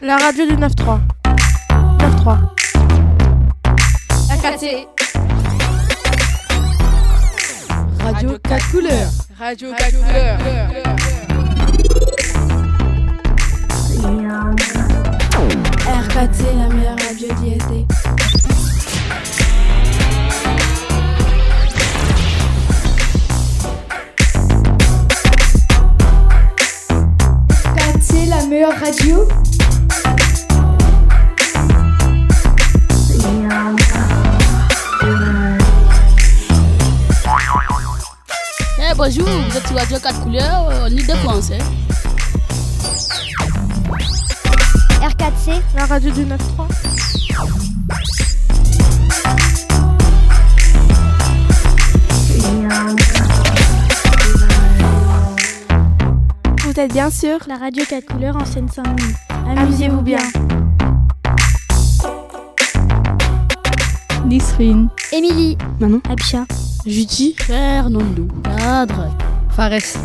La 0.00 0.16
radio 0.16 0.46
du 0.46 0.56
9-3. 0.56 1.00
9-3. 1.98 2.38
RKT. 4.30 4.88
Radio 8.00 8.38
4 8.42 8.70
couleurs. 8.70 9.10
Radio 9.38 9.72
4 9.72 9.92
couleurs. 9.98 10.38
RKT, 15.86 16.38
la 16.58 16.68
meilleure 16.68 16.96
radio 17.08 17.28
d'ISD. 17.40 17.86
RKT, 27.76 28.28
la 28.28 28.46
meilleure 28.46 28.78
radio. 28.80 29.43
Eh 33.56 33.60
bonjour, 38.96 39.26
vous 39.26 39.56
êtes 39.56 39.66
sur 39.66 39.76
Radio 39.76 39.98
4 40.00 40.20
couleurs, 40.22 40.68
euh, 40.70 40.84
en 40.84 40.88
Ile-de-France. 40.88 41.50
Hein. 41.52 41.58
R4C, 45.02 45.60
La 45.76 45.86
radio 45.86 46.10
du 46.10 46.24
9-3. 46.24 46.36
Vous 56.64 56.80
êtes 56.80 56.92
bien 56.92 57.10
sûr 57.10 57.38
la 57.46 57.56
radio 57.56 57.84
4 57.88 58.04
couleurs 58.06 58.36
en 58.36 58.44
Seine-Saint-Denis. 58.44 59.14
Amusez-vous 59.56 60.02
bien. 60.02 60.18
Nisrine. 64.24 64.88
Émilie, 65.12 65.56
Manon. 65.80 66.00
Abcha, 66.08 66.46
Judy, 66.86 67.34
Fernando, 67.38 68.26
Cadre, 68.42 69.10
Fares. 69.50 69.96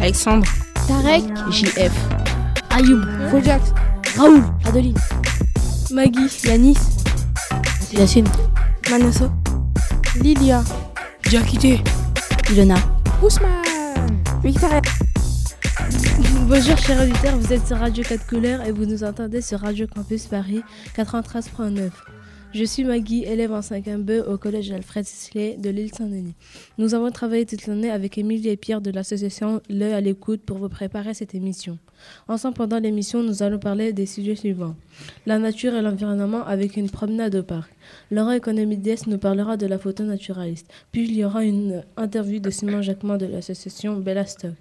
Alexandre. 0.00 0.46
Tarek, 0.88 1.22
JF, 1.50 1.92
Ayoub, 2.70 3.02
Fojax. 3.30 3.72
Raoul, 4.16 4.42
Adeline, 4.66 4.98
Maggie. 5.92 6.28
Yanis. 6.44 6.78
Yacine, 7.92 8.28
Manasso. 8.90 9.30
Lilia. 10.20 10.62
Diakité. 11.28 11.80
Ilona. 12.50 12.76
Ousmane. 13.22 13.50
Victoria. 14.42 14.80
Bonjour 16.48 16.76
chers 16.76 17.00
auditeurs, 17.02 17.36
vous 17.36 17.52
êtes 17.52 17.66
sur 17.66 17.76
Radio 17.78 18.02
4 18.02 18.26
couleurs 18.26 18.62
et 18.62 18.72
vous 18.72 18.84
nous 18.84 19.04
entendez 19.04 19.40
sur 19.40 19.60
Radio 19.60 19.86
Campus 19.86 20.26
Paris 20.26 20.62
93.9. 20.96 21.90
Je 22.52 22.64
suis 22.64 22.82
Maggie, 22.82 23.22
élève 23.22 23.52
en 23.52 23.60
5e 23.60 24.02
B 24.02 24.26
au 24.26 24.36
collège 24.36 24.72
Alfred 24.72 25.04
Sisley 25.04 25.56
de 25.56 25.70
l'île 25.70 25.94
Saint-Denis. 25.94 26.34
Nous 26.78 26.96
avons 26.96 27.12
travaillé 27.12 27.46
toute 27.46 27.68
l'année 27.68 27.92
avec 27.92 28.18
Émilie 28.18 28.48
et 28.48 28.56
Pierre 28.56 28.80
de 28.80 28.90
l'association 28.90 29.60
L'œil 29.68 29.92
à 29.92 30.00
l'écoute 30.00 30.42
pour 30.42 30.58
vous 30.58 30.68
préparer 30.68 31.14
cette 31.14 31.36
émission. 31.36 31.78
Ensemble, 32.26 32.56
pendant 32.56 32.80
l'émission, 32.80 33.22
nous 33.22 33.44
allons 33.44 33.60
parler 33.60 33.92
des 33.92 34.04
sujets 34.04 34.34
suivants. 34.34 34.74
La 35.26 35.38
nature 35.38 35.76
et 35.76 35.80
l'environnement 35.80 36.44
avec 36.44 36.76
une 36.76 36.90
promenade 36.90 37.36
au 37.36 37.44
parc. 37.44 37.70
Laurent 38.10 38.32
Economides 38.32 39.06
nous 39.06 39.18
parlera 39.18 39.56
de 39.56 39.66
la 39.66 39.78
photo 39.78 40.02
naturaliste. 40.02 40.66
Puis 40.90 41.04
il 41.04 41.14
y 41.14 41.24
aura 41.24 41.44
une 41.44 41.84
interview 41.96 42.40
de 42.40 42.50
Simon 42.50 42.82
Jacquemin 42.82 43.16
de 43.16 43.26
l'association 43.26 43.96
Bella 43.96 44.26
Stock. 44.26 44.54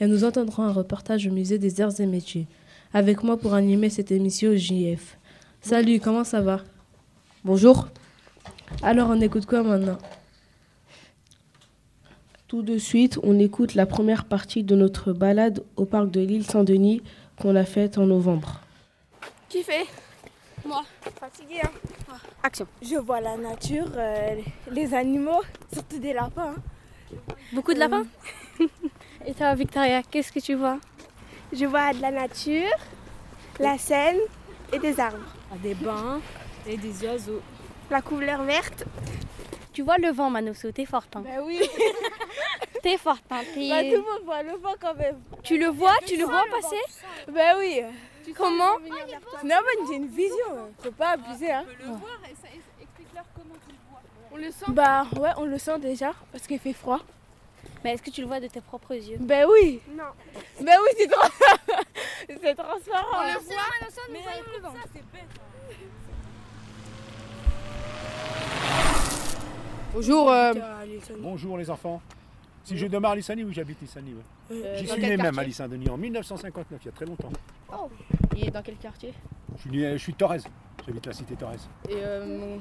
Et 0.00 0.08
nous 0.08 0.24
entendrons 0.24 0.64
un 0.64 0.72
reportage 0.72 1.28
au 1.28 1.30
musée 1.30 1.58
des 1.58 1.80
arts 1.80 2.00
et 2.00 2.06
métiers. 2.06 2.48
Avec 2.92 3.22
moi 3.22 3.36
pour 3.36 3.54
animer 3.54 3.90
cette 3.90 4.10
émission 4.10 4.56
JF. 4.56 5.18
Salut, 5.60 6.00
comment 6.00 6.24
ça 6.24 6.40
va? 6.40 6.64
Bonjour. 7.48 7.88
Alors 8.82 9.08
on 9.08 9.18
écoute 9.22 9.46
quoi 9.46 9.62
maintenant? 9.62 9.96
Tout 12.46 12.60
de 12.60 12.76
suite, 12.76 13.18
on 13.22 13.38
écoute 13.38 13.74
la 13.74 13.86
première 13.86 14.26
partie 14.26 14.64
de 14.64 14.76
notre 14.76 15.14
balade 15.14 15.64
au 15.76 15.86
parc 15.86 16.10
de 16.10 16.20
l'île 16.20 16.44
Saint-Denis 16.44 17.02
qu'on 17.40 17.56
a 17.56 17.64
faite 17.64 17.96
en 17.96 18.04
novembre. 18.04 18.60
Qui 19.48 19.62
fait 19.62 19.86
Moi. 20.66 20.82
Fatigué, 21.18 21.62
hein 21.64 22.16
Action. 22.42 22.66
Je 22.82 22.96
vois 22.96 23.22
la 23.22 23.38
nature, 23.38 23.86
euh, 23.96 24.34
les 24.70 24.92
animaux, 24.92 25.40
surtout 25.72 26.00
des 26.00 26.12
lapins. 26.12 26.54
beaucoup 27.54 27.72
de 27.72 27.78
lapins? 27.78 28.04
Et 29.26 29.32
toi 29.32 29.54
Victoria, 29.54 30.02
qu'est-ce 30.02 30.32
que 30.32 30.40
tu 30.40 30.52
vois? 30.52 30.78
Je 31.54 31.64
vois 31.64 31.94
de 31.94 32.02
la 32.02 32.10
nature, 32.10 32.76
la 33.58 33.78
Seine 33.78 34.18
et 34.70 34.78
des 34.78 35.00
arbres. 35.00 35.34
Des 35.62 35.72
bains 35.72 36.20
et 36.68 36.76
des 36.76 37.04
oiseaux. 37.06 37.42
La 37.90 38.02
couleur 38.02 38.42
verte. 38.42 38.84
Tu 39.72 39.82
vois 39.82 39.96
le 39.98 40.10
vent 40.10 40.28
Manosso, 40.30 40.70
t'es 40.72 40.84
forte. 40.84 41.16
Hein. 41.16 41.22
Ben 41.24 41.40
oui, 41.44 41.60
T'es 42.82 42.96
forte. 42.98 43.22
Hein. 43.30 43.42
t'es- 43.54 43.68
bah, 43.68 43.82
tout 43.82 43.90
le 43.90 44.12
monde 44.12 44.24
voit 44.24 44.42
le 44.42 44.56
vent 44.56 44.74
quand 44.80 44.94
même. 44.94 45.20
Tu 45.42 45.58
le 45.58 45.66
vois 45.68 45.94
Tu 46.06 46.16
le 46.16 46.24
vois 46.24 46.44
passer? 46.50 46.80
Ben 47.28 47.56
oui. 47.58 47.82
Comment? 48.36 48.78
Non, 49.44 49.56
mais 49.64 49.86
j'ai 49.88 49.96
une 49.96 50.08
vision, 50.08 50.34
hein. 50.50 50.68
faut 50.82 50.90
pas 50.90 51.10
abuser. 51.10 51.50
Hein. 51.50 51.64
On 54.30 54.36
le 54.36 54.50
sent? 54.50 54.66
Bah 54.68 55.06
ouais, 55.18 55.30
on 55.38 55.46
le 55.46 55.58
sent 55.58 55.78
déjà 55.78 56.12
parce 56.30 56.46
qu'il 56.46 56.58
fait 56.58 56.74
froid. 56.74 57.00
Mais 57.82 57.94
est-ce 57.94 58.02
que 58.02 58.10
tu 58.10 58.20
le 58.20 58.26
vois 58.26 58.40
de 58.40 58.48
tes 58.48 58.60
propres 58.60 58.94
yeux? 58.94 59.16
Ben 59.20 59.46
oui. 59.50 59.80
Non. 59.90 60.04
Ben 60.60 60.76
oui, 60.82 60.88
c'est 60.98 61.08
c'est 62.42 62.54
transparent. 62.54 63.22
le 63.24 63.38
voit 63.38 63.62
mais 64.10 64.18
le 64.56 64.60
vent. 64.60 64.74
Bonjour. 69.98 70.30
euh, 70.30 70.52
Bonjour 71.18 71.58
les 71.58 71.68
enfants. 71.70 72.00
Si 72.62 72.76
je 72.78 72.86
demeure 72.86 73.10
à 73.10 73.16
Lissani, 73.16 73.42
oui 73.42 73.52
j'habite 73.52 73.80
Lissani. 73.80 74.14
ouais. 74.14 74.56
Euh, 74.64 74.76
J'y 74.78 74.86
suis 74.86 75.00
né 75.02 75.16
même 75.16 75.36
à 75.36 75.42
Lissani 75.42 75.88
en 75.90 75.96
1959, 75.96 76.78
il 76.82 76.86
y 76.86 76.88
a 76.88 76.92
très 76.92 77.04
longtemps. 77.04 77.30
Et 78.36 78.48
dans 78.52 78.62
quel 78.62 78.76
quartier 78.76 79.12
Je 79.56 79.60
suis, 79.62 79.70
né- 79.70 79.92
je 79.94 79.98
suis 79.98 80.12
de 80.12 80.18
Torres, 80.18 80.36
j'habite 80.86 81.04
la 81.04 81.12
cité 81.12 81.34
Torres. 81.34 81.54
et, 81.88 81.94
euh, 81.96 82.56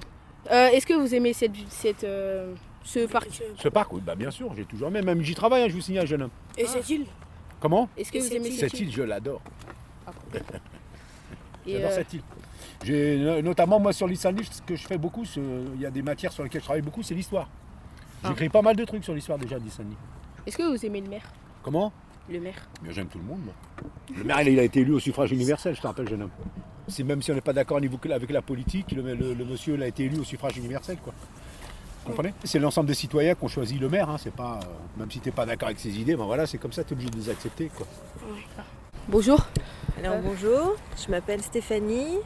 euh, 0.51 0.67
Est-ce 0.69 0.87
que 0.87 0.95
vous 0.95 1.13
aimez 1.13 1.33
cette, 1.33 1.51
cette, 1.69 2.03
euh, 2.05 2.55
ce 2.83 3.05
parc 3.05 3.29
Ce 3.55 3.67
parc, 3.69 3.93
oui, 3.93 4.01
bah 4.03 4.15
bien 4.15 4.31
sûr, 4.31 4.51
j'ai 4.55 4.65
toujours 4.65 4.87
aimé, 4.87 5.03
même 5.03 5.21
j'y 5.21 5.35
travaille, 5.35 5.61
hein, 5.61 5.67
je 5.69 5.73
vous 5.75 5.81
signale 5.81 6.07
jeune 6.07 6.23
homme. 6.23 6.31
Et 6.57 6.65
cette 6.65 6.89
île 6.89 7.05
Comment 7.59 7.87
Est-ce 7.97 8.11
que 8.11 8.17
vous 8.17 8.33
aimez 8.33 8.49
cette, 8.49 8.71
Cette 8.71 8.79
île, 8.79 8.91
je 8.91 9.03
l'adore. 9.03 9.41
Et, 11.67 11.73
J'adore 11.73 11.91
euh, 11.91 11.95
cette 11.95 12.13
île. 12.13 12.21
Notamment 12.85 13.79
moi 13.79 13.93
sur 13.93 14.07
Lissani, 14.07 14.43
ce 14.49 14.61
que 14.61 14.75
je 14.75 14.85
fais 14.87 14.97
beaucoup, 14.97 15.23
il 15.75 15.81
y 15.81 15.85
a 15.85 15.89
des 15.91 16.01
matières 16.01 16.31
sur 16.31 16.43
lesquelles 16.43 16.61
je 16.61 16.65
travaille 16.65 16.81
beaucoup, 16.81 17.03
c'est 17.03 17.15
l'histoire. 17.15 17.49
Ah. 18.23 18.29
J'écris 18.29 18.49
pas 18.49 18.61
mal 18.61 18.75
de 18.75 18.85
trucs 18.85 19.03
sur 19.03 19.13
l'histoire 19.13 19.37
déjà 19.37 19.59
de 19.59 19.63
Lissani. 19.63 19.95
Est-ce 20.45 20.57
que 20.57 20.63
vous 20.63 20.85
aimez 20.85 21.01
le 21.01 21.09
maire 21.09 21.23
Comment? 21.63 21.91
Le 22.29 22.39
maire. 22.39 22.67
Mais 22.83 22.93
j'aime 22.93 23.07
tout 23.07 23.17
le 23.19 23.23
monde. 23.23 23.39
moi. 23.45 23.53
Le 24.17 24.23
maire, 24.23 24.41
il 24.41 24.59
a 24.59 24.63
été 24.63 24.81
élu 24.81 24.93
au 24.93 24.99
suffrage 24.99 25.31
universel, 25.31 25.75
je 25.75 25.81
te 25.81 25.87
rappelle, 25.87 26.07
jeune 26.09 26.23
homme. 26.23 26.29
C'est 26.87 27.03
même 27.03 27.21
si 27.21 27.31
on 27.31 27.35
n'est 27.35 27.41
pas 27.41 27.53
d'accord 27.53 27.77
avec 27.77 28.29
la 28.31 28.41
politique, 28.41 28.91
le, 28.91 29.13
le- 29.13 29.33
le 29.33 29.45
monsieur 29.45 29.75
il 29.75 29.83
a 29.83 29.87
été 29.87 30.05
élu 30.05 30.19
au 30.19 30.23
suffrage 30.23 30.57
universel, 30.57 30.97
quoi. 31.03 31.13
Vous 32.03 32.09
comprenez? 32.11 32.33
C'est 32.45 32.59
l'ensemble 32.59 32.87
des 32.87 32.93
citoyens 32.93 33.35
qui 33.35 33.43
ont 33.43 33.49
choisi 33.49 33.77
le 33.77 33.89
maire, 33.89 34.09
hein, 34.09 34.17
c'est 34.17 34.33
pas. 34.33 34.59
euh, 34.63 34.99
même 34.99 35.11
si 35.11 35.19
tu 35.19 35.27
n'es 35.27 35.33
pas 35.35 35.45
d'accord 35.45 35.67
avec 35.67 35.79
ses 35.79 35.97
idées, 35.99 36.15
ben 36.15 36.23
voilà, 36.25 36.47
c'est 36.47 36.57
comme 36.57 36.71
ça, 36.71 36.83
tu 36.85 36.91
es 36.91 36.93
obligé 36.93 37.09
de 37.09 37.17
les 37.17 37.29
accepter, 37.29 37.69
quoi. 37.75 37.85
Bonjour. 39.09 39.45
Alors 39.99 40.17
bonjour, 40.21 40.75
je 41.05 41.11
m'appelle 41.11 41.41
Stéphanie, 41.41 42.17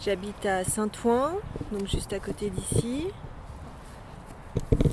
j'habite 0.00 0.44
à 0.46 0.64
Saint-Ouen, 0.64 1.32
donc 1.72 1.86
juste 1.88 2.12
à 2.12 2.18
côté 2.18 2.50
d'ici. 2.50 3.06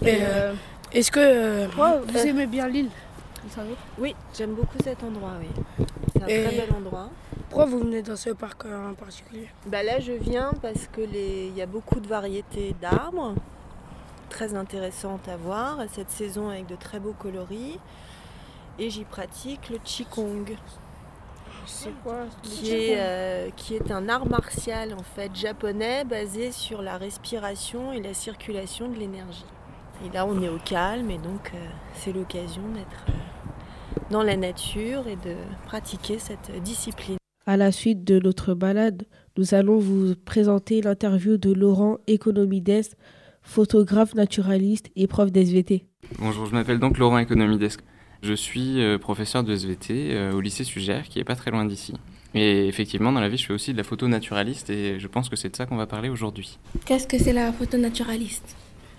Et, 0.02 0.18
euh, 0.22 0.54
Est-ce 0.92 1.12
que 1.12 1.20
euh, 1.20 1.68
Vous 2.08 2.18
aimez 2.20 2.46
bien 2.48 2.68
l'île 2.68 2.90
Oui, 3.98 4.16
j'aime 4.36 4.54
beaucoup 4.54 4.78
cet 4.84 5.04
endroit, 5.04 5.34
oui. 5.40 5.86
C'est 6.14 6.24
un 6.24 6.28
Et- 6.28 6.44
très 6.44 6.56
bel 6.58 6.74
endroit. 6.76 7.10
pourquoi 7.50 7.66
vous 7.66 7.80
venez 7.80 8.02
dans 8.02 8.16
ce 8.16 8.32
parc 8.32 8.66
euh, 8.66 8.92
en 8.92 8.94
particulier? 8.94 9.48
Bah 9.68 9.84
là, 9.84 10.00
je 10.00 10.14
viens 10.14 10.52
parce 10.62 10.88
que 10.92 11.02
les... 11.02 11.48
il 11.48 11.58
y 11.58 11.62
a 11.62 11.66
beaucoup 11.66 12.00
de 12.00 12.08
variétés 12.08 12.76
d'arbres, 12.82 13.36
très 14.30 14.56
intéressantes 14.56 15.28
à 15.28 15.38
voir, 15.38 15.78
cette 15.94 16.10
saison 16.10 16.50
avec 16.50 16.66
de 16.68 16.76
très 16.76 17.00
beaux 17.00 17.16
coloris. 17.18 17.80
Et 18.80 18.90
j'y 18.90 19.04
pratique 19.04 19.70
le 19.70 19.78
Qigong, 19.78 20.46
C'est 21.66 21.94
quoi 22.04 22.26
qui 22.42 22.72
est, 22.72 22.96
euh, 22.98 23.50
qui 23.56 23.76
est 23.76 23.92
un 23.92 24.10
art 24.10 24.28
martial 24.28 24.94
en 24.94 25.04
fait 25.04 25.34
japonais 25.36 26.04
basé 26.04 26.52
sur 26.52 26.82
la 26.82 26.98
respiration 26.98 27.94
et 27.94 28.02
la 28.02 28.14
circulation 28.14 28.90
de 28.90 28.98
l'énergie. 28.98 29.46
Et 30.06 30.14
là, 30.14 30.26
on 30.26 30.42
est 30.42 30.50
au 30.50 30.58
calme 30.58 31.10
et 31.10 31.18
donc 31.18 31.52
euh, 31.54 31.58
c'est 31.94 32.12
l'occasion 32.12 32.64
d'être 32.74 33.06
euh, 33.10 34.02
dans 34.12 34.24
la 34.24 34.36
nature 34.36 35.08
et 35.08 35.16
de 35.16 35.36
pratiquer 35.66 36.20
cette 36.20 36.52
discipline. 36.64 37.18
À 37.46 37.58
la 37.58 37.72
suite 37.72 38.04
de 38.04 38.20
notre 38.20 38.54
balade, 38.54 39.04
nous 39.38 39.54
allons 39.54 39.78
vous 39.78 40.16
présenter 40.16 40.82
l'interview 40.82 41.38
de 41.38 41.54
Laurent 41.54 41.98
Economides, 42.08 42.96
photographe 43.42 44.16
naturaliste 44.16 44.90
et 44.96 45.08
prof 45.08 45.32
d'SVT. 45.32 45.86
Bonjour, 46.20 46.46
je 46.46 46.54
m'appelle 46.54 46.80
donc 46.80 46.98
Laurent 46.98 47.18
Economides. 47.18 47.78
Je 48.24 48.34
suis 48.34 48.82
euh, 48.82 48.98
professeur 48.98 49.44
de 49.44 49.54
SVT 49.54 50.14
euh, 50.14 50.32
au 50.32 50.40
lycée 50.40 50.64
Sugère, 50.64 51.10
qui 51.10 51.20
est 51.20 51.26
pas 51.26 51.36
très 51.36 51.52
loin 51.52 51.66
d'ici. 51.66 51.94
Et 52.34 52.68
effectivement, 52.68 53.12
dans 53.12 53.20
la 53.20 53.28
vie, 53.28 53.36
je 53.36 53.46
fais 53.46 53.54
aussi 53.54 53.74
de 53.74 53.78
la 53.78 53.84
photo 53.84 54.08
naturaliste 54.08 54.70
et 54.70 54.98
je 54.98 55.08
pense 55.08 55.28
que 55.28 55.36
c'est 55.36 55.50
de 55.50 55.56
ça 55.58 55.66
qu'on 55.66 55.76
va 55.76 55.88
parler 55.88 56.08
aujourd'hui. 56.08 56.58
Qu'est-ce 56.86 57.06
que 57.06 57.20
c'est 57.20 57.34
la 57.34 57.52
photo 57.52 57.78
naturaliste? 57.78 58.56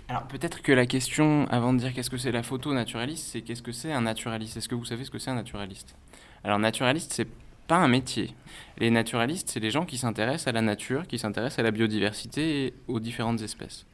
Alors 0.09 0.25
peut-être 0.25 0.61
que 0.61 0.73
la 0.73 0.85
question, 0.85 1.47
avant 1.49 1.73
de 1.73 1.79
dire 1.79 1.95
qu'est-ce 1.95 2.11
que 2.11 2.19
c'est 2.19 2.33
la 2.33 2.43
photo 2.43 2.75
naturaliste, 2.75 3.31
c'est 3.33 3.41
qu'est-ce 3.41 3.63
que 3.63 3.73
c'est 3.73 3.93
un 3.93 4.03
naturaliste? 4.03 4.59
Est-ce 4.59 4.69
que 4.69 4.75
vous 4.75 4.85
savez 4.85 5.05
ce 5.05 5.11
que 5.11 5.19
c'est 5.19 5.31
un 5.31 5.37
naturaliste? 5.37 5.97
Alors 6.45 6.59
naturaliste, 6.59 7.15
c'est 7.15 7.29
pas 7.67 7.77
un 7.77 7.89
métier. 7.89 8.35
Les 8.77 8.91
naturalistes, 8.91 9.49
c'est 9.49 9.61
les 9.61 9.71
gens 9.71 9.87
qui 9.87 9.97
s'intéressent 9.97 10.49
à 10.49 10.53
la 10.53 10.61
nature, 10.61 11.07
qui 11.07 11.19
s'intéressent 11.19 11.61
à 11.61 11.63
la 11.63 11.71
biodiversité 11.71 12.67
et 12.67 12.75
aux 12.89 13.01
différentes 13.01 13.41
espèces. 13.41 13.87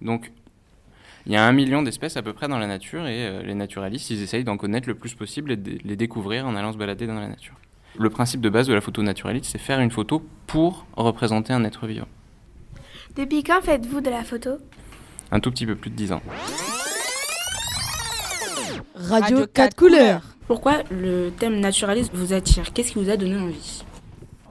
Donc 0.00 0.32
il 1.26 1.32
y 1.32 1.36
a 1.36 1.44
un 1.44 1.52
million 1.52 1.82
d'espèces 1.82 2.16
à 2.16 2.22
peu 2.22 2.32
près 2.32 2.48
dans 2.48 2.58
la 2.58 2.66
nature 2.66 3.06
et 3.06 3.26
euh, 3.26 3.42
les 3.42 3.54
naturalistes, 3.54 4.10
ils 4.10 4.22
essayent 4.22 4.44
d'en 4.44 4.56
connaître 4.56 4.88
le 4.88 4.94
plus 4.94 5.14
possible 5.14 5.52
et 5.52 5.56
de 5.56 5.78
les 5.84 5.96
découvrir 5.96 6.46
en 6.46 6.56
allant 6.56 6.72
se 6.72 6.78
balader 6.78 7.06
dans 7.06 7.18
la 7.18 7.28
nature. 7.28 7.54
Le 7.98 8.10
principe 8.10 8.40
de 8.40 8.48
base 8.48 8.66
de 8.66 8.74
la 8.74 8.80
photo 8.80 9.02
naturaliste, 9.02 9.50
c'est 9.52 9.58
faire 9.58 9.80
une 9.80 9.90
photo 9.90 10.24
pour 10.46 10.86
représenter 10.96 11.52
un 11.52 11.64
être 11.64 11.86
vivant. 11.86 12.08
Depuis 13.16 13.42
quand 13.42 13.60
faites-vous 13.60 14.00
de 14.00 14.10
la 14.10 14.24
photo? 14.24 14.50
Un 15.30 15.40
tout 15.40 15.50
petit 15.50 15.66
peu 15.66 15.76
plus 15.76 15.90
de 15.90 15.96
10 15.96 16.12
ans. 16.12 16.22
Radio 18.94 19.46
4 19.46 19.76
couleurs. 19.76 20.22
Pourquoi 20.46 20.82
le 20.90 21.30
thème 21.30 21.60
naturaliste 21.60 22.12
vous 22.14 22.32
attire? 22.32 22.72
Qu'est-ce 22.72 22.92
qui 22.92 22.98
vous 22.98 23.10
a 23.10 23.16
donné 23.16 23.36
envie? 23.36 23.84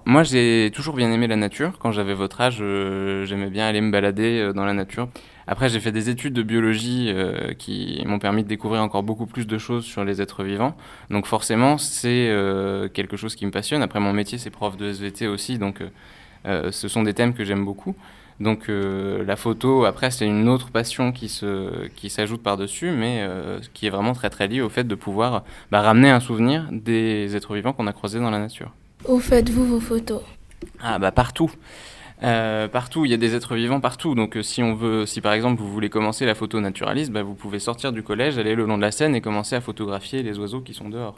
Moi, 0.05 0.23
j'ai 0.23 0.71
toujours 0.73 0.95
bien 0.95 1.11
aimé 1.11 1.27
la 1.27 1.35
nature. 1.35 1.77
Quand 1.79 1.91
j'avais 1.91 2.13
votre 2.13 2.41
âge, 2.41 2.57
euh, 2.61 3.25
j'aimais 3.25 3.49
bien 3.49 3.67
aller 3.67 3.81
me 3.81 3.91
balader 3.91 4.39
euh, 4.39 4.53
dans 4.53 4.65
la 4.65 4.73
nature. 4.73 5.09
Après, 5.51 5.67
j'ai 5.67 5.81
fait 5.81 5.91
des 5.91 6.09
études 6.09 6.31
de 6.31 6.43
biologie 6.43 7.07
euh, 7.09 7.51
qui 7.53 8.01
m'ont 8.05 8.19
permis 8.19 8.41
de 8.41 8.47
découvrir 8.47 8.81
encore 8.81 9.03
beaucoup 9.03 9.25
plus 9.25 9.45
de 9.45 9.57
choses 9.57 9.83
sur 9.83 10.05
les 10.05 10.21
êtres 10.21 10.45
vivants. 10.45 10.77
Donc 11.09 11.25
forcément, 11.25 11.77
c'est 11.77 12.29
euh, 12.29 12.87
quelque 12.87 13.17
chose 13.17 13.35
qui 13.35 13.45
me 13.45 13.51
passionne. 13.51 13.81
Après, 13.81 13.99
mon 13.99 14.13
métier, 14.13 14.37
c'est 14.37 14.49
prof 14.49 14.77
de 14.77 14.85
SVT 14.85 15.27
aussi, 15.27 15.57
donc 15.57 15.83
euh, 16.45 16.71
ce 16.71 16.87
sont 16.87 17.03
des 17.03 17.13
thèmes 17.13 17.33
que 17.33 17.43
j'aime 17.43 17.65
beaucoup. 17.65 17.95
Donc 18.39 18.69
la 18.69 19.35
photo, 19.35 19.83
après, 19.83 20.09
c'est 20.09 20.25
une 20.25 20.47
autre 20.47 20.71
passion 20.71 21.11
qui 21.11 21.27
se 21.27 21.87
qui 21.89 22.09
s'ajoute 22.09 22.41
par-dessus, 22.41 22.89
mais 22.89 23.23
qui 23.73 23.85
est 23.85 23.91
vraiment 23.91 24.13
très 24.13 24.31
très 24.31 24.47
liée 24.47 24.61
au 24.61 24.69
fait 24.69 24.85
de 24.85 24.95
pouvoir 24.95 25.43
bah, 25.69 25.81
ramener 25.81 26.09
un 26.09 26.21
souvenir 26.21 26.65
des 26.71 27.35
êtres 27.35 27.53
vivants 27.53 27.73
qu'on 27.73 27.85
a 27.85 27.93
croisés 27.93 28.19
dans 28.19 28.31
la 28.31 28.39
nature. 28.39 28.71
Où 29.07 29.19
faites-vous 29.19 29.65
vos 29.65 29.79
photos? 29.79 30.23
Ah 30.81 30.97
bah 30.97 31.11
partout. 31.11 31.51
Euh, 32.23 32.67
partout, 32.67 33.05
il 33.05 33.11
y 33.11 33.13
a 33.15 33.17
des 33.17 33.33
êtres 33.33 33.55
vivants 33.55 33.79
partout. 33.79 34.13
Donc, 34.13 34.37
euh, 34.37 34.43
si 34.43 34.61
on 34.61 34.75
veut, 34.75 35.05
si 35.05 35.21
par 35.21 35.33
exemple 35.33 35.59
vous 35.61 35.71
voulez 35.71 35.89
commencer 35.89 36.25
la 36.25 36.35
photo 36.35 36.59
naturaliste, 36.59 37.11
bah, 37.11 37.23
vous 37.23 37.33
pouvez 37.33 37.59
sortir 37.59 37.91
du 37.91 38.03
collège, 38.03 38.37
aller 38.37 38.53
le 38.53 38.65
long 38.65 38.77
de 38.77 38.81
la 38.81 38.91
Seine 38.91 39.15
et 39.15 39.21
commencer 39.21 39.55
à 39.55 39.61
photographier 39.61 40.21
les 40.21 40.37
oiseaux 40.37 40.61
qui 40.61 40.73
sont 40.73 40.89
dehors. 40.89 41.17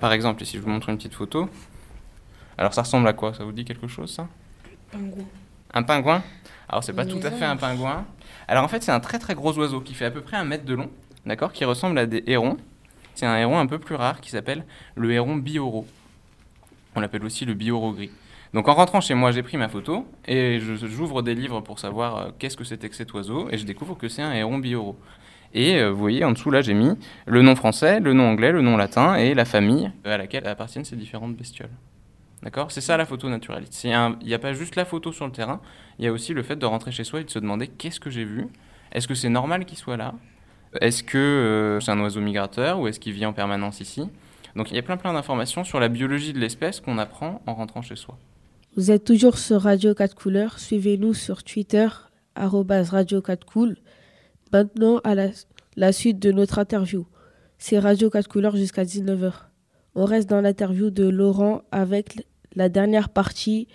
Par 0.00 0.12
exemple, 0.12 0.44
si 0.44 0.58
je 0.58 0.62
vous 0.62 0.68
montre 0.68 0.90
une 0.90 0.96
petite 0.96 1.14
photo, 1.14 1.48
alors 2.58 2.74
ça 2.74 2.82
ressemble 2.82 3.08
à 3.08 3.14
quoi? 3.14 3.32
Ça 3.32 3.44
vous 3.44 3.52
dit 3.52 3.64
quelque 3.64 3.88
chose, 3.88 4.12
ça? 4.12 4.28
Pingouin. 4.90 5.24
Un 5.72 5.82
pingouin? 5.82 6.22
Alors, 6.68 6.84
c'est 6.84 6.92
pas 6.92 7.06
tout 7.06 7.20
à 7.22 7.30
fait 7.30 7.44
un 7.44 7.56
pingouin. 7.56 8.04
Alors, 8.46 8.64
en 8.64 8.68
fait, 8.68 8.82
c'est 8.82 8.92
un 8.92 9.00
très 9.00 9.18
très 9.18 9.34
gros 9.34 9.56
oiseau 9.58 9.80
qui 9.80 9.94
fait 9.94 10.04
à 10.04 10.10
peu 10.10 10.20
près 10.20 10.36
un 10.36 10.44
mètre 10.44 10.64
de 10.64 10.74
long, 10.74 10.90
d'accord? 11.24 11.52
Qui 11.52 11.64
ressemble 11.64 11.98
à 11.98 12.06
des 12.06 12.22
hérons. 12.26 12.58
C'est 13.14 13.26
un 13.26 13.36
héron 13.36 13.58
un 13.58 13.66
peu 13.66 13.78
plus 13.78 13.94
rare 13.94 14.20
qui 14.20 14.30
s'appelle 14.30 14.64
le 14.94 15.10
héron 15.12 15.36
bioro. 15.36 15.86
On 16.96 17.00
l'appelle 17.00 17.24
aussi 17.24 17.44
le 17.44 17.54
bioro 17.54 17.92
gris. 17.92 18.10
Donc 18.54 18.68
en 18.68 18.74
rentrant 18.74 19.00
chez 19.00 19.14
moi, 19.14 19.32
j'ai 19.32 19.42
pris 19.42 19.56
ma 19.56 19.68
photo 19.68 20.06
et 20.28 20.60
j'ouvre 20.60 21.22
des 21.22 21.34
livres 21.34 21.60
pour 21.60 21.80
savoir 21.80 22.16
euh, 22.16 22.30
qu'est-ce 22.38 22.56
que 22.56 22.62
c'était 22.62 22.88
que 22.88 22.94
cet 22.94 23.12
oiseau 23.12 23.48
et 23.50 23.58
je 23.58 23.66
découvre 23.66 23.96
que 23.96 24.08
c'est 24.08 24.22
un 24.22 24.32
héron 24.32 24.58
bioro. 24.58 24.96
Et 25.54 25.80
euh, 25.80 25.90
vous 25.90 25.98
voyez, 25.98 26.24
en 26.24 26.30
dessous 26.30 26.52
là, 26.52 26.62
j'ai 26.62 26.72
mis 26.72 26.92
le 27.26 27.42
nom 27.42 27.56
français, 27.56 27.98
le 27.98 28.12
nom 28.12 28.28
anglais, 28.28 28.52
le 28.52 28.62
nom 28.62 28.76
latin 28.76 29.16
et 29.16 29.34
la 29.34 29.44
famille 29.44 29.90
à 30.04 30.16
laquelle 30.16 30.46
appartiennent 30.46 30.84
ces 30.84 30.94
différentes 30.94 31.34
bestioles. 31.34 31.72
D'accord? 32.44 32.70
C'est 32.70 32.80
ça 32.80 32.96
la 32.96 33.06
photo 33.06 33.28
naturaliste. 33.28 33.82
Il 33.82 33.90
n'y 34.24 34.34
a 34.34 34.38
pas 34.38 34.52
juste 34.52 34.76
la 34.76 34.84
photo 34.84 35.10
sur 35.10 35.26
le 35.26 35.32
terrain, 35.32 35.60
il 35.98 36.04
y 36.04 36.08
a 36.08 36.12
aussi 36.12 36.32
le 36.32 36.44
fait 36.44 36.56
de 36.56 36.66
rentrer 36.66 36.92
chez 36.92 37.02
soi 37.02 37.22
et 37.22 37.24
de 37.24 37.30
se 37.30 37.40
demander 37.40 37.66
qu'est-ce 37.66 37.98
que 37.98 38.10
j'ai 38.10 38.24
vu? 38.24 38.46
Est-ce 38.92 39.08
que 39.08 39.16
c'est 39.16 39.30
normal 39.30 39.64
qu'il 39.64 39.78
soit 39.78 39.96
là? 39.96 40.14
Est-ce 40.80 41.02
que 41.02 41.18
euh, 41.18 41.80
c'est 41.80 41.90
un 41.90 41.98
oiseau 41.98 42.20
migrateur 42.20 42.78
ou 42.78 42.86
est-ce 42.86 43.00
qu'il 43.00 43.14
vit 43.14 43.26
en 43.26 43.32
permanence 43.32 43.80
ici? 43.80 44.08
Donc 44.54 44.70
il 44.70 44.76
y 44.76 44.78
a 44.78 44.82
plein 44.82 44.96
plein 44.96 45.12
d'informations 45.12 45.64
sur 45.64 45.80
la 45.80 45.88
biologie 45.88 46.32
de 46.32 46.38
l'espèce 46.38 46.80
qu'on 46.80 46.98
apprend 46.98 47.42
en 47.46 47.54
rentrant 47.54 47.82
chez 47.82 47.96
soi. 47.96 48.16
Vous 48.76 48.90
êtes 48.90 49.04
toujours 49.04 49.38
sur 49.38 49.62
Radio 49.62 49.94
4 49.94 50.16
couleurs. 50.16 50.58
Suivez-nous 50.58 51.14
sur 51.14 51.44
Twitter, 51.44 51.86
Radio 52.34 53.22
4 53.22 53.46
cool. 53.46 53.76
Maintenant, 54.52 54.98
à 55.04 55.14
la, 55.14 55.28
la 55.76 55.92
suite 55.92 56.18
de 56.18 56.32
notre 56.32 56.58
interview. 56.58 57.06
C'est 57.56 57.78
Radio 57.78 58.10
4 58.10 58.28
couleurs 58.28 58.56
jusqu'à 58.56 58.82
19h. 58.82 59.32
On 59.94 60.04
reste 60.04 60.28
dans 60.28 60.40
l'interview 60.40 60.90
de 60.90 61.08
Laurent 61.08 61.62
avec 61.70 62.26
la 62.56 62.68
dernière 62.68 63.10
partie 63.10 63.68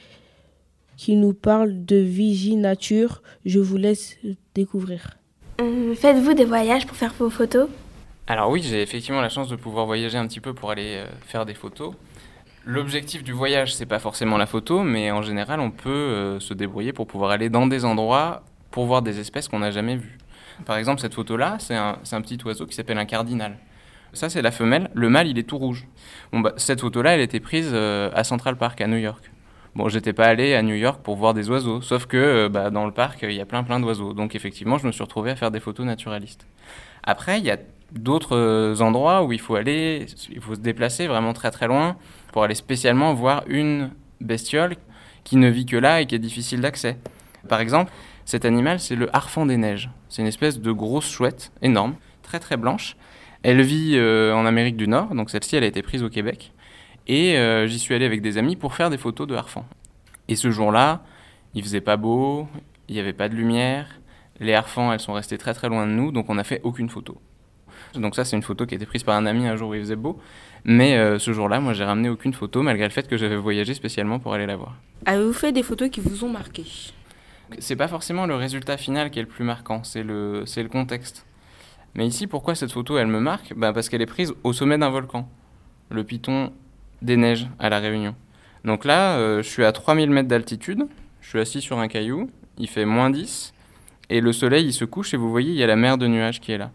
qui 0.98 1.16
nous 1.16 1.34
parle 1.34 1.86
de 1.86 1.96
Vigie 1.96 2.57
Nature. 2.57 3.24
Je 3.46 3.60
vous 3.60 3.78
laisse 3.78 4.18
découvrir. 4.54 5.18
Hum, 5.62 5.96
Faites-vous 5.96 6.34
des 6.34 6.44
voyages 6.44 6.86
pour 6.86 6.98
faire 6.98 7.13
vos 7.18 7.30
photos? 7.30 7.69
Alors 8.28 8.51
oui, 8.51 8.62
j'ai 8.62 8.81
effectivement 8.81 9.22
la 9.22 9.30
chance 9.30 9.48
de 9.48 9.56
pouvoir 9.56 9.86
voyager 9.86 10.18
un 10.18 10.28
petit 10.28 10.42
peu 10.42 10.54
pour 10.54 10.72
aller 10.72 10.98
euh, 10.98 11.07
faire 11.22 11.46
des 11.46 11.54
photos. 11.54 11.94
L'objectif 12.71 13.24
du 13.24 13.31
voyage, 13.31 13.74
c'est 13.74 13.88
pas 13.88 13.98
forcément 13.98 14.38
la 14.38 14.45
photo, 14.45 14.83
mais 14.83 15.10
en 15.10 15.24
général, 15.24 15.60
on 15.60 15.71
peut 15.71 15.89
euh, 15.89 16.39
se 16.39 16.54
débrouiller 16.54 16.94
pour 16.94 17.07
pouvoir 17.07 17.31
aller 17.31 17.50
dans 17.50 17.66
des 17.66 17.83
endroits 17.83 18.44
pour 18.69 18.86
voir 18.86 19.01
des 19.01 19.19
espèces 19.19 19.48
qu'on 19.48 19.57
n'a 19.57 19.71
jamais 19.71 19.95
vues. 19.95 20.19
Par 20.68 20.77
exemple, 20.77 21.01
cette 21.01 21.16
photo-là, 21.16 21.57
c'est 21.57 21.74
un, 21.74 22.21
petit 22.21 22.38
oiseau 22.45 22.68
qui 22.68 22.75
s'appelle 22.75 23.00
un 23.00 23.06
cardinal. 23.06 23.57
Ça, 24.13 24.30
c'est 24.30 24.44
la 24.44 24.51
femelle. 24.51 24.92
Le 24.94 25.10
mâle, 25.10 25.27
il 25.27 25.39
est 25.39 25.50
tout 25.50 25.57
rouge. 25.57 25.88
Bon, 26.31 26.42
bah, 26.42 26.54
cette 26.57 26.81
photo-là, 26.81 27.16
elle 27.16 27.21
était 27.21 27.39
prise 27.39 27.71
euh, 27.74 28.12
à 28.13 28.24
Central 28.24 28.56
Park, 28.56 28.80
à 28.81 28.88
New 28.88 28.98
York. 28.98 29.31
Bon, 29.74 29.89
j'étais 29.89 30.13
pas 30.13 30.27
allé 30.27 30.54
à 30.54 30.62
New 30.62 30.75
York 30.75 31.01
pour 31.01 31.15
voir 31.15 31.33
des 31.33 31.50
oiseaux, 31.50 31.81
sauf 31.81 32.06
que 32.06 32.18
euh, 32.18 32.50
bah, 32.50 32.69
dans 32.69 32.86
le 32.86 32.92
parc, 32.92 33.24
il 33.24 33.33
y 33.33 33.42
a 33.42 33.48
plein 33.48 33.63
plein 33.63 33.80
d'oiseaux. 33.80 34.13
Donc 34.13 34.36
effectivement, 34.36 34.77
je 34.77 34.86
me 34.86 34.92
suis 34.92 35.01
retrouvé 35.01 35.31
à 35.31 35.36
faire 35.36 35.50
des 35.50 35.60
photos 35.60 35.88
naturalistes. 35.88 36.45
Après, 37.01 37.39
il 37.39 37.45
y 37.45 37.51
a 37.51 37.57
d'autres 37.92 38.80
endroits 38.81 39.24
où 39.24 39.33
il 39.33 39.39
faut 39.39 39.56
aller, 39.56 40.06
il 40.30 40.39
faut 40.39 40.54
se 40.54 40.60
déplacer 40.60 41.07
vraiment 41.07 41.33
très 41.33 41.50
très 41.50 41.65
loin 41.65 41.98
pour 42.31 42.43
aller 42.43 42.55
spécialement 42.55 43.13
voir 43.13 43.43
une 43.47 43.91
bestiole 44.21 44.75
qui 45.23 45.37
ne 45.37 45.49
vit 45.49 45.65
que 45.65 45.77
là 45.77 46.01
et 46.01 46.05
qui 46.05 46.15
est 46.15 46.19
difficile 46.19 46.61
d'accès. 46.61 46.97
Par 47.47 47.59
exemple, 47.59 47.91
cet 48.25 48.45
animal, 48.45 48.79
c'est 48.79 48.95
le 48.95 49.13
harfang 49.15 49.45
des 49.45 49.57
neiges. 49.57 49.89
C'est 50.07 50.21
une 50.21 50.27
espèce 50.27 50.59
de 50.59 50.71
grosse 50.71 51.09
chouette 51.09 51.51
énorme, 51.62 51.95
très 52.21 52.39
très 52.39 52.57
blanche. 52.57 52.95
Elle 53.43 53.62
vit 53.62 53.93
euh, 53.95 54.33
en 54.33 54.45
Amérique 54.45 54.75
du 54.75 54.88
Nord, 54.88 55.15
donc 55.15 55.29
celle-ci, 55.29 55.55
elle 55.55 55.63
a 55.63 55.67
été 55.67 55.81
prise 55.81 56.03
au 56.03 56.09
Québec. 56.09 56.51
Et 57.07 57.38
euh, 57.38 57.67
j'y 57.67 57.79
suis 57.79 57.95
allé 57.95 58.05
avec 58.05 58.21
des 58.21 58.38
amis 58.38 58.55
pour 58.55 58.75
faire 58.75 58.89
des 58.89 58.98
photos 58.98 59.27
de 59.27 59.36
harfang. 59.36 59.65
Et 60.27 60.36
ce 60.36 60.51
jour-là, 60.51 61.03
il 61.55 61.63
faisait 61.63 61.81
pas 61.81 61.98
beau, 61.98 62.48
il 62.88 62.95
n'y 62.95 63.01
avait 63.01 63.13
pas 63.13 63.29
de 63.29 63.36
lumière, 63.36 64.00
les 64.39 64.53
harfans, 64.53 64.93
elles 64.93 65.00
sont 65.00 65.13
restées 65.13 65.38
très 65.38 65.53
très 65.53 65.69
loin 65.69 65.88
de 65.88 65.91
nous, 65.91 66.12
donc 66.12 66.29
on 66.29 66.36
n'a 66.36 66.43
fait 66.43 66.62
aucune 66.63 66.89
photo. 66.89 67.19
Donc 67.95 68.15
ça, 68.15 68.25
c'est 68.25 68.36
une 68.36 68.43
photo 68.43 68.65
qui 68.65 68.75
a 68.75 68.77
été 68.77 68.86
prise 68.86 69.03
par 69.03 69.15
un 69.15 69.25
ami 69.25 69.48
un 69.48 69.55
jour 69.55 69.69
où 69.69 69.74
il 69.74 69.81
faisait 69.81 69.95
beau. 69.95 70.19
Mais 70.66 70.98
euh, 70.98 71.20
ce 71.20 71.32
jour-là, 71.34 71.60
moi, 71.60 71.74
j'ai 71.74 71.84
ramené 71.84 72.10
aucune 72.10 72.34
photo, 72.34 72.62
malgré 72.62 72.86
le 72.86 72.92
fait 72.92 73.08
que 73.08 73.18
j'avais 73.18 73.36
voyagé 73.36 73.74
spécialement 73.74 74.20
pour 74.20 74.34
aller 74.34 74.46
la 74.46 74.56
voir. 74.56 74.75
Avez-vous 75.06 75.34
fait 75.34 75.51
des 75.51 75.63
photos 75.63 75.89
qui 75.89 76.01
vous 76.01 76.24
ont 76.25 76.30
marqué? 76.30 76.66
C'est 77.58 77.75
pas 77.75 77.88
forcément 77.88 78.25
le 78.25 78.36
résultat 78.36 78.78
final 78.78 79.10
qui 79.10 79.20
est 79.20 79.24
le 79.24 79.28
plus 79.28 79.44
marquant, 79.44 79.84
c'est 79.84 80.04
le, 80.04 80.44
c'est 80.46 80.62
le 80.62 80.70
contexte. 80.70 81.25
Mais 81.96 82.06
ici, 82.06 82.28
pourquoi 82.28 82.54
cette 82.54 82.72
photo, 82.72 82.98
elle 82.98 83.08
me 83.08 83.20
marque? 83.20 83.54
Bah 83.56 83.74
Parce 83.74 83.89
qu'elle 83.89 84.01
est 84.01 84.06
prise 84.06 84.34
au 84.44 84.54
sommet 84.54 84.78
d'un 84.78 84.89
volcan, 84.89 85.28
le 85.89 86.04
piton 86.04 86.54
des 87.01 87.18
neiges 87.18 87.48
à 87.58 87.70
La 87.70 87.80
Réunion. 87.80 88.16
Donc 88.66 88.86
là, 88.86 89.18
euh, 89.18 89.42
je 89.42 89.48
suis 89.48 89.63
à 89.63 89.72
3000 89.72 90.12
mètres 90.12 90.28
d'altitude, 90.28 90.86
je 91.22 91.30
suis 91.30 91.39
assis 91.39 91.62
sur 91.62 91.80
un 91.80 91.88
caillou, 91.88 92.30
il 92.58 92.68
fait 92.68 92.86
moins 92.86 93.10
10, 93.10 93.54
et 94.10 94.22
le 94.22 94.34
soleil, 94.34 94.66
il 94.66 94.74
se 94.74 94.86
couche, 94.86 95.13
et 95.13 95.18
vous 95.18 95.30
voyez, 95.30 95.51
il 95.51 95.58
y 95.58 95.63
a 95.63 95.68
la 95.68 95.75
mer 95.75 95.98
de 95.98 96.08
nuages 96.08 96.42
qui 96.42 96.51
est 96.51 96.58
là. 96.58 96.72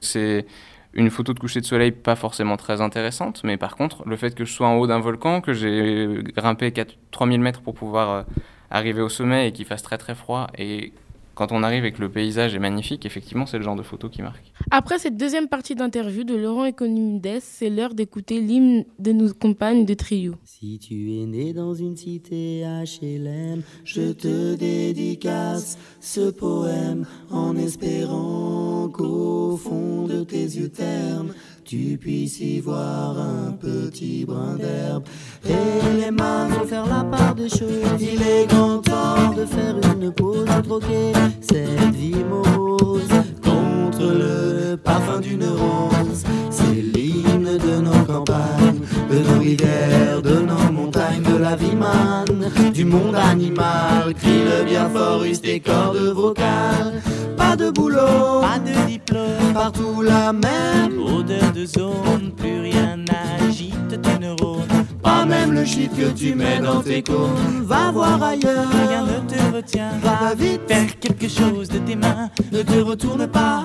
C'est 0.00 0.46
une 0.94 1.10
photo 1.10 1.34
de 1.34 1.40
coucher 1.40 1.60
de 1.60 1.66
soleil 1.66 1.92
pas 1.92 2.16
forcément 2.16 2.56
très 2.56 2.80
intéressante, 2.80 3.42
mais 3.44 3.56
par 3.56 3.76
contre, 3.76 4.06
le 4.06 4.16
fait 4.16 4.34
que 4.34 4.44
je 4.44 4.52
sois 4.52 4.68
en 4.68 4.76
haut 4.76 4.86
d'un 4.86 5.00
volcan, 5.00 5.40
que 5.40 5.52
j'ai 5.52 6.22
grimpé 6.34 6.72
4, 6.72 6.96
3000 7.10 7.40
mètres 7.40 7.60
pour 7.60 7.74
pouvoir 7.74 8.10
euh, 8.10 8.22
arriver 8.70 9.02
au 9.02 9.08
sommet 9.08 9.48
et 9.48 9.52
qu'il 9.52 9.64
fasse 9.66 9.82
très 9.82 9.98
très 9.98 10.14
froid, 10.14 10.48
et 10.56 10.92
quand 11.34 11.52
on 11.52 11.62
arrive 11.62 11.84
et 11.84 11.92
que 11.92 12.00
le 12.00 12.10
paysage 12.10 12.54
est 12.54 12.58
magnifique, 12.58 13.06
effectivement, 13.06 13.46
c'est 13.46 13.58
le 13.58 13.64
genre 13.64 13.76
de 13.76 13.82
photo 13.82 14.08
qui 14.08 14.22
marque. 14.22 14.52
Après 14.70 14.98
cette 14.98 15.16
deuxième 15.16 15.48
partie 15.48 15.74
d'interview 15.74 16.24
de 16.24 16.34
Laurent 16.34 16.64
Economides, 16.64 17.38
c'est 17.40 17.70
l'heure 17.70 17.94
d'écouter 17.94 18.40
l'hymne 18.40 18.84
de 18.98 19.12
nos 19.12 19.32
compagnes 19.32 19.84
de 19.84 19.94
trio. 19.94 20.34
Si 20.44 20.78
tu 20.78 21.12
es 21.14 21.26
né 21.26 21.52
dans 21.52 21.74
une 21.74 21.96
cité 21.96 22.62
HLM, 22.64 23.62
je 23.84 24.12
te 24.12 24.54
dédicace 24.54 25.78
ce 26.00 26.30
poème 26.30 27.06
en 27.30 27.56
espérant 27.56 28.88
qu'au 28.88 29.56
fond 29.56 30.06
de 30.06 30.24
tes 30.24 30.44
yeux 30.44 30.68
ternes, 30.68 31.34
tu 31.64 31.96
puisses 31.98 32.40
y 32.40 32.60
voir 32.60 33.18
un 33.18 33.52
petit 33.52 34.24
brin 34.26 34.56
d'herbe. 34.56 35.04
Et 35.48 36.00
les 36.00 36.10
mains 36.10 36.48
vont 36.48 36.66
faire 36.66 36.86
la 36.86 37.04
part 37.04 37.34
des 37.34 37.48
choses. 37.48 38.00
Il 38.00 38.20
est 38.22 38.46
grand 38.46 38.78
temps 38.78 39.32
de 39.36 39.46
faire 39.46 39.74
une 39.94 40.12
pause, 40.12 40.44
de 40.44 40.60
troquer 40.60 41.12
cette 41.40 41.94
vie 41.94 42.22
morose 42.28 43.08
contre 43.42 44.02
le 44.02 44.76
parfum 44.76 45.20
d'une 45.20 45.44
rose. 45.44 46.24
C'est 46.50 46.82
l'hymne 46.82 47.56
de 47.58 47.80
nos 47.80 48.04
campagnes, 48.04 48.80
de 49.10 49.18
nos 49.18 49.40
rivières, 49.40 50.20
de 50.22 50.40
nos 50.40 50.72
de 50.94 51.36
la 51.36 51.56
vie 51.56 51.74
man, 51.74 52.24
du 52.72 52.84
monde 52.84 53.16
animal. 53.16 54.14
Crie 54.14 54.44
le 54.44 54.64
bien 54.64 54.88
fort, 54.88 55.24
use 55.24 55.40
tes 55.40 55.58
cordes 55.58 56.12
vocales. 56.14 57.02
Pas 57.36 57.56
de 57.56 57.70
boulot, 57.70 58.40
pas 58.40 58.60
de 58.60 58.86
diplôme, 58.86 59.52
partout 59.52 60.02
la 60.02 60.32
même 60.32 61.02
odeur 61.02 61.52
de 61.52 61.66
zone, 61.66 62.32
plus 62.36 62.60
rien 62.60 62.96
n'agite 62.96 64.00
tes 64.00 64.18
neurones. 64.20 64.62
Pas 65.02 65.24
même 65.24 65.52
le 65.52 65.64
shit 65.64 65.90
que 65.96 66.10
tu 66.12 66.34
mets 66.36 66.60
dans 66.60 66.80
tes 66.80 67.02
cônes. 67.02 67.64
Va 67.64 67.90
voir 67.90 68.22
ailleurs, 68.22 68.68
rien 68.88 69.02
ne 69.02 69.28
te 69.28 69.56
retient. 69.56 69.90
Va 70.00 70.34
vite, 70.34 70.60
faire 70.68 70.98
quelque 71.00 71.28
chose 71.28 71.68
de 71.68 71.78
tes 71.78 71.96
mains. 71.96 72.30
Ne 72.52 72.62
te 72.62 72.78
retourne 72.80 73.26
pas, 73.26 73.64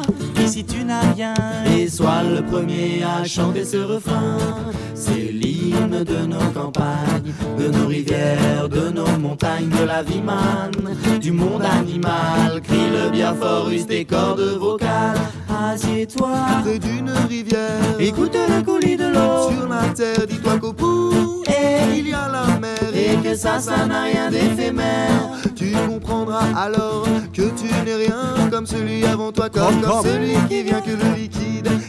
ici 0.50 0.66
tu 0.66 0.84
n'as 0.84 1.14
rien. 1.14 1.34
Et 1.78 1.88
sois 1.88 2.24
le 2.24 2.42
premier 2.42 3.04
à 3.04 3.24
chanter 3.24 3.64
ce 3.64 3.78
refrain. 3.78 4.38
C'est 4.96 5.32
l'hymne 5.32 6.04
de 6.04 6.26
nos 6.26 6.50
campagnes, 6.54 7.34
de 7.58 7.68
nos 7.70 7.88
rivières, 7.88 8.68
de 8.68 8.90
nos 8.90 9.18
montagnes, 9.20 9.70
de 9.70 9.86
la 9.86 10.02
vie 10.02 10.22
man, 10.22 10.72
du 11.22 11.32
monde 11.32 11.64
animal. 11.64 12.62
Crie 12.64 12.90
le 12.92 13.10
bien 13.12 13.34
fort, 13.36 13.70
use 13.70 13.86
tes 13.86 14.06
cordes 14.06 14.58
vocales. 14.60 15.20
Assieds-toi 15.50 16.32
près 16.64 16.80
d'une 16.80 17.12
rivière. 17.30 18.00
Écoute 18.00 18.36
le 18.36 18.64
coulis 18.64 18.98
de 18.98 19.08
l'eau 19.08 19.52
sur 19.52 19.68
la 19.68 19.94
terre. 19.94 20.26
Dis-toi 20.28 20.58
qu'au 20.58 20.74
bout, 20.74 21.39
il 21.96 22.10
y 22.10 22.14
a 22.14 22.28
la 22.28 22.60
mer. 22.60 22.78
Et 22.94 23.16
que 23.22 23.36
ça, 23.36 23.60
ça 23.60 23.86
n'a 23.86 24.04
rien 24.04 24.30
d'éphémère. 24.30 25.32
Tu 25.56 25.72
comprendras 25.88 26.46
alors 26.56 27.06
que 27.34 27.42
tu 27.42 27.66
n'es 27.86 27.96
rien 27.96 28.50
comme 28.50 28.66
celui 28.66 29.06
avant 29.06 29.32
toi, 29.32 29.50
comme, 29.50 29.82
comme 29.82 30.04
celui 30.04 30.34
qui 30.48 30.64
vient 30.64 30.82
que 30.82 30.92
le 30.92 31.16
liquide 31.16 31.70
qui 31.80 31.89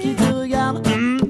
qui 0.00 0.14
te 0.14 0.32
regarde 0.32 1.29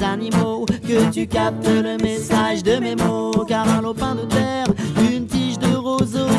animaux 0.03 0.65
que 0.65 1.11
tu 1.11 1.27
captes 1.27 1.67
le 1.67 1.97
message 1.97 2.63
de 2.63 2.77
mes 2.77 2.95
mots. 2.95 3.31
Car 3.47 3.67
un 3.67 3.81
lopin 3.81 4.15
de 4.15 4.21
terre, 4.21 4.67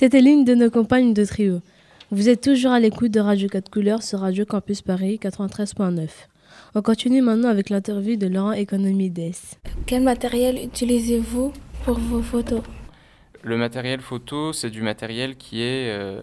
C'était 0.00 0.22
l'une 0.22 0.46
de 0.46 0.54
nos 0.54 0.70
campagnes 0.70 1.12
de 1.12 1.26
trio. 1.26 1.60
Vous 2.10 2.30
êtes 2.30 2.40
toujours 2.40 2.72
à 2.72 2.80
l'écoute 2.80 3.10
de 3.10 3.20
Radio 3.20 3.50
4 3.50 3.70
couleurs 3.70 4.02
sur 4.02 4.20
Radio 4.20 4.46
Campus 4.46 4.80
Paris 4.80 5.20
93.9. 5.22 6.08
On 6.74 6.80
continue 6.80 7.20
maintenant 7.20 7.50
avec 7.50 7.68
l'interview 7.68 8.16
de 8.16 8.26
Laurent 8.26 8.52
Economides. 8.52 9.34
Quel 9.84 10.02
matériel 10.02 10.56
utilisez-vous 10.56 11.52
pour 11.84 11.98
vos 11.98 12.22
photos? 12.22 12.62
Le 13.42 13.58
matériel 13.58 14.00
photo, 14.00 14.54
c'est 14.54 14.70
du 14.70 14.80
matériel 14.80 15.36
qui 15.36 15.60
est 15.60 15.90
euh, 15.90 16.22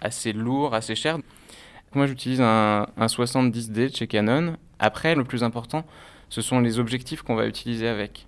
assez 0.00 0.32
lourd, 0.32 0.74
assez 0.74 0.94
cher. 0.94 1.18
Moi, 1.94 2.06
j'utilise 2.06 2.40
un, 2.40 2.86
un 2.96 3.06
70D 3.08 3.90
de 3.90 3.94
chez 3.94 4.06
Canon. 4.06 4.56
Après, 4.78 5.14
le 5.14 5.24
plus 5.24 5.44
important, 5.44 5.84
ce 6.30 6.40
sont 6.40 6.60
les 6.60 6.78
objectifs 6.78 7.20
qu'on 7.20 7.34
va 7.34 7.46
utiliser 7.46 7.88
avec. 7.88 8.26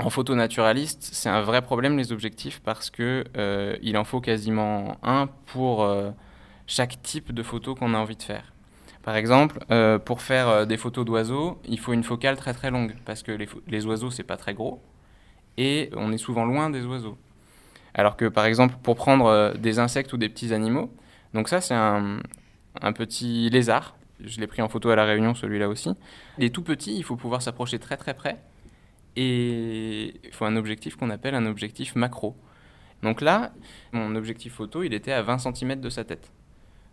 En 0.00 0.10
photo 0.10 0.36
naturaliste, 0.36 1.08
c'est 1.12 1.28
un 1.28 1.42
vrai 1.42 1.60
problème 1.60 1.96
les 1.96 2.12
objectifs 2.12 2.60
parce 2.60 2.88
que 2.88 3.24
euh, 3.36 3.76
il 3.82 3.98
en 3.98 4.04
faut 4.04 4.20
quasiment 4.20 4.96
un 5.02 5.28
pour 5.46 5.82
euh, 5.82 6.10
chaque 6.68 7.02
type 7.02 7.32
de 7.32 7.42
photo 7.42 7.74
qu'on 7.74 7.94
a 7.94 7.98
envie 7.98 8.14
de 8.14 8.22
faire. 8.22 8.52
Par 9.02 9.16
exemple, 9.16 9.58
euh, 9.72 9.98
pour 9.98 10.22
faire 10.22 10.66
des 10.68 10.76
photos 10.76 11.04
d'oiseaux, 11.04 11.60
il 11.66 11.80
faut 11.80 11.92
une 11.92 12.04
focale 12.04 12.36
très 12.36 12.54
très 12.54 12.70
longue 12.70 12.94
parce 13.06 13.24
que 13.24 13.32
les, 13.32 13.48
les 13.66 13.86
oiseaux 13.86 14.10
c'est 14.10 14.22
pas 14.22 14.36
très 14.36 14.54
gros 14.54 14.80
et 15.56 15.90
on 15.94 16.12
est 16.12 16.18
souvent 16.18 16.44
loin 16.44 16.70
des 16.70 16.84
oiseaux. 16.84 17.18
Alors 17.94 18.16
que 18.16 18.26
par 18.26 18.44
exemple 18.44 18.76
pour 18.82 18.94
prendre 18.94 19.54
des 19.58 19.80
insectes 19.80 20.12
ou 20.12 20.16
des 20.16 20.28
petits 20.28 20.54
animaux, 20.54 20.92
donc 21.34 21.48
ça 21.48 21.60
c'est 21.60 21.74
un, 21.74 22.20
un 22.80 22.92
petit 22.92 23.50
lézard. 23.50 23.96
Je 24.20 24.38
l'ai 24.38 24.46
pris 24.46 24.62
en 24.62 24.68
photo 24.68 24.90
à 24.90 24.96
la 24.96 25.04
Réunion, 25.04 25.34
celui-là 25.34 25.68
aussi. 25.68 25.90
Il 26.38 26.44
est 26.44 26.50
tout 26.50 26.62
petit, 26.62 26.96
il 26.96 27.02
faut 27.02 27.16
pouvoir 27.16 27.42
s'approcher 27.42 27.78
très 27.80 27.96
très 27.96 28.14
près 28.14 28.38
et 29.18 30.14
il 30.22 30.32
faut 30.32 30.44
un 30.44 30.54
objectif 30.54 30.94
qu'on 30.94 31.10
appelle 31.10 31.34
un 31.34 31.46
objectif 31.46 31.96
macro. 31.96 32.36
Donc 33.02 33.20
là, 33.20 33.52
mon 33.92 34.14
objectif 34.14 34.54
photo, 34.54 34.84
il 34.84 34.94
était 34.94 35.10
à 35.10 35.22
20 35.22 35.38
cm 35.38 35.80
de 35.80 35.90
sa 35.90 36.04
tête. 36.04 36.30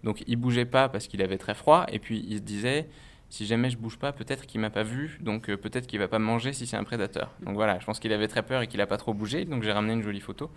Donc 0.03 0.23
il 0.25 0.35
bougeait 0.35 0.65
pas 0.65 0.89
parce 0.89 1.07
qu'il 1.07 1.21
avait 1.21 1.37
très 1.37 1.53
froid, 1.53 1.85
et 1.91 1.99
puis 1.99 2.25
il 2.27 2.37
se 2.37 2.41
disait, 2.41 2.87
si 3.29 3.45
jamais 3.45 3.69
je 3.69 3.77
bouge 3.77 3.99
pas, 3.99 4.11
peut-être 4.11 4.47
qu'il 4.47 4.59
m'a 4.59 4.71
pas 4.71 4.81
vu, 4.81 5.19
donc 5.21 5.49
euh, 5.49 5.57
peut-être 5.57 5.85
qu'il 5.85 5.99
va 5.99 6.07
pas 6.07 6.17
me 6.17 6.25
manger 6.25 6.51
si 6.51 6.65
c'est 6.65 6.77
un 6.77 6.83
prédateur. 6.83 7.29
Donc 7.41 7.53
voilà, 7.55 7.77
je 7.79 7.85
pense 7.85 7.99
qu'il 7.99 8.11
avait 8.11 8.27
très 8.27 8.41
peur 8.41 8.63
et 8.63 8.67
qu'il 8.67 8.81
a 8.81 8.87
pas 8.87 8.97
trop 8.97 9.13
bougé, 9.13 9.45
donc 9.45 9.61
j'ai 9.61 9.71
ramené 9.71 9.93
une 9.93 10.03
jolie 10.03 10.19
photo. 10.19 10.49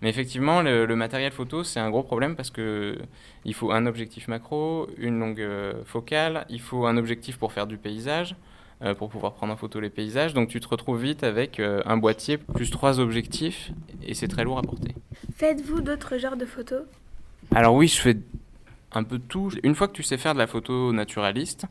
Mais 0.00 0.08
effectivement, 0.08 0.60
le, 0.62 0.96
matériel 0.96 1.30
photo, 1.30 1.62
c'est 1.62 1.78
un 1.78 1.88
gros 1.88 2.02
problème 2.02 2.34
parce 2.34 2.50
que 2.50 2.98
il 3.44 3.54
faut 3.54 3.70
un 3.70 3.86
objectif 3.86 4.26
macro, 4.26 4.88
une 4.98 5.20
longue 5.20 5.40
euh, 5.40 5.84
focale, 5.84 6.46
il 6.48 6.60
faut 6.60 6.86
un 6.86 6.96
objectif 6.96 7.38
pour 7.38 7.52
faire 7.52 7.68
du 7.68 7.78
paysage, 7.78 8.34
euh, 8.82 8.94
pour 8.94 9.10
pouvoir 9.10 9.34
prendre 9.34 9.52
en 9.52 9.56
photo 9.56 9.80
les 9.80 9.90
paysages. 9.90 10.34
Donc 10.34 10.48
tu 10.48 10.58
te 10.60 10.68
retrouves 10.68 11.02
vite 11.02 11.22
avec 11.22 11.60
euh, 11.60 11.82
un 11.86 11.96
boîtier 11.96 12.38
plus 12.38 12.70
trois 12.70 12.98
objectifs 13.00 13.70
et 14.02 14.14
c'est 14.14 14.28
très 14.28 14.44
lourd 14.44 14.58
à 14.58 14.62
porter. 14.62 14.94
Faites-vous 15.36 15.80
d'autres 15.80 16.18
genres 16.18 16.36
de 16.36 16.46
photos? 16.46 16.82
Alors 17.54 17.74
oui, 17.74 17.88
je 17.88 18.00
fais 18.00 18.16
un 18.92 19.04
peu 19.04 19.18
de 19.18 19.24
tout. 19.24 19.50
Une 19.62 19.74
fois 19.74 19.88
que 19.88 19.92
tu 19.92 20.02
sais 20.02 20.16
faire 20.16 20.34
de 20.34 20.38
la 20.38 20.46
photo 20.46 20.92
naturaliste, 20.92 21.66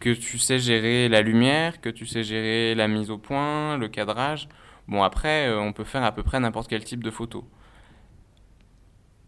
que 0.00 0.10
tu 0.10 0.38
sais 0.38 0.58
gérer 0.58 1.08
la 1.08 1.22
lumière, 1.22 1.80
que 1.80 1.88
tu 1.88 2.06
sais 2.06 2.22
gérer 2.22 2.74
la 2.74 2.88
mise 2.88 3.10
au 3.10 3.18
point, 3.18 3.76
le 3.76 3.88
cadrage, 3.88 4.48
bon 4.86 5.02
après 5.02 5.48
euh, 5.48 5.60
on 5.60 5.72
peut 5.72 5.84
faire 5.84 6.04
à 6.04 6.12
peu 6.12 6.22
près 6.22 6.40
n'importe 6.40 6.68
quel 6.68 6.84
type 6.84 7.02
de 7.02 7.10
photo. 7.10 7.44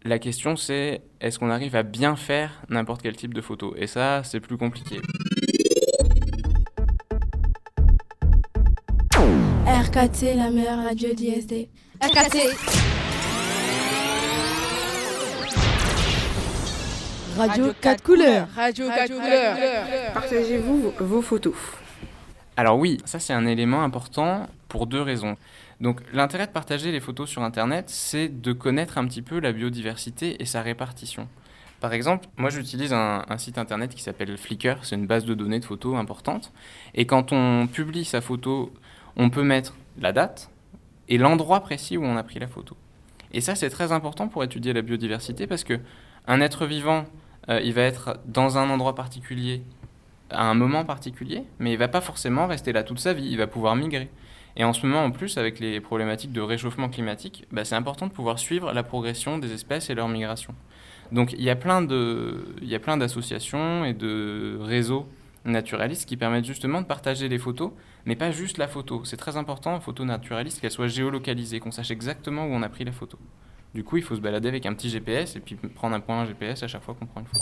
La 0.03 0.17
question 0.17 0.55
c'est 0.55 1.01
est-ce 1.19 1.39
qu'on 1.39 1.49
arrive 1.49 1.75
à 1.75 1.83
bien 1.83 2.15
faire 2.15 2.61
n'importe 2.69 3.01
quel 3.01 3.15
type 3.15 3.33
de 3.33 3.41
photo? 3.41 3.75
Et 3.77 3.87
ça 3.87 4.23
c'est 4.23 4.39
plus 4.39 4.57
compliqué. 4.57 4.99
RKT, 9.81 10.35
la 10.35 10.51
meilleure 10.51 10.83
radio 10.83 11.11
d'ISD. 11.11 11.67
RKT 12.03 12.37
Radio 17.35 17.73
4 17.81 18.03
couleurs. 18.03 18.47
Radio 18.55 18.87
4 18.87 19.11
couleurs. 19.11 19.57
Partagez-vous 20.13 20.93
vos 20.99 21.21
photos 21.23 21.55
Alors 22.57 22.77
oui, 22.77 22.99
ça 23.05 23.17
c'est 23.17 23.33
un 23.33 23.47
élément 23.47 23.81
important 23.81 24.45
pour 24.67 24.85
deux 24.85 25.01
raisons. 25.01 25.35
Donc 25.79 26.01
l'intérêt 26.13 26.45
de 26.45 26.51
partager 26.51 26.91
les 26.91 26.99
photos 26.99 27.27
sur 27.27 27.41
Internet, 27.41 27.85
c'est 27.89 28.29
de 28.29 28.53
connaître 28.53 28.99
un 28.99 29.07
petit 29.07 29.23
peu 29.23 29.39
la 29.39 29.51
biodiversité 29.51 30.39
et 30.39 30.45
sa 30.45 30.61
répartition. 30.61 31.27
Par 31.79 31.93
exemple, 31.93 32.27
moi 32.37 32.51
j'utilise 32.51 32.93
un, 32.93 33.25
un, 33.27 33.37
site 33.39 33.57
internet 33.57 33.95
qui 33.95 34.03
s'appelle 34.03 34.37
Flickr, 34.37 34.75
c'est 34.83 34.95
une 34.95 35.07
base 35.07 35.25
de 35.25 35.33
données 35.33 35.59
de 35.59 35.65
photos 35.65 35.95
importante. 35.95 36.53
Et 36.93 37.07
quand 37.07 37.31
on 37.31 37.65
publie 37.65 38.05
sa 38.05 38.21
photo, 38.21 38.71
on 39.15 39.29
peut 39.29 39.43
mettre 39.43 39.75
la 39.99 40.11
date 40.11 40.49
et 41.09 41.17
l'endroit 41.17 41.61
précis 41.61 41.97
où 41.97 42.03
on 42.03 42.17
a 42.17 42.23
pris 42.23 42.39
la 42.39 42.47
photo. 42.47 42.75
Et 43.33 43.41
ça, 43.41 43.55
c'est 43.55 43.69
très 43.69 43.91
important 43.91 44.27
pour 44.27 44.43
étudier 44.43 44.73
la 44.73 44.81
biodiversité 44.81 45.47
parce 45.47 45.63
que 45.63 45.79
un 46.27 46.41
être 46.41 46.65
vivant, 46.65 47.05
euh, 47.49 47.59
il 47.63 47.73
va 47.73 47.81
être 47.81 48.19
dans 48.25 48.57
un 48.57 48.69
endroit 48.69 48.95
particulier 48.95 49.63
à 50.29 50.49
un 50.49 50.53
moment 50.53 50.85
particulier, 50.85 51.43
mais 51.59 51.73
il 51.73 51.77
va 51.77 51.87
pas 51.87 52.01
forcément 52.01 52.47
rester 52.47 52.71
là 52.71 52.83
toute 52.83 52.99
sa 52.99 53.13
vie. 53.13 53.27
Il 53.29 53.37
va 53.37 53.47
pouvoir 53.47 53.75
migrer. 53.75 54.09
Et 54.55 54.63
en 54.63 54.73
ce 54.73 54.85
moment, 54.85 55.03
en 55.03 55.11
plus, 55.11 55.37
avec 55.37 55.59
les 55.59 55.79
problématiques 55.79 56.33
de 56.33 56.41
réchauffement 56.41 56.89
climatique, 56.89 57.45
bah, 57.51 57.63
c'est 57.63 57.75
important 57.75 58.07
de 58.07 58.11
pouvoir 58.11 58.37
suivre 58.37 58.73
la 58.73 58.83
progression 58.83 59.37
des 59.37 59.53
espèces 59.53 59.89
et 59.89 59.95
leur 59.95 60.09
migration. 60.09 60.53
Donc 61.11 61.33
il 61.33 61.43
y 61.43 61.49
a 61.49 61.55
plein 61.55 61.81
de, 61.81 62.45
il 62.61 62.69
y 62.69 62.75
a 62.75 62.79
plein 62.79 62.97
d'associations 62.97 63.83
et 63.83 63.93
de 63.93 64.57
réseaux 64.61 65.07
naturalistes 65.43 66.07
qui 66.07 66.17
permettent 66.17 66.45
justement 66.45 66.81
de 66.81 66.85
partager 66.85 67.27
les 67.27 67.37
photos, 67.37 67.71
mais 68.05 68.15
pas 68.15 68.31
juste 68.31 68.57
la 68.57 68.67
photo. 68.67 69.03
C'est 69.05 69.17
très 69.17 69.37
important, 69.37 69.79
photo 69.79 70.05
naturaliste, 70.05 70.59
qu'elle 70.61 70.71
soit 70.71 70.87
géolocalisée, 70.87 71.59
qu'on 71.59 71.71
sache 71.71 71.91
exactement 71.91 72.45
où 72.45 72.49
on 72.49 72.61
a 72.61 72.69
pris 72.69 72.83
la 72.83 72.91
photo. 72.91 73.17
Du 73.73 73.83
coup, 73.83 73.97
il 73.97 74.03
faut 74.03 74.15
se 74.15 74.21
balader 74.21 74.49
avec 74.49 74.65
un 74.65 74.73
petit 74.73 74.89
GPS 74.89 75.35
et 75.35 75.39
puis 75.39 75.55
prendre 75.55 75.95
un 75.95 76.01
point 76.01 76.25
GPS 76.25 76.63
à 76.63 76.67
chaque 76.67 76.83
fois 76.83 76.93
qu'on 76.93 77.05
prend 77.05 77.21
une 77.21 77.27
photo. 77.27 77.39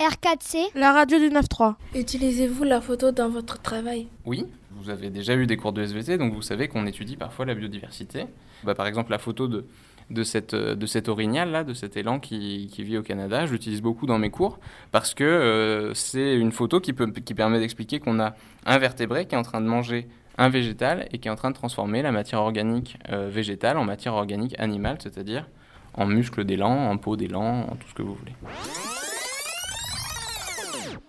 R4C, 0.00 0.70
La 0.74 0.92
radio 0.92 1.18
du 1.18 1.28
9-3. 1.28 1.76
Utilisez-vous 1.94 2.64
la 2.64 2.80
photo 2.80 3.12
dans 3.12 3.28
votre 3.28 3.62
travail? 3.62 4.08
Oui, 4.26 4.46
vous 4.72 4.90
avez 4.90 5.10
déjà 5.10 5.36
eu 5.36 5.46
des 5.46 5.56
cours 5.56 5.72
de 5.72 5.82
SVT, 5.82 6.18
donc 6.18 6.34
vous 6.34 6.42
savez 6.42 6.66
qu'on 6.66 6.86
étudie 6.86 7.16
parfois 7.16 7.46
la 7.46 7.54
biodiversité. 7.54 8.26
Bah, 8.64 8.74
par 8.74 8.86
exemple, 8.88 9.12
la 9.12 9.18
photo 9.18 9.46
de, 9.46 9.64
de, 10.10 10.22
cette, 10.22 10.54
de 10.54 10.86
cet 10.86 11.08
orignal, 11.08 11.50
là, 11.50 11.64
de 11.64 11.74
cet 11.74 11.96
élan 11.96 12.18
qui, 12.18 12.68
qui 12.72 12.82
vit 12.84 12.98
au 12.98 13.02
Canada, 13.02 13.46
je 13.46 13.52
l'utilise 13.52 13.82
beaucoup 13.82 14.06
dans 14.06 14.18
mes 14.18 14.30
cours 14.30 14.58
parce 14.90 15.14
que 15.14 15.24
euh, 15.24 15.94
c'est 15.94 16.36
une 16.36 16.52
photo 16.52 16.80
qui, 16.80 16.92
peut, 16.92 17.10
qui 17.10 17.34
permet 17.34 17.58
d'expliquer 17.58 18.00
qu'on 18.00 18.20
a 18.20 18.34
un 18.66 18.78
vertébré 18.78 19.26
qui 19.26 19.34
est 19.34 19.38
en 19.38 19.42
train 19.42 19.60
de 19.60 19.66
manger 19.66 20.08
un 20.38 20.48
végétal 20.48 21.08
et 21.12 21.18
qui 21.18 21.28
est 21.28 21.30
en 21.30 21.36
train 21.36 21.50
de 21.50 21.56
transformer 21.56 22.02
la 22.02 22.12
matière 22.12 22.40
organique 22.40 22.98
euh, 23.10 23.28
végétale 23.28 23.76
en 23.78 23.84
matière 23.84 24.14
organique 24.14 24.58
animale, 24.58 24.98
c'est-à-dire 25.00 25.46
en 25.94 26.06
muscles 26.06 26.44
d'élan, 26.44 26.90
en 26.90 26.96
peau 26.96 27.16
d'élan, 27.16 27.66
en 27.70 27.76
tout 27.76 27.88
ce 27.88 27.94
que 27.94 28.02
vous 28.02 28.14
voulez. 28.14 28.32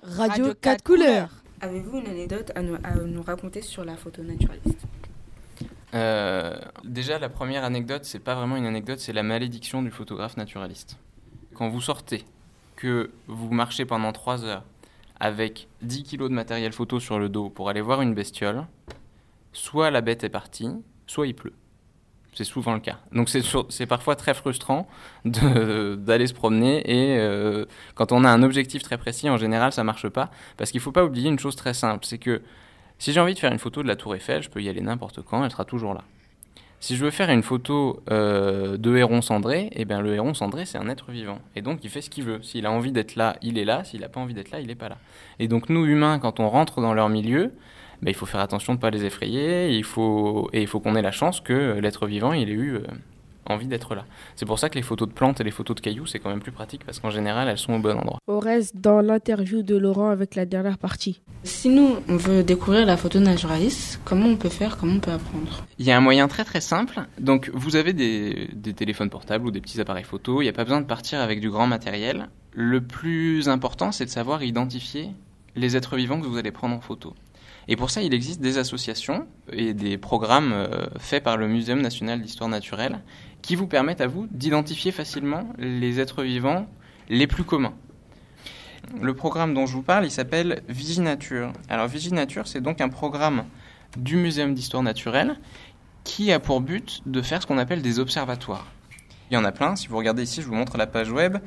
Radio 0.03 0.53
4 0.59 0.83
couleurs. 0.83 1.29
Avez-vous 1.61 1.99
une 1.99 2.07
anecdote 2.07 2.51
à 2.55 2.61
nous, 2.61 2.75
à 2.83 2.95
nous 2.95 3.21
raconter 3.21 3.61
sur 3.61 3.85
la 3.85 3.95
photo 3.95 4.21
naturaliste? 4.21 4.85
Euh, 5.93 6.55
déjà, 6.83 7.19
la 7.19 7.29
première 7.29 7.63
anecdote, 7.63 8.05
c'est 8.05 8.19
pas 8.19 8.35
vraiment 8.35 8.55
une 8.55 8.65
anecdote, 8.65 8.99
c'est 8.99 9.13
la 9.13 9.23
malédiction 9.23 9.81
du 9.81 9.91
photographe 9.91 10.37
naturaliste. 10.37 10.97
Quand 11.53 11.69
vous 11.69 11.81
sortez, 11.81 12.25
que 12.75 13.11
vous 13.27 13.51
marchez 13.51 13.85
pendant 13.85 14.11
3 14.11 14.43
heures 14.45 14.63
avec 15.19 15.67
10 15.81 16.03
kilos 16.03 16.29
de 16.29 16.35
matériel 16.35 16.73
photo 16.73 16.99
sur 16.99 17.19
le 17.19 17.29
dos 17.29 17.49
pour 17.49 17.69
aller 17.69 17.81
voir 17.81 18.01
une 18.01 18.13
bestiole, 18.13 18.65
soit 19.53 19.91
la 19.91 20.01
bête 20.01 20.23
est 20.23 20.29
partie, 20.29 20.69
soit 21.07 21.27
il 21.27 21.35
pleut. 21.35 21.53
C'est 22.33 22.43
souvent 22.43 22.73
le 22.73 22.79
cas. 22.79 22.97
Donc 23.11 23.29
c'est 23.29 23.85
parfois 23.85 24.15
très 24.15 24.33
frustrant 24.33 24.87
d'aller 25.23 26.25
se 26.27 26.33
promener 26.33 26.81
et 26.89 27.19
euh, 27.19 27.65
quand 27.93 28.11
on 28.11 28.23
a 28.23 28.29
un 28.29 28.41
objectif 28.41 28.81
très 28.81 28.97
précis, 28.97 29.29
en 29.29 29.37
général, 29.37 29.71
ça 29.71 29.83
marche 29.83 30.09
pas 30.09 30.31
parce 30.57 30.71
qu'il 30.71 30.81
faut 30.81 30.91
pas 30.91 31.05
oublier 31.05 31.29
une 31.29 31.37
chose 31.37 31.55
très 31.55 31.75
simple, 31.75 32.05
c'est 32.05 32.17
que 32.17 32.41
si 33.03 33.11
j'ai 33.11 33.19
envie 33.19 33.33
de 33.33 33.39
faire 33.39 33.51
une 33.51 33.59
photo 33.59 33.83
de 33.83 33.87
la 33.89 33.97
tour 33.97 34.15
Eiffel, 34.15 34.41
je 34.43 34.49
peux 34.49 34.63
y 34.63 34.69
aller 34.69 34.79
n'importe 34.79 35.21
quand, 35.23 35.43
elle 35.43 35.51
sera 35.51 35.65
toujours 35.65 35.93
là. 35.93 36.05
Si 36.79 36.95
je 36.95 37.03
veux 37.03 37.11
faire 37.11 37.29
une 37.29 37.43
photo 37.43 38.01
euh, 38.09 38.77
de 38.77 38.95
héron 38.95 39.21
cendré, 39.21 39.69
eh 39.73 39.83
bien 39.83 39.99
le 39.99 40.15
héron 40.15 40.33
cendré 40.33 40.63
c'est 40.63 40.77
un 40.77 40.87
être 40.87 41.11
vivant 41.11 41.39
et 41.57 41.61
donc 41.61 41.83
il 41.83 41.89
fait 41.89 41.99
ce 41.99 42.09
qu'il 42.09 42.23
veut. 42.23 42.41
S'il 42.43 42.65
a 42.65 42.71
envie 42.71 42.93
d'être 42.93 43.17
là, 43.17 43.35
il 43.41 43.57
est 43.57 43.65
là. 43.65 43.83
S'il 43.83 43.99
n'a 43.99 44.07
pas 44.07 44.21
envie 44.21 44.33
d'être 44.33 44.51
là, 44.51 44.61
il 44.61 44.67
n'est 44.67 44.75
pas 44.75 44.87
là. 44.87 44.97
Et 45.39 45.49
donc 45.49 45.67
nous 45.67 45.85
humains, 45.85 46.17
quand 46.17 46.39
on 46.39 46.47
rentre 46.47 46.79
dans 46.79 46.93
leur 46.93 47.09
milieu, 47.09 47.51
ben, 48.01 48.09
il 48.09 48.13
faut 48.13 48.25
faire 48.25 48.39
attention 48.39 48.71
de 48.71 48.77
ne 48.77 48.81
pas 48.81 48.89
les 48.89 49.03
effrayer. 49.03 49.73
Et 49.73 49.75
il 49.75 49.83
faut 49.83 50.49
qu'on 50.81 50.95
ait 50.95 51.01
la 51.01 51.11
chance 51.11 51.41
que 51.41 51.77
l'être 51.81 52.07
vivant 52.07 52.31
il 52.31 52.47
ait 52.47 52.53
eu 52.53 52.75
euh, 52.75 52.87
envie 53.45 53.67
d'être 53.67 53.95
là. 53.95 54.05
C'est 54.35 54.45
pour 54.45 54.59
ça 54.59 54.69
que 54.69 54.75
les 54.75 54.81
photos 54.81 55.07
de 55.07 55.13
plantes 55.13 55.41
et 55.41 55.43
les 55.43 55.51
photos 55.51 55.75
de 55.75 55.81
cailloux 55.81 56.05
c'est 56.05 56.19
quand 56.19 56.29
même 56.29 56.41
plus 56.41 56.51
pratique 56.51 56.85
parce 56.85 56.99
qu'en 56.99 57.09
général 57.09 57.47
elles 57.47 57.57
sont 57.57 57.73
au 57.73 57.79
bon 57.79 57.97
endroit. 57.97 58.19
On 58.27 58.39
reste 58.39 58.77
dans 58.77 59.01
l'interview 59.01 59.63
de 59.63 59.75
Laurent 59.75 60.09
avec 60.09 60.35
la 60.35 60.45
dernière 60.45 60.77
partie. 60.77 61.21
Si 61.43 61.69
nous, 61.69 61.97
on 62.07 62.15
veut 62.15 62.43
découvrir 62.43 62.85
la 62.85 62.97
photo 62.97 63.19
naturaliste, 63.19 63.99
comment 64.05 64.27
on 64.27 64.37
peut 64.37 64.49
faire, 64.49 64.77
comment 64.77 64.93
on 64.93 64.99
peut 64.99 65.11
apprendre? 65.11 65.65
Il 65.77 65.85
y 65.85 65.91
a 65.91 65.97
un 65.97 66.01
moyen 66.01 66.27
très 66.27 66.45
très 66.45 66.61
simple. 66.61 67.01
Donc 67.19 67.49
vous 67.53 67.75
avez 67.75 67.93
des, 67.93 68.49
des 68.53 68.73
téléphones 68.73 69.09
portables 69.09 69.45
ou 69.45 69.51
des 69.51 69.61
petits 69.61 69.81
appareils 69.81 70.03
photo. 70.03 70.41
Il 70.41 70.45
n'y 70.45 70.49
a 70.49 70.53
pas 70.53 70.63
besoin 70.63 70.81
de 70.81 70.85
partir 70.85 71.19
avec 71.19 71.39
du 71.39 71.49
grand 71.49 71.67
matériel. 71.67 72.29
Le 72.51 72.81
plus 72.81 73.49
important, 73.49 73.91
c'est 73.91 74.05
de 74.05 74.09
savoir 74.09 74.43
identifier 74.43 75.09
les 75.55 75.75
êtres 75.75 75.95
vivants 75.95 76.19
que 76.21 76.27
vous 76.27 76.37
allez 76.37 76.51
prendre 76.51 76.75
en 76.75 76.81
photo. 76.81 77.13
Et 77.67 77.75
pour 77.75 77.89
ça, 77.89 78.01
il 78.01 78.13
existe 78.13 78.41
des 78.41 78.57
associations 78.57 79.25
et 79.51 79.73
des 79.73 79.97
programmes 79.97 80.51
euh, 80.51 80.85
faits 80.97 81.23
par 81.23 81.37
le 81.37 81.47
Muséum 81.47 81.81
national 81.81 82.21
d'histoire 82.21 82.49
naturelle 82.49 82.99
qui 83.43 83.55
vous 83.55 83.67
permettent 83.67 84.01
à 84.01 84.07
vous 84.07 84.27
d'identifier 84.31 84.91
facilement 84.91 85.47
les 85.59 85.99
êtres 85.99 86.23
vivants 86.23 86.65
les 87.09 87.27
plus 87.27 87.43
communs. 87.43 87.75
Le 89.01 89.13
programme 89.13 89.53
dont 89.53 89.65
je 89.65 89.73
vous 89.73 89.81
parle, 89.83 90.05
il 90.05 90.11
s'appelle 90.11 90.63
Viginature. 90.67 91.51
Alors 91.69 91.87
Viginature, 91.87 92.47
c'est 92.47 92.61
donc 92.61 92.81
un 92.81 92.89
programme 92.89 93.45
du 93.97 94.15
Muséum 94.15 94.53
d'histoire 94.53 94.81
naturelle 94.81 95.35
qui 96.03 96.31
a 96.31 96.39
pour 96.39 96.61
but 96.61 97.01
de 97.05 97.21
faire 97.21 97.41
ce 97.41 97.47
qu'on 97.47 97.57
appelle 97.57 97.81
des 97.81 97.99
observatoires. 97.99 98.67
Il 99.29 99.35
y 99.35 99.37
en 99.37 99.45
a 99.45 99.51
plein, 99.51 99.75
si 99.75 99.87
vous 99.87 99.97
regardez 99.97 100.23
ici, 100.23 100.41
je 100.41 100.47
vous 100.47 100.55
montre 100.55 100.77
la 100.77 100.87
page 100.87 101.11
web. 101.11 101.37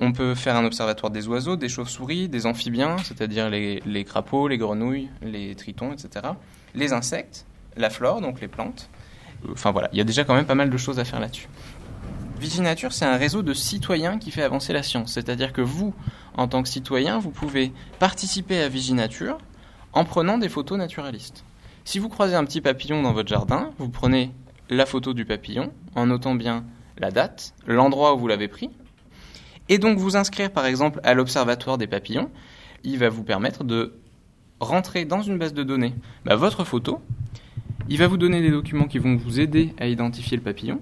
On 0.00 0.12
peut 0.12 0.34
faire 0.34 0.56
un 0.56 0.64
observatoire 0.64 1.10
des 1.10 1.26
oiseaux, 1.26 1.56
des 1.56 1.68
chauves-souris, 1.68 2.28
des 2.28 2.46
amphibiens, 2.46 2.96
c'est-à-dire 2.98 3.50
les, 3.50 3.82
les 3.84 4.04
crapauds, 4.04 4.46
les 4.48 4.58
grenouilles, 4.58 5.08
les 5.22 5.54
tritons, 5.56 5.92
etc. 5.92 6.26
Les 6.74 6.92
insectes, 6.92 7.46
la 7.76 7.90
flore, 7.90 8.20
donc 8.20 8.40
les 8.40 8.48
plantes. 8.48 8.88
Enfin 9.52 9.70
voilà, 9.70 9.88
il 9.92 9.98
y 9.98 10.00
a 10.00 10.04
déjà 10.04 10.24
quand 10.24 10.34
même 10.34 10.46
pas 10.46 10.54
mal 10.54 10.70
de 10.70 10.76
choses 10.76 10.98
à 10.98 11.04
faire 11.04 11.20
là-dessus. 11.20 11.48
Viginature, 12.38 12.92
c'est 12.92 13.04
un 13.04 13.16
réseau 13.16 13.42
de 13.42 13.52
citoyens 13.52 14.18
qui 14.18 14.30
fait 14.30 14.42
avancer 14.42 14.72
la 14.72 14.82
science. 14.82 15.12
C'est-à-dire 15.12 15.52
que 15.52 15.60
vous, 15.60 15.94
en 16.36 16.46
tant 16.46 16.62
que 16.62 16.68
citoyen, 16.68 17.18
vous 17.18 17.30
pouvez 17.30 17.72
participer 17.98 18.60
à 18.60 18.68
Viginature 18.68 19.38
en 19.92 20.04
prenant 20.04 20.38
des 20.38 20.48
photos 20.48 20.78
naturalistes. 20.78 21.44
Si 21.84 21.98
vous 21.98 22.08
croisez 22.08 22.36
un 22.36 22.44
petit 22.44 22.60
papillon 22.60 23.02
dans 23.02 23.12
votre 23.12 23.28
jardin, 23.28 23.70
vous 23.78 23.88
prenez 23.88 24.30
la 24.70 24.86
photo 24.86 25.14
du 25.14 25.24
papillon 25.24 25.72
en 25.94 26.06
notant 26.06 26.34
bien 26.34 26.64
la 26.98 27.10
date, 27.10 27.54
l'endroit 27.66 28.14
où 28.14 28.18
vous 28.18 28.28
l'avez 28.28 28.48
pris, 28.48 28.70
et 29.68 29.78
donc 29.78 29.98
vous 29.98 30.16
inscrire 30.16 30.50
par 30.50 30.66
exemple 30.66 31.00
à 31.02 31.14
l'Observatoire 31.14 31.78
des 31.78 31.86
papillons. 31.86 32.30
Il 32.84 32.98
va 32.98 33.08
vous 33.08 33.24
permettre 33.24 33.64
de 33.64 33.94
rentrer 34.60 35.04
dans 35.04 35.22
une 35.22 35.38
base 35.38 35.54
de 35.54 35.62
données 35.62 35.94
bah, 36.24 36.36
votre 36.36 36.64
photo. 36.64 37.00
Il 37.90 37.96
va 37.96 38.06
vous 38.06 38.18
donner 38.18 38.42
des 38.42 38.50
documents 38.50 38.86
qui 38.86 38.98
vont 38.98 39.16
vous 39.16 39.40
aider 39.40 39.74
à 39.78 39.86
identifier 39.86 40.36
le 40.36 40.42
papillon. 40.42 40.80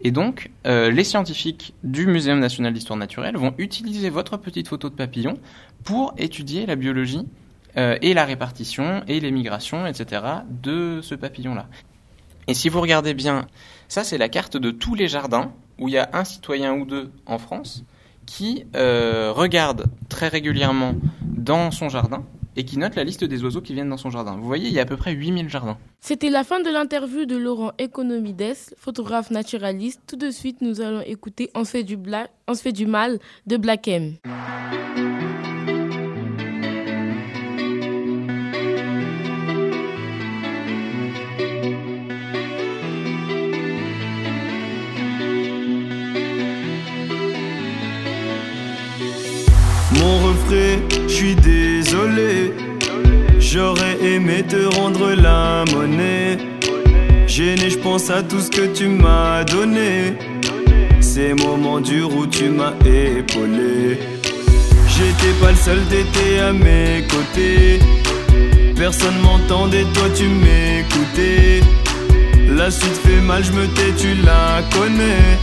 Et 0.00 0.12
donc, 0.12 0.50
euh, 0.66 0.90
les 0.90 1.02
scientifiques 1.02 1.74
du 1.82 2.06
Muséum 2.06 2.38
national 2.38 2.72
d'histoire 2.72 2.96
naturelle 2.96 3.36
vont 3.36 3.52
utiliser 3.58 4.10
votre 4.10 4.36
petite 4.36 4.68
photo 4.68 4.88
de 4.88 4.94
papillon 4.94 5.34
pour 5.82 6.14
étudier 6.18 6.64
la 6.66 6.76
biologie 6.76 7.26
euh, 7.76 7.98
et 8.00 8.14
la 8.14 8.24
répartition 8.24 9.02
et 9.08 9.18
les 9.18 9.32
migrations, 9.32 9.86
etc. 9.86 10.22
de 10.62 11.00
ce 11.02 11.16
papillon-là. 11.16 11.66
Et 12.46 12.54
si 12.54 12.68
vous 12.68 12.80
regardez 12.80 13.12
bien, 13.12 13.48
ça 13.88 14.04
c'est 14.04 14.18
la 14.18 14.28
carte 14.28 14.56
de 14.56 14.70
tous 14.70 14.94
les 14.94 15.08
jardins 15.08 15.52
où 15.78 15.88
il 15.88 15.94
y 15.94 15.98
a 15.98 16.10
un 16.12 16.22
citoyen 16.22 16.74
ou 16.74 16.84
deux 16.84 17.10
en 17.26 17.38
France 17.38 17.82
qui 18.24 18.66
euh, 18.76 19.32
regarde 19.32 19.86
très 20.08 20.28
régulièrement 20.28 20.94
dans 21.22 21.72
son 21.72 21.88
jardin 21.88 22.24
et 22.56 22.64
qui 22.64 22.78
note 22.78 22.94
la 22.96 23.04
liste 23.04 23.24
des 23.24 23.44
oiseaux 23.44 23.60
qui 23.60 23.74
viennent 23.74 23.90
dans 23.90 23.96
son 23.96 24.10
jardin. 24.10 24.36
Vous 24.36 24.46
voyez, 24.46 24.68
il 24.68 24.74
y 24.74 24.78
a 24.78 24.82
à 24.82 24.86
peu 24.86 24.96
près 24.96 25.12
8000 25.12 25.48
jardins. 25.48 25.76
C'était 26.00 26.30
la 26.30 26.42
fin 26.44 26.60
de 26.60 26.70
l'interview 26.70 27.26
de 27.26 27.36
Laurent 27.36 27.72
Economides, 27.78 28.54
photographe 28.78 29.30
naturaliste. 29.30 30.00
Tout 30.06 30.16
de 30.16 30.30
suite, 30.30 30.60
nous 30.60 30.80
allons 30.80 31.02
écouter 31.02 31.50
On 31.54 31.64
se 31.64 31.70
fait 31.72 31.84
du, 31.84 31.96
bla- 31.96 32.28
On 32.48 32.54
se 32.54 32.62
fait 32.62 32.72
du 32.72 32.86
mal 32.86 33.18
de 33.46 33.56
Black 33.56 33.88
M. 33.88 34.14
Mon 49.98 50.18
refrain, 50.26 50.78
je 51.08 51.12
suis 51.12 51.34
J'aurais 53.56 53.96
aimé 54.02 54.44
te 54.46 54.66
rendre 54.76 55.14
la 55.14 55.64
monnaie. 55.72 56.36
Gêné, 57.26 57.70
je 57.70 57.78
pense 57.78 58.10
à 58.10 58.22
tout 58.22 58.38
ce 58.38 58.50
que 58.50 58.66
tu 58.66 58.86
m'as 58.86 59.44
donné. 59.44 60.14
Ces 61.00 61.32
moments 61.32 61.80
durs 61.80 62.14
où 62.14 62.26
tu 62.26 62.50
m'as 62.50 62.74
épaulé. 62.84 63.98
J'étais 64.88 65.32
pas 65.40 65.52
le 65.52 65.56
seul, 65.56 65.78
t'étais 65.88 66.40
à 66.40 66.52
mes 66.52 67.06
côtés. 67.08 67.78
Personne 68.76 69.18
m'entendait, 69.22 69.84
toi 69.94 70.08
tu 70.14 70.24
m'écoutais. 70.24 71.62
La 72.50 72.70
suite 72.70 72.98
fait 73.06 73.22
mal, 73.22 73.42
je 73.42 73.52
me 73.52 73.66
tais, 73.68 73.92
tu 73.96 74.14
la 74.22 74.60
connais. 74.78 75.38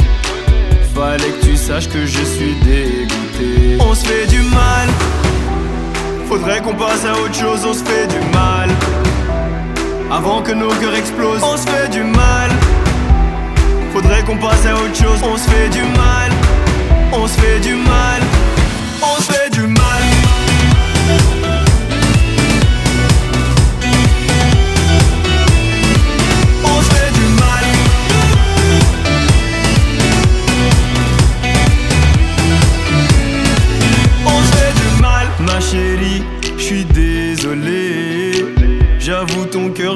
Fallait 0.94 1.32
que 1.32 1.46
tu 1.48 1.58
saches 1.58 1.90
que 1.90 2.06
je 2.06 2.24
suis 2.24 2.54
dégoûté. 2.64 3.78
On 3.80 3.96
se 3.96 4.06
fait 4.06 4.28
du 4.28 4.42
mal. 4.54 4.90
Faudrait 6.36 6.62
qu'on 6.62 6.74
passe 6.74 7.06
à 7.06 7.14
autre 7.14 7.36
chose, 7.36 7.64
on 7.64 7.74
se 7.74 7.84
fait 7.84 8.08
du 8.08 8.18
mal. 8.34 8.68
Avant 10.12 10.42
que 10.42 10.52
nos 10.52 10.70
cœurs 10.70 10.96
explosent, 10.96 11.44
on 11.44 11.56
se 11.56 11.70
fait 11.70 11.88
du 11.90 12.02
mal. 12.02 12.50
Faudrait 13.94 14.24
qu'on 14.24 14.38
passe 14.38 14.66
à 14.66 14.74
autre 14.74 14.96
chose, 14.96 15.22
on 15.22 15.38
se 15.38 15.48
fait 15.48 15.70
du 15.70 15.84
mal. 15.84 16.32
On 17.12 17.28
se 17.28 17.40
fait 17.40 17.60
du 17.60 17.76
mal. 17.76 18.33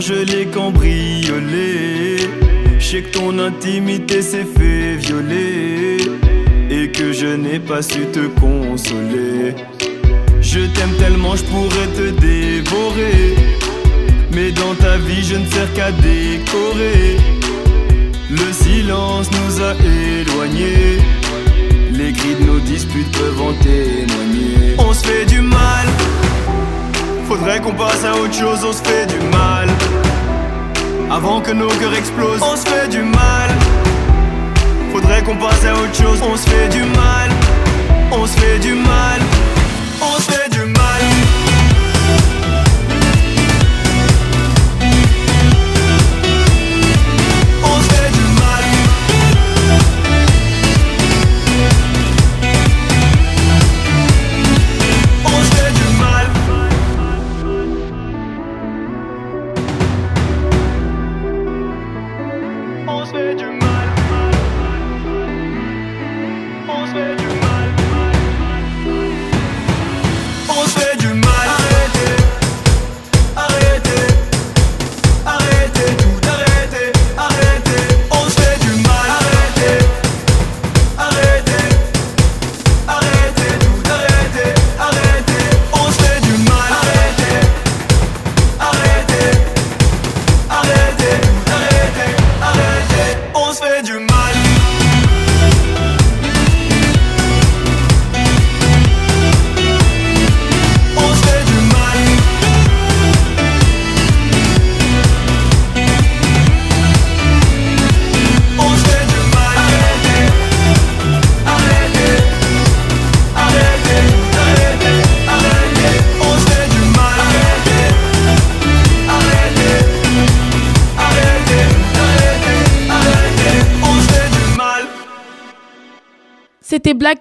Je 0.08 0.14
l'ai 0.14 0.46
cambriolé. 0.46 2.18
Je 2.80 2.86
sais 2.86 3.02
que 3.02 3.12
ton 3.12 3.38
intimité 3.40 4.22
s'est 4.22 4.48
fait 4.58 4.96
violer. 4.96 5.98
Et 6.70 6.90
que 6.92 7.12
je 7.12 7.28
n'ai 7.28 7.60
pas 7.60 7.82
su 7.82 8.06
te 8.14 8.26
consoler. 8.40 9.56
Je 10.42 10.60
t'aime 10.60 10.96
tellement, 10.98 11.36
je 11.36 11.44
pourrais 11.44 11.90
te 12.00 12.08
dévorer. 12.22 13.36
Mais 14.32 14.52
dans 14.52 14.76
ta 14.76 14.98
vie, 14.98 15.24
je 15.24 15.36
ne 15.36 15.46
sers 15.46 15.74
qu'à 15.74 15.92
décorer. 15.92 17.18
Le 18.30 18.50
silence 18.54 19.30
nous 19.38 19.62
a 19.62 19.74
éloignés. 19.74 21.00
Les 21.92 22.14
cris 22.14 22.36
de 22.40 22.46
nos 22.46 22.60
disputes 22.60 23.12
peuvent 23.12 23.42
en 23.42 23.54
témoigner. 23.54 24.76
On 24.78 24.94
se 24.94 25.06
fait 25.06 25.26
du 25.26 25.42
mal. 25.42 25.88
Faudrait 27.28 27.60
qu'on 27.60 27.74
passe 27.74 28.06
à 28.06 28.16
autre 28.16 28.34
chose, 28.34 28.64
on 28.64 28.72
se 28.72 28.82
fait 28.82 29.06
du 29.06 29.20
mal. 29.28 29.68
Avant 31.12 31.42
que 31.42 31.52
nos 31.52 31.68
cœurs 31.68 31.94
explosent, 31.94 32.42
on 32.42 32.56
se 32.56 32.66
fait 32.66 32.88
du 32.88 33.02
mal. 33.02 33.50
Faudrait 34.94 35.22
qu'on 35.24 35.36
passe 35.36 35.66
à 35.66 35.74
autre 35.74 35.94
chose, 35.94 36.22
on 36.22 36.38
se 36.38 36.48
fait 36.50 36.70
du 36.70 36.84
mal. 36.84 37.30
On 38.14 38.26
se 38.26 38.32
fait 38.40 38.60
du 38.60 38.76
mal. 38.76 39.20
On 40.02 40.22
se 40.22 40.32
fait 40.32 40.50
du 40.50 40.60
mal. 40.60 40.87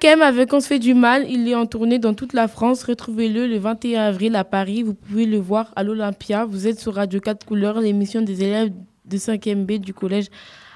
Avec 0.07 0.53
On 0.53 0.61
se 0.61 0.69
fait 0.69 0.79
du 0.79 0.95
mal. 0.95 1.29
Il 1.29 1.49
est 1.49 1.57
en 1.57 1.67
tournée 1.67 1.99
dans 1.99 2.15
toute 2.15 2.33
la 2.33 2.47
France. 2.47 2.85
Retrouvez-le 2.85 3.49
le 3.49 3.59
21 3.59 4.03
avril 4.03 4.37
à 4.37 4.45
Paris. 4.45 4.85
Vous 4.85 4.95
pouvez 4.95 5.27
le 5.27 5.39
voir 5.39 5.73
à 5.75 5.83
l'Olympia. 5.83 6.45
Vous 6.45 6.69
êtes 6.69 6.79
sur 6.79 6.95
Radio 6.95 7.19
4 7.19 7.45
Couleurs, 7.45 7.81
l'émission 7.81 8.23
des 8.23 8.45
élèves 8.45 8.73
de 9.05 9.17
5e 9.17 9.65
B 9.65 9.81
du 9.81 9.93
collège 9.93 10.27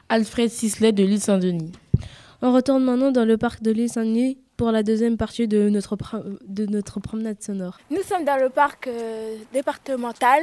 Alfred 0.09 0.51
Sisley 0.51 0.91
de 0.91 1.05
l'île 1.05 1.21
Saint-Denis. 1.21 1.71
On 2.43 2.53
retourne 2.53 2.83
maintenant 2.83 3.13
dans 3.13 3.25
le 3.25 3.37
parc 3.37 3.63
de 3.63 3.71
l'île 3.71 3.89
Saint-Denis 3.89 4.37
pour 4.57 4.73
la 4.73 4.83
deuxième 4.83 5.17
partie 5.17 5.47
de 5.47 5.69
notre, 5.69 5.97
de 6.49 6.67
notre 6.67 6.99
promenade 6.99 7.41
sonore. 7.41 7.79
Nous 7.89 8.03
sommes 8.03 8.25
dans 8.25 8.37
le 8.37 8.49
parc 8.49 8.89
euh, 8.89 9.37
départemental 9.53 10.43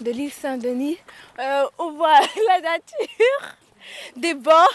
de 0.00 0.10
l'île 0.10 0.32
Saint-Denis. 0.32 0.96
Euh, 1.38 1.64
on 1.78 1.92
voit 1.92 2.18
la 2.48 2.60
nature, 2.62 3.56
des 4.16 4.34
bancs, 4.34 4.68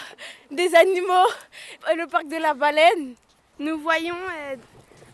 des 0.50 0.74
animaux, 0.74 1.28
euh, 1.88 1.94
le 1.94 2.06
parc 2.06 2.26
de 2.28 2.36
la 2.36 2.54
baleine. 2.54 3.14
Nous 3.58 3.78
voyons 3.78 4.14
euh, 4.16 4.56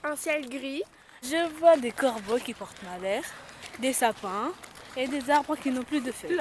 un 0.05 0.17
ciel 0.17 0.49
gris. 0.49 0.83
Je 1.23 1.49
vois 1.59 1.77
des 1.77 1.93
corbeaux 1.93 2.39
qui 2.39 2.55
portent 2.55 2.83
malheur, 2.83 3.23
des 3.79 3.93
sapins 3.93 4.51
et 4.97 5.07
des 5.07 5.31
arbres 5.31 5.57
qui 5.57 5.71
n'ont 5.71 5.85
plus 5.85 6.01
de 6.01 6.11
feuilles. 6.13 6.39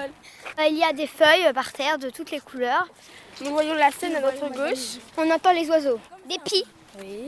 Euh, 0.59 0.65
Il 0.69 0.77
y 0.77 0.83
a 0.83 0.91
des 0.93 1.07
feuilles 1.07 1.51
par 1.53 1.71
terre 1.71 1.97
de 1.97 2.09
toutes 2.09 2.31
les 2.31 2.39
couleurs. 2.39 2.87
Nous 3.41 3.51
voyons 3.51 3.73
la 3.75 3.91
Seine 3.91 4.15
à 4.15 4.19
notre 4.21 4.49
gauche. 4.49 4.99
On 5.17 5.29
entend 5.29 5.51
les 5.51 5.69
oiseaux. 5.69 5.99
Des 6.27 6.37
pies. 6.43 6.65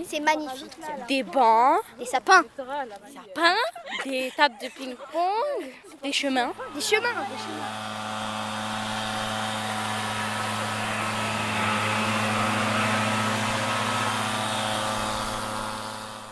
C'est 0.05 0.19
magnifique. 0.19 0.71
Des 1.07 1.23
bancs, 1.23 1.79
Des 1.97 2.05
sapins. 2.05 2.43
sapins, 2.57 3.55
des 4.03 4.29
tables 4.35 4.57
de 4.61 4.67
ping-pong, 4.67 5.71
des 6.03 6.11
chemins. 6.11 6.53
Des 6.75 6.81
chemins. 6.81 7.25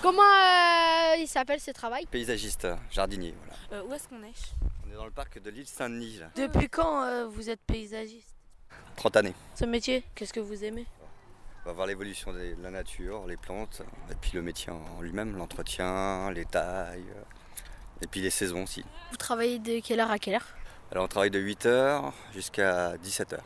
Comment 0.01 0.21
euh, 0.23 1.15
il 1.19 1.27
s'appelle 1.27 1.59
ce 1.59 1.69
travail? 1.69 2.07
Paysagiste, 2.07 2.67
jardinier, 2.89 3.35
voilà. 3.37 3.83
Euh, 3.83 3.87
où 3.87 3.93
est-ce 3.93 4.07
qu'on 4.07 4.23
est? 4.23 4.33
On 4.87 4.91
est 4.91 4.95
dans 4.95 5.05
le 5.05 5.11
parc 5.11 5.39
de 5.39 5.49
l'île 5.51 5.67
Saint-Denis, 5.67 6.17
là. 6.19 6.31
Depuis 6.35 6.69
quand 6.69 7.03
euh, 7.03 7.27
vous 7.27 7.51
êtes 7.51 7.61
paysagiste? 7.61 8.35
30 8.95 9.17
années. 9.17 9.33
Ce 9.53 9.65
métier, 9.65 10.03
qu'est-ce 10.15 10.33
que 10.33 10.39
vous 10.39 10.63
aimez? 10.63 10.87
On 11.63 11.69
va 11.69 11.73
voir 11.73 11.85
l'évolution 11.85 12.33
de 12.33 12.55
la 12.63 12.71
nature, 12.71 13.27
les 13.27 13.37
plantes, 13.37 13.83
et 14.09 14.15
puis 14.15 14.31
le 14.33 14.41
métier 14.41 14.71
en 14.71 15.01
lui-même, 15.01 15.37
l'entretien, 15.37 16.31
les 16.31 16.45
tailles, 16.45 17.05
et 18.01 18.07
puis 18.07 18.21
les 18.21 18.31
saisons 18.31 18.63
aussi. 18.63 18.83
Vous 19.11 19.17
travaillez 19.17 19.59
de 19.59 19.79
quelle 19.81 19.99
heure 19.99 20.09
à 20.09 20.17
quelle 20.17 20.33
heure? 20.33 20.47
Alors 20.91 21.05
on 21.05 21.07
travaille 21.07 21.29
de 21.29 21.39
8h 21.39 22.11
jusqu'à 22.33 22.95
17h. 22.97 23.37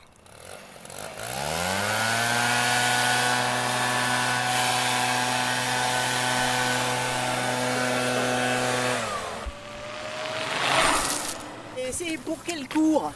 C'est 11.98 12.18
pour 12.18 12.38
quel 12.44 12.68
cours 12.68 13.12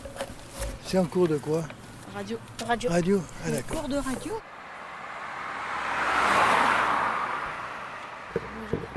C'est 0.86 0.98
un 0.98 1.06
cours 1.06 1.28
de 1.28 1.38
quoi 1.38 1.64
Radio. 2.16 2.38
Radio. 2.68 2.90
Radio 2.90 3.22
Ah 3.46 3.52
d'accord. 3.52 3.80
Cours 3.82 3.90
de 3.90 3.98
radio 3.98 4.34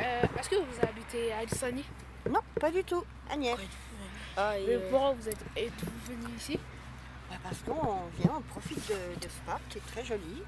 Euh, 0.01 0.23
Est-ce 0.39 0.49
que 0.49 0.57
vous 0.57 0.79
habitez 0.83 1.33
à 1.33 1.43
Elsani 1.43 1.85
Non, 2.29 2.41
pas 2.61 2.71
du 2.71 2.83
tout. 2.85 3.05
Agnès. 3.31 3.57
Ah, 4.37 4.55
Mais 4.67 4.79
pourquoi 4.91 5.13
vous 5.13 5.29
êtes, 5.29 5.37
êtes-vous 5.57 6.13
venu 6.15 6.35
ici 6.37 6.59
Bah, 7.31 7.37
parce 7.43 7.59
qu'on 7.59 7.99
vient, 8.19 8.33
on 8.39 8.41
profite 8.43 8.89
de, 8.89 8.95
de 9.21 9.29
ce 9.29 9.41
parc 9.47 9.61
qui 9.69 9.79
est 9.79 9.83
très 9.93 10.05
joli, 10.05 10.43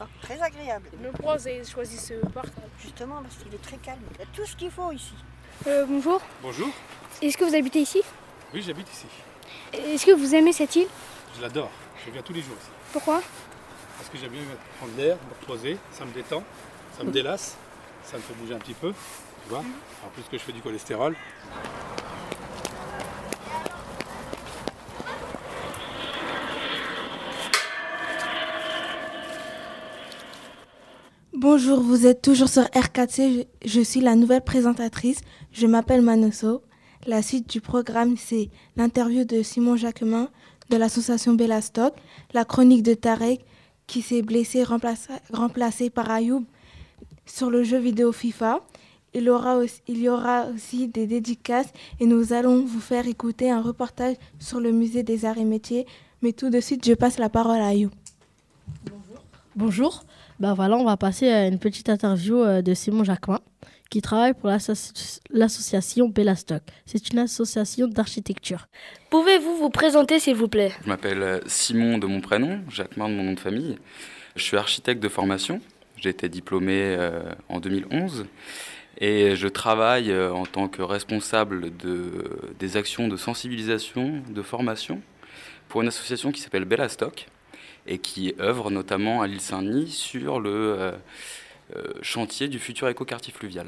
Ah, 0.00 0.06
très 0.20 0.40
agréable. 0.40 0.88
Mais 1.00 1.08
pourquoi 1.10 1.36
vous 1.36 1.46
avez 1.48 1.64
choisi 1.64 1.96
ce 1.96 2.14
parc 2.28 2.48
Justement 2.82 3.22
parce 3.22 3.36
qu'il 3.36 3.54
est 3.54 3.62
très 3.62 3.76
calme. 3.76 4.00
Il 4.14 4.20
y 4.20 4.22
a 4.22 4.26
tout 4.34 4.44
ce 4.46 4.56
qu'il 4.56 4.70
faut 4.70 4.90
ici. 4.92 5.14
Euh, 5.66 5.84
bonjour. 5.88 6.20
Bonjour, 6.42 6.68
Est-ce 7.22 7.36
que 7.36 7.44
vous 7.44 7.54
habitez 7.54 7.80
ici? 7.80 8.02
Oui, 8.52 8.62
j'habite 8.62 8.88
ici. 8.90 9.06
Est-ce 9.72 10.04
que 10.04 10.10
vous 10.10 10.34
aimez 10.34 10.52
cette 10.52 10.74
île? 10.74 10.88
Je 11.36 11.42
l'adore. 11.42 11.70
Je 12.04 12.10
viens 12.10 12.22
tous 12.22 12.32
les 12.32 12.40
jours 12.40 12.56
ici. 12.60 12.70
Pourquoi? 12.92 13.22
Parce 13.96 14.08
que 14.08 14.18
j'aime 14.18 14.32
bien 14.32 14.42
prendre 14.78 14.92
l'air, 14.96 15.16
me 15.16 15.40
reposer, 15.40 15.76
ça 15.92 16.04
me 16.04 16.12
détend, 16.12 16.42
ça 16.96 17.04
me 17.04 17.12
délasse, 17.12 17.56
ça 18.02 18.16
me 18.16 18.22
fait 18.22 18.34
bouger 18.34 18.54
un 18.54 18.58
petit 18.58 18.74
peu. 18.74 18.92
Tu 19.44 19.50
vois 19.50 19.62
mhm. 19.62 19.72
En 20.04 20.08
plus 20.08 20.22
que 20.24 20.36
je 20.36 20.42
fais 20.42 20.52
du 20.52 20.62
cholestérol. 20.62 21.14
Bonjour, 31.32 31.80
vous 31.80 32.06
êtes 32.06 32.20
toujours 32.20 32.48
sur 32.48 32.64
R4C, 32.64 33.46
je, 33.64 33.68
je 33.68 33.80
suis 33.80 34.00
la 34.00 34.16
nouvelle 34.16 34.42
présentatrice, 34.42 35.20
je 35.52 35.66
m'appelle 35.66 36.02
Manoso. 36.02 36.62
La 37.06 37.22
suite 37.22 37.48
du 37.48 37.62
programme, 37.62 38.16
c'est 38.18 38.50
l'interview 38.76 39.24
de 39.24 39.42
Simon 39.42 39.74
Jacquemin 39.76 40.28
de 40.68 40.76
l'association 40.76 41.32
Bellastock, 41.32 41.94
la 42.34 42.44
chronique 42.44 42.82
de 42.82 42.92
Tarek 42.92 43.44
qui 43.86 44.02
s'est 44.02 44.20
blessé 44.20 44.64
remplacé, 44.64 45.90
par 45.90 46.10
Ayoub 46.10 46.44
sur 47.24 47.50
le 47.50 47.64
jeu 47.64 47.78
vidéo 47.78 48.12
FIFA. 48.12 48.60
Il, 49.14 49.32
il 49.88 49.98
y 49.98 50.08
aura 50.10 50.46
aussi 50.46 50.88
des 50.88 51.06
dédicaces 51.06 51.72
et 51.98 52.06
nous 52.06 52.34
allons 52.34 52.64
vous 52.64 52.80
faire 52.80 53.08
écouter 53.08 53.50
un 53.50 53.62
reportage 53.62 54.16
sur 54.38 54.60
le 54.60 54.70
musée 54.70 55.02
des 55.02 55.24
arts 55.24 55.38
et 55.38 55.44
métiers. 55.44 55.86
Mais 56.20 56.32
tout 56.32 56.50
de 56.50 56.60
suite, 56.60 56.86
je 56.86 56.92
passe 56.92 57.18
la 57.18 57.30
parole 57.30 57.60
à 57.60 57.68
Ayoub. 57.68 57.90
Bonjour. 59.56 60.04
Ben 60.38 60.52
voilà, 60.54 60.76
on 60.76 60.84
va 60.84 60.96
passer 60.96 61.28
à 61.28 61.46
une 61.46 61.58
petite 61.58 61.88
interview 61.88 62.36
euh, 62.36 62.62
de 62.62 62.72
Simon 62.74 63.04
Jacquemin, 63.04 63.40
qui 63.90 64.00
travaille 64.00 64.34
pour 64.34 64.48
l'association 65.30 66.08
Bellastock. 66.08 66.62
C'est 66.86 67.10
une 67.10 67.18
association 67.18 67.88
d'architecture. 67.88 68.68
Pouvez-vous 69.10 69.56
vous 69.56 69.70
présenter, 69.70 70.18
s'il 70.20 70.36
vous 70.36 70.48
plaît? 70.48 70.72
Je 70.84 70.88
m'appelle 70.88 71.22
euh, 71.22 71.40
Simon 71.46 71.98
de 71.98 72.06
mon 72.06 72.20
prénom, 72.20 72.60
Jacquemin 72.70 73.08
de 73.08 73.14
mon 73.14 73.24
nom 73.24 73.32
de 73.32 73.40
famille. 73.40 73.78
Je 74.36 74.42
suis 74.44 74.56
architecte 74.56 75.02
de 75.02 75.08
formation. 75.08 75.60
J'ai 75.96 76.10
été 76.10 76.28
diplômé 76.28 76.74
euh, 76.76 77.32
en 77.48 77.58
2011 77.60 78.26
et 78.98 79.34
je 79.34 79.48
travaille 79.48 80.14
en 80.14 80.46
tant 80.46 80.68
que 80.68 80.82
responsable 80.82 81.76
de, 81.76 82.52
des 82.58 82.76
actions 82.76 83.08
de 83.08 83.16
sensibilisation, 83.16 84.22
de 84.28 84.42
formation 84.42 85.00
pour 85.68 85.82
une 85.82 85.88
association 85.88 86.32
qui 86.32 86.40
s'appelle 86.40 86.64
Bellastock 86.64 87.26
et 87.86 87.98
qui 87.98 88.34
œuvre 88.40 88.70
notamment 88.70 89.22
à 89.22 89.26
l'île 89.26 89.40
Saint-Denis 89.40 89.88
sur 89.88 90.40
le 90.40 90.50
euh, 90.50 90.76
euh, 90.78 90.92
chantier 92.02 92.48
du 92.48 92.58
futur 92.58 92.88
écoquartier 92.88 93.32
fluvial. 93.32 93.66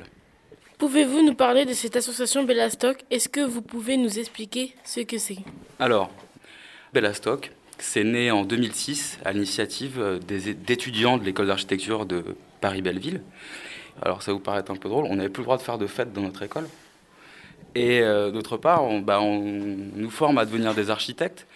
Pouvez-vous 0.78 1.22
nous 1.22 1.34
parler 1.34 1.64
de 1.64 1.72
cette 1.72 1.96
association 1.96 2.44
Bellastock? 2.44 3.04
Est-ce 3.10 3.28
que 3.28 3.40
vous 3.40 3.62
pouvez 3.62 3.96
nous 3.96 4.18
expliquer 4.18 4.74
ce 4.84 5.00
que 5.00 5.18
c'est? 5.18 5.38
Alors, 5.78 6.10
Bellastock, 6.92 7.52
c'est 7.78 8.04
né 8.04 8.30
en 8.30 8.44
2006 8.44 9.18
à 9.24 9.32
l'initiative 9.32 10.00
euh, 10.00 10.18
d'étudiants 10.18 11.18
de 11.18 11.24
l'école 11.24 11.46
d'architecture 11.46 12.06
de 12.06 12.24
Paris-Belleville. 12.60 13.22
Alors 14.00 14.22
ça 14.22 14.32
vous 14.32 14.40
paraît 14.40 14.68
un 14.70 14.76
peu 14.76 14.88
drôle, 14.88 15.04
on 15.08 15.16
n'avait 15.16 15.28
plus 15.28 15.42
le 15.42 15.44
droit 15.44 15.58
de 15.58 15.62
faire 15.62 15.78
de 15.78 15.86
fêtes 15.86 16.12
dans 16.12 16.22
notre 16.22 16.42
école. 16.42 16.66
Et 17.74 18.00
d'autre 18.00 18.58
part, 18.58 18.84
on, 18.84 19.00
bah, 19.00 19.20
on, 19.22 19.40
nous 19.40 20.10
forme 20.10 20.36
à 20.36 20.44
devenir 20.44 20.74
des 20.74 20.90
architectes 20.90 21.46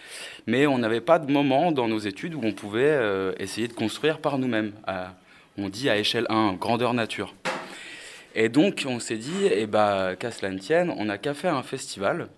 mais 0.47 0.65
on 0.65 0.79
n'avait 0.79 1.01
pas 1.01 1.19
de 1.19 1.31
moment 1.31 1.71
dans 1.71 1.87
nos 1.87 1.99
études 1.99 2.33
où 2.33 2.39
on 2.41 2.53
pouvait 2.53 2.83
euh, 2.85 3.33
essayer 3.37 3.67
de 3.67 3.73
construire 3.73 4.19
par 4.19 4.39
nous-mêmes. 4.39 4.71
On 5.57 5.69
dit 5.69 5.89
à 5.89 5.97
échelle 5.97 6.25
1, 6.29 6.53
grandeur 6.53 6.93
nature. 6.93 7.33
Et 8.35 8.49
donc 8.49 8.85
on 8.87 8.99
s'est 8.99 9.17
dit, 9.17 9.47
eh 9.51 9.65
ben, 9.65 10.15
qu'à 10.15 10.31
cela 10.31 10.51
ne 10.51 10.59
tienne, 10.59 10.93
on 10.97 11.05
n'a 11.05 11.17
qu'à 11.17 11.33
faire 11.33 11.55
un 11.55 11.63
festival. 11.63 12.29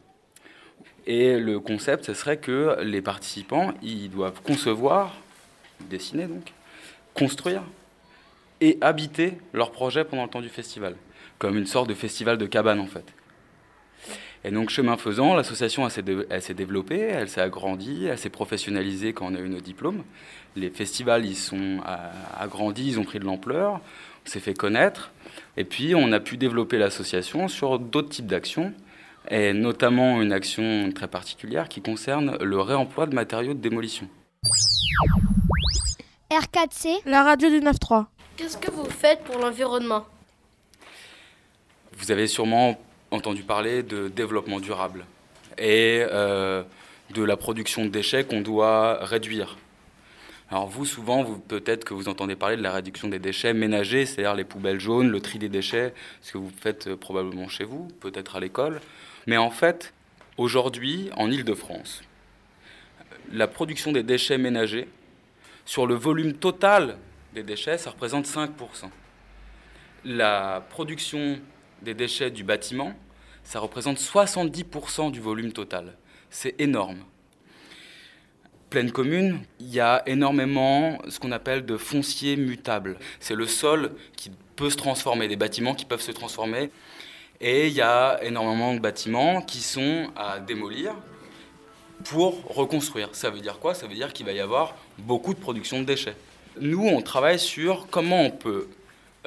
Et 1.05 1.37
le 1.37 1.59
concept, 1.59 2.05
ce 2.05 2.13
serait 2.13 2.37
que 2.37 2.77
les 2.81 3.01
participants, 3.01 3.73
ils 3.81 4.09
doivent 4.09 4.41
concevoir, 4.41 5.15
dessiner 5.89 6.27
donc, 6.27 6.53
construire 7.13 7.63
et 8.61 8.77
habiter 8.81 9.37
leur 9.53 9.71
projet 9.71 10.03
pendant 10.03 10.23
le 10.23 10.29
temps 10.29 10.41
du 10.41 10.49
festival, 10.49 10.95
comme 11.37 11.57
une 11.57 11.65
sorte 11.65 11.89
de 11.89 11.93
festival 11.93 12.37
de 12.37 12.45
cabane 12.45 12.79
en 12.79 12.87
fait. 12.87 13.05
Et 14.45 14.51
donc, 14.51 14.69
chemin 14.69 14.95
faisant, 14.95 15.35
l'association 15.35 15.87
s'est 15.89 16.01
développée, 16.53 16.99
elle 16.99 17.27
s'est 17.29 17.41
agrandie, 17.41 18.05
elle 18.05 18.17
s'est 18.17 18.29
professionnalisée 18.29 19.11
quand 19.11 19.31
on 19.31 19.35
a 19.35 19.39
eu 19.39 19.49
nos 19.49 19.59
diplômes. 19.59 20.03
Les 20.55 20.69
festivals, 20.69 21.25
ils 21.25 21.35
sont 21.35 21.81
agrandis, 22.37 22.87
ils 22.87 22.99
ont 22.99 23.03
pris 23.03 23.19
de 23.19 23.25
l'ampleur, 23.25 23.81
on 24.25 24.29
s'est 24.29 24.39
fait 24.39 24.53
connaître. 24.53 25.11
Et 25.57 25.65
puis, 25.65 25.93
on 25.93 26.13
a 26.13 26.21
pu 26.21 26.37
développer 26.37 26.77
l'association 26.77 27.49
sur 27.49 27.79
d'autres 27.79 28.09
types 28.09 28.27
d'actions, 28.27 28.73
et 29.29 29.51
notamment 29.51 30.21
une 30.21 30.31
action 30.31 30.89
très 30.95 31.09
particulière 31.09 31.67
qui 31.67 31.81
concerne 31.81 32.37
le 32.41 32.61
réemploi 32.61 33.07
de 33.07 33.13
matériaux 33.13 33.53
de 33.53 33.59
démolition. 33.59 34.07
R4C, 36.31 37.01
la 37.05 37.23
radio 37.23 37.49
du 37.49 37.59
9.3. 37.59 38.05
Qu'est-ce 38.37 38.57
que 38.57 38.71
vous 38.71 38.85
faites 38.85 39.21
pour 39.25 39.37
l'environnement? 39.39 40.05
Vous 41.97 42.11
avez 42.11 42.27
sûrement 42.27 42.79
entendu 43.11 43.43
parler 43.43 43.83
de 43.83 44.07
développement 44.07 44.59
durable 44.59 45.05
et 45.57 46.03
euh, 46.11 46.63
de 47.11 47.23
la 47.23 47.37
production 47.37 47.85
de 47.85 47.89
déchets 47.89 48.23
qu'on 48.23 48.41
doit 48.41 49.03
réduire. 49.05 49.57
Alors 50.51 50.67
vous, 50.67 50.85
souvent, 50.85 51.23
vous, 51.23 51.37
peut-être 51.37 51.85
que 51.85 51.93
vous 51.93 52.09
entendez 52.09 52.35
parler 52.35 52.57
de 52.57 52.63
la 52.63 52.71
réduction 52.71 53.07
des 53.07 53.19
déchets 53.19 53.53
ménagers, 53.53 54.05
c'est-à-dire 54.05 54.35
les 54.35 54.43
poubelles 54.43 54.79
jaunes, 54.79 55.09
le 55.09 55.21
tri 55.21 55.37
des 55.37 55.49
déchets, 55.49 55.93
ce 56.21 56.33
que 56.33 56.37
vous 56.39 56.51
faites 56.61 56.87
euh, 56.87 56.95
probablement 56.95 57.47
chez 57.47 57.65
vous, 57.65 57.87
peut-être 57.99 58.35
à 58.35 58.39
l'école. 58.39 58.81
Mais 59.27 59.37
en 59.37 59.51
fait, 59.51 59.93
aujourd'hui, 60.37 61.09
en 61.15 61.29
Ile-de-France, 61.29 62.01
la 63.31 63.47
production 63.47 63.91
des 63.91 64.01
déchets 64.01 64.39
ménagers, 64.39 64.87
sur 65.65 65.85
le 65.85 65.93
volume 65.93 66.33
total 66.33 66.97
des 67.35 67.43
déchets, 67.43 67.77
ça 67.77 67.91
représente 67.91 68.25
5%. 68.25 68.49
La 70.03 70.65
production 70.69 71.39
des 71.81 71.93
déchets 71.93 72.31
du 72.31 72.43
bâtiment, 72.43 72.93
ça 73.43 73.59
représente 73.59 73.97
70% 73.97 75.11
du 75.11 75.19
volume 75.19 75.51
total. 75.51 75.95
C'est 76.29 76.59
énorme. 76.59 76.99
Pleine 78.69 78.91
commune, 78.91 79.41
il 79.59 79.73
y 79.73 79.79
a 79.79 80.03
énormément 80.05 80.99
ce 81.09 81.19
qu'on 81.19 81.31
appelle 81.31 81.65
de 81.65 81.75
foncier 81.75 82.35
mutable. 82.35 82.99
C'est 83.19 83.33
le 83.33 83.47
sol 83.47 83.95
qui 84.15 84.31
peut 84.55 84.69
se 84.69 84.77
transformer, 84.77 85.27
des 85.27 85.35
bâtiments 85.35 85.73
qui 85.73 85.85
peuvent 85.85 86.01
se 86.01 86.11
transformer. 86.11 86.69
Et 87.41 87.67
il 87.67 87.73
y 87.73 87.81
a 87.81 88.19
énormément 88.21 88.73
de 88.73 88.79
bâtiments 88.79 89.41
qui 89.41 89.61
sont 89.61 90.11
à 90.15 90.39
démolir 90.39 90.93
pour 92.03 92.43
reconstruire. 92.53 93.09
Ça 93.13 93.29
veut 93.29 93.39
dire 93.39 93.59
quoi? 93.59 93.73
Ça 93.73 93.87
veut 93.87 93.95
dire 93.95 94.13
qu'il 94.13 94.25
va 94.25 94.33
y 94.33 94.39
avoir 94.39 94.75
beaucoup 94.99 95.33
de 95.33 95.39
production 95.39 95.79
de 95.79 95.85
déchets. 95.85 96.15
Nous, 96.59 96.85
on 96.85 97.01
travaille 97.01 97.39
sur 97.39 97.87
comment 97.89 98.21
on 98.21 98.31
peut 98.31 98.67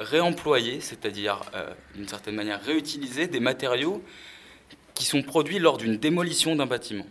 réemployer, 0.03 0.79
c'est-à-dire 0.81 1.41
euh, 1.55 1.73
d'une 1.95 2.07
certaine 2.07 2.35
manière 2.35 2.61
réutiliser 2.61 3.27
des 3.27 3.39
matériaux 3.39 4.03
qui 4.93 5.05
sont 5.05 5.23
produits 5.23 5.59
lors 5.59 5.77
d'une 5.77 5.97
démolition 5.97 6.55
d'un 6.55 6.65
bâtiment. 6.65 7.05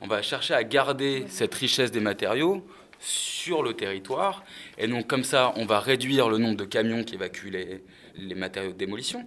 On 0.00 0.06
va 0.06 0.22
chercher 0.22 0.54
à 0.54 0.62
garder 0.62 1.24
cette 1.28 1.54
richesse 1.54 1.90
des 1.90 2.00
matériaux 2.00 2.66
sur 3.00 3.62
le 3.62 3.74
territoire, 3.74 4.44
et 4.78 4.86
donc 4.88 5.06
comme 5.06 5.24
ça, 5.24 5.52
on 5.56 5.66
va 5.66 5.80
réduire 5.80 6.28
le 6.28 6.38
nombre 6.38 6.56
de 6.56 6.64
camions 6.64 7.04
qui 7.04 7.14
évacuent 7.14 7.50
les, 7.50 8.34
matériaux 8.34 8.72
de 8.72 8.76
démolition. 8.76 9.26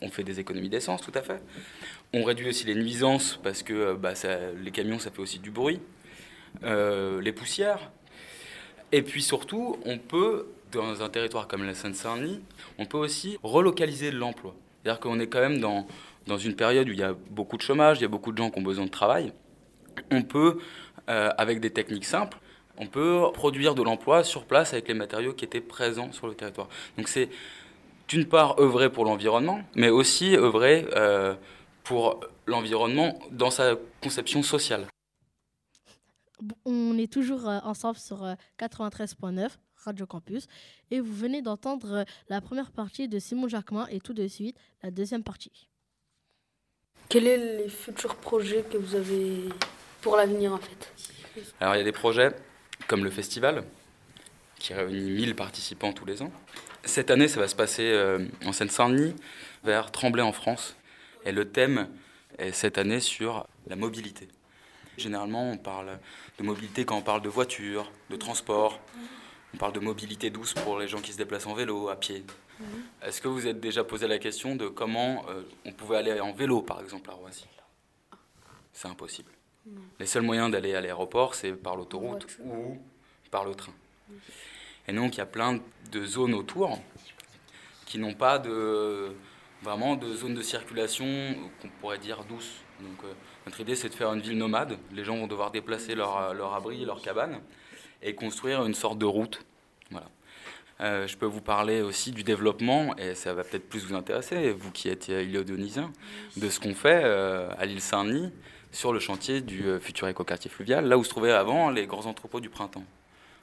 On 0.00 0.10
fait 0.10 0.24
des 0.24 0.40
économies 0.40 0.68
d'essence, 0.68 1.02
tout 1.02 1.12
à 1.14 1.22
fait. 1.22 1.40
On 2.12 2.24
réduit 2.24 2.48
aussi 2.48 2.64
les 2.64 2.74
nuisances, 2.74 3.38
parce 3.42 3.62
que 3.62 3.72
euh, 3.72 3.94
bah, 3.94 4.12
les 4.62 4.70
camions, 4.70 4.98
ça 4.98 5.10
fait 5.10 5.20
aussi 5.20 5.38
du 5.38 5.50
bruit, 5.50 5.80
euh, 6.64 7.20
les 7.20 7.32
poussières. 7.32 7.90
Et 8.94 9.02
puis 9.02 9.24
surtout, 9.24 9.76
on 9.84 9.98
peut 9.98 10.46
dans 10.70 11.02
un 11.02 11.08
territoire 11.08 11.48
comme 11.48 11.64
la 11.64 11.74
Seine-Saint-Denis, 11.74 12.40
on 12.78 12.86
peut 12.86 12.96
aussi 12.96 13.38
relocaliser 13.42 14.12
de 14.12 14.16
l'emploi. 14.16 14.54
C'est-à-dire 14.82 15.00
qu'on 15.00 15.18
est 15.18 15.26
quand 15.26 15.40
même 15.40 15.58
dans, 15.58 15.88
dans 16.28 16.38
une 16.38 16.54
période 16.54 16.88
où 16.88 16.92
il 16.92 17.00
y 17.00 17.02
a 17.02 17.16
beaucoup 17.30 17.56
de 17.56 17.62
chômage, 17.62 17.98
il 17.98 18.02
y 18.02 18.04
a 18.04 18.08
beaucoup 18.08 18.30
de 18.30 18.36
gens 18.38 18.50
qui 18.50 18.60
ont 18.60 18.62
besoin 18.62 18.84
de 18.84 18.90
travail. 18.90 19.32
On 20.12 20.22
peut, 20.22 20.58
euh, 21.08 21.30
avec 21.36 21.58
des 21.58 21.70
techniques 21.70 22.04
simples, 22.04 22.38
on 22.78 22.86
peut 22.86 23.22
produire 23.34 23.74
de 23.74 23.82
l'emploi 23.82 24.22
sur 24.22 24.44
place 24.44 24.72
avec 24.74 24.86
les 24.86 24.94
matériaux 24.94 25.32
qui 25.32 25.44
étaient 25.44 25.60
présents 25.60 26.12
sur 26.12 26.28
le 26.28 26.34
territoire. 26.34 26.68
Donc 26.96 27.08
c'est 27.08 27.30
d'une 28.06 28.26
part 28.26 28.60
œuvrer 28.60 28.90
pour 28.90 29.06
l'environnement, 29.06 29.60
mais 29.74 29.88
aussi 29.90 30.36
œuvrer 30.36 30.86
euh, 30.94 31.34
pour 31.82 32.20
l'environnement 32.46 33.18
dans 33.32 33.50
sa 33.50 33.74
conception 34.00 34.44
sociale. 34.44 34.86
On 36.64 36.98
est 36.98 37.12
toujours 37.12 37.48
euh, 37.48 37.58
ensemble 37.62 37.98
sur 37.98 38.24
93.9. 38.58 39.48
Radio 39.84 40.06
Campus. 40.06 40.46
Et 40.90 41.00
vous 41.00 41.14
venez 41.14 41.42
d'entendre 41.42 41.92
euh, 41.92 42.04
la 42.28 42.40
première 42.40 42.70
partie 42.70 43.08
de 43.08 43.18
Simon 43.18 43.48
Jacquemin 43.48 43.86
et 43.88 44.00
tout 44.00 44.14
de 44.14 44.26
suite 44.26 44.56
la 44.82 44.90
deuxième 44.90 45.22
partie. 45.22 45.68
Quels 47.08 47.24
sont 47.24 47.62
les 47.62 47.68
futurs 47.68 48.16
projets 48.16 48.62
que 48.62 48.78
vous 48.78 48.94
avez 48.94 49.48
pour 50.00 50.16
l'avenir 50.16 50.52
en 50.52 50.58
fait? 50.58 50.92
Alors 51.60 51.74
il 51.74 51.78
y 51.78 51.80
a 51.80 51.84
des 51.84 51.92
projets 51.92 52.34
comme 52.88 53.04
le 53.04 53.10
festival 53.10 53.64
qui 54.58 54.72
réunit 54.72 55.10
1000 55.10 55.34
participants 55.34 55.92
tous 55.92 56.06
les 56.06 56.22
ans. 56.22 56.32
Cette 56.84 57.10
année, 57.10 57.28
ça 57.28 57.40
va 57.40 57.48
se 57.48 57.56
passer 57.56 57.90
euh, 57.90 58.26
en 58.46 58.52
Seine-Saint-Denis, 58.52 59.14
vers 59.62 59.90
Tremblay 59.90 60.22
en 60.22 60.32
France. 60.32 60.76
Et 61.24 61.32
le 61.32 61.50
thème 61.50 61.88
est 62.38 62.52
cette 62.52 62.78
année 62.78 63.00
sur 63.00 63.46
la 63.66 63.76
mobilité. 63.76 64.28
Généralement, 64.96 65.50
on 65.50 65.56
parle 65.56 65.98
de 66.38 66.44
mobilité 66.44 66.84
quand 66.84 66.96
on 66.96 67.02
parle 67.02 67.22
de 67.22 67.28
voiture, 67.28 67.90
de 68.10 68.16
transport, 68.16 68.80
on 69.54 69.56
parle 69.56 69.72
de 69.72 69.80
mobilité 69.80 70.30
douce 70.30 70.54
pour 70.54 70.78
les 70.78 70.88
gens 70.88 71.00
qui 71.00 71.12
se 71.12 71.18
déplacent 71.18 71.46
en 71.46 71.54
vélo, 71.54 71.88
à 71.88 71.96
pied. 71.96 72.24
Mhm. 72.58 72.66
Est-ce 73.02 73.20
que 73.20 73.28
vous 73.28 73.46
êtes 73.46 73.60
déjà 73.60 73.84
posé 73.84 74.06
la 74.06 74.18
question 74.18 74.56
de 74.56 74.68
comment 74.68 75.24
euh, 75.28 75.42
on 75.64 75.72
pouvait 75.72 75.96
aller 75.96 76.20
en 76.20 76.32
vélo, 76.32 76.62
par 76.62 76.80
exemple, 76.80 77.10
à 77.10 77.14
Roissy? 77.14 77.46
C'est 78.72 78.88
impossible. 78.88 79.30
Les 79.98 80.06
seuls 80.06 80.22
moyens 80.22 80.50
d'aller 80.50 80.74
à 80.74 80.80
l'aéroport, 80.80 81.34
c'est 81.34 81.52
par 81.52 81.76
l'autoroute 81.76 82.26
ou 82.44 82.78
par 83.30 83.44
le 83.44 83.54
train. 83.54 83.72
Et 84.86 84.92
donc 84.92 85.14
il 85.14 85.18
y 85.18 85.22
a 85.22 85.26
plein 85.26 85.60
de 85.90 86.04
zones 86.04 86.34
autour 86.34 86.78
qui 87.86 87.98
n'ont 87.98 88.14
pas 88.14 88.38
de, 88.38 89.14
vraiment 89.62 89.96
de 89.96 90.14
zone 90.14 90.34
de 90.34 90.42
circulation 90.42 91.06
qu'on 91.60 91.68
pourrait 91.80 91.98
dire 91.98 92.24
douce. 92.24 92.52
Donc 92.80 93.04
euh, 93.04 93.14
notre 93.46 93.60
idée 93.60 93.76
c'est 93.76 93.88
de 93.88 93.94
faire 93.94 94.12
une 94.12 94.20
ville 94.20 94.38
nomade. 94.38 94.78
Les 94.92 95.04
gens 95.04 95.16
vont 95.16 95.26
devoir 95.26 95.50
déplacer 95.50 95.94
leur, 95.94 96.34
leur 96.34 96.54
abri, 96.54 96.84
leur 96.84 97.00
cabane 97.00 97.40
et 98.02 98.14
construire 98.14 98.64
une 98.64 98.74
sorte 98.74 98.98
de 98.98 99.06
route. 99.06 99.44
Voilà. 99.90 100.06
Euh, 100.80 101.06
je 101.06 101.16
peux 101.16 101.26
vous 101.26 101.40
parler 101.40 101.82
aussi 101.82 102.10
du 102.10 102.24
développement, 102.24 102.96
et 102.96 103.14
ça 103.14 103.32
va 103.32 103.44
peut-être 103.44 103.68
plus 103.68 103.86
vous 103.86 103.94
intéresser, 103.94 104.50
vous 104.50 104.72
qui 104.72 104.88
êtes 104.88 105.08
ilio-dionysien, 105.08 105.92
de 106.36 106.48
ce 106.48 106.58
qu'on 106.58 106.74
fait 106.74 107.02
euh, 107.04 107.48
à 107.58 107.64
l'île 107.64 107.80
Saint-Denis 107.80 108.32
sur 108.72 108.92
le 108.92 108.98
chantier 108.98 109.40
du 109.40 109.66
euh, 109.66 109.78
futur 109.78 110.08
écoquartier 110.08 110.50
fluvial, 110.50 110.86
là 110.86 110.98
où 110.98 111.04
se 111.04 111.08
trouvaient 111.08 111.32
avant 111.32 111.70
les 111.70 111.86
grands 111.86 112.06
entrepôts 112.06 112.40
du 112.40 112.50
printemps. 112.50 112.84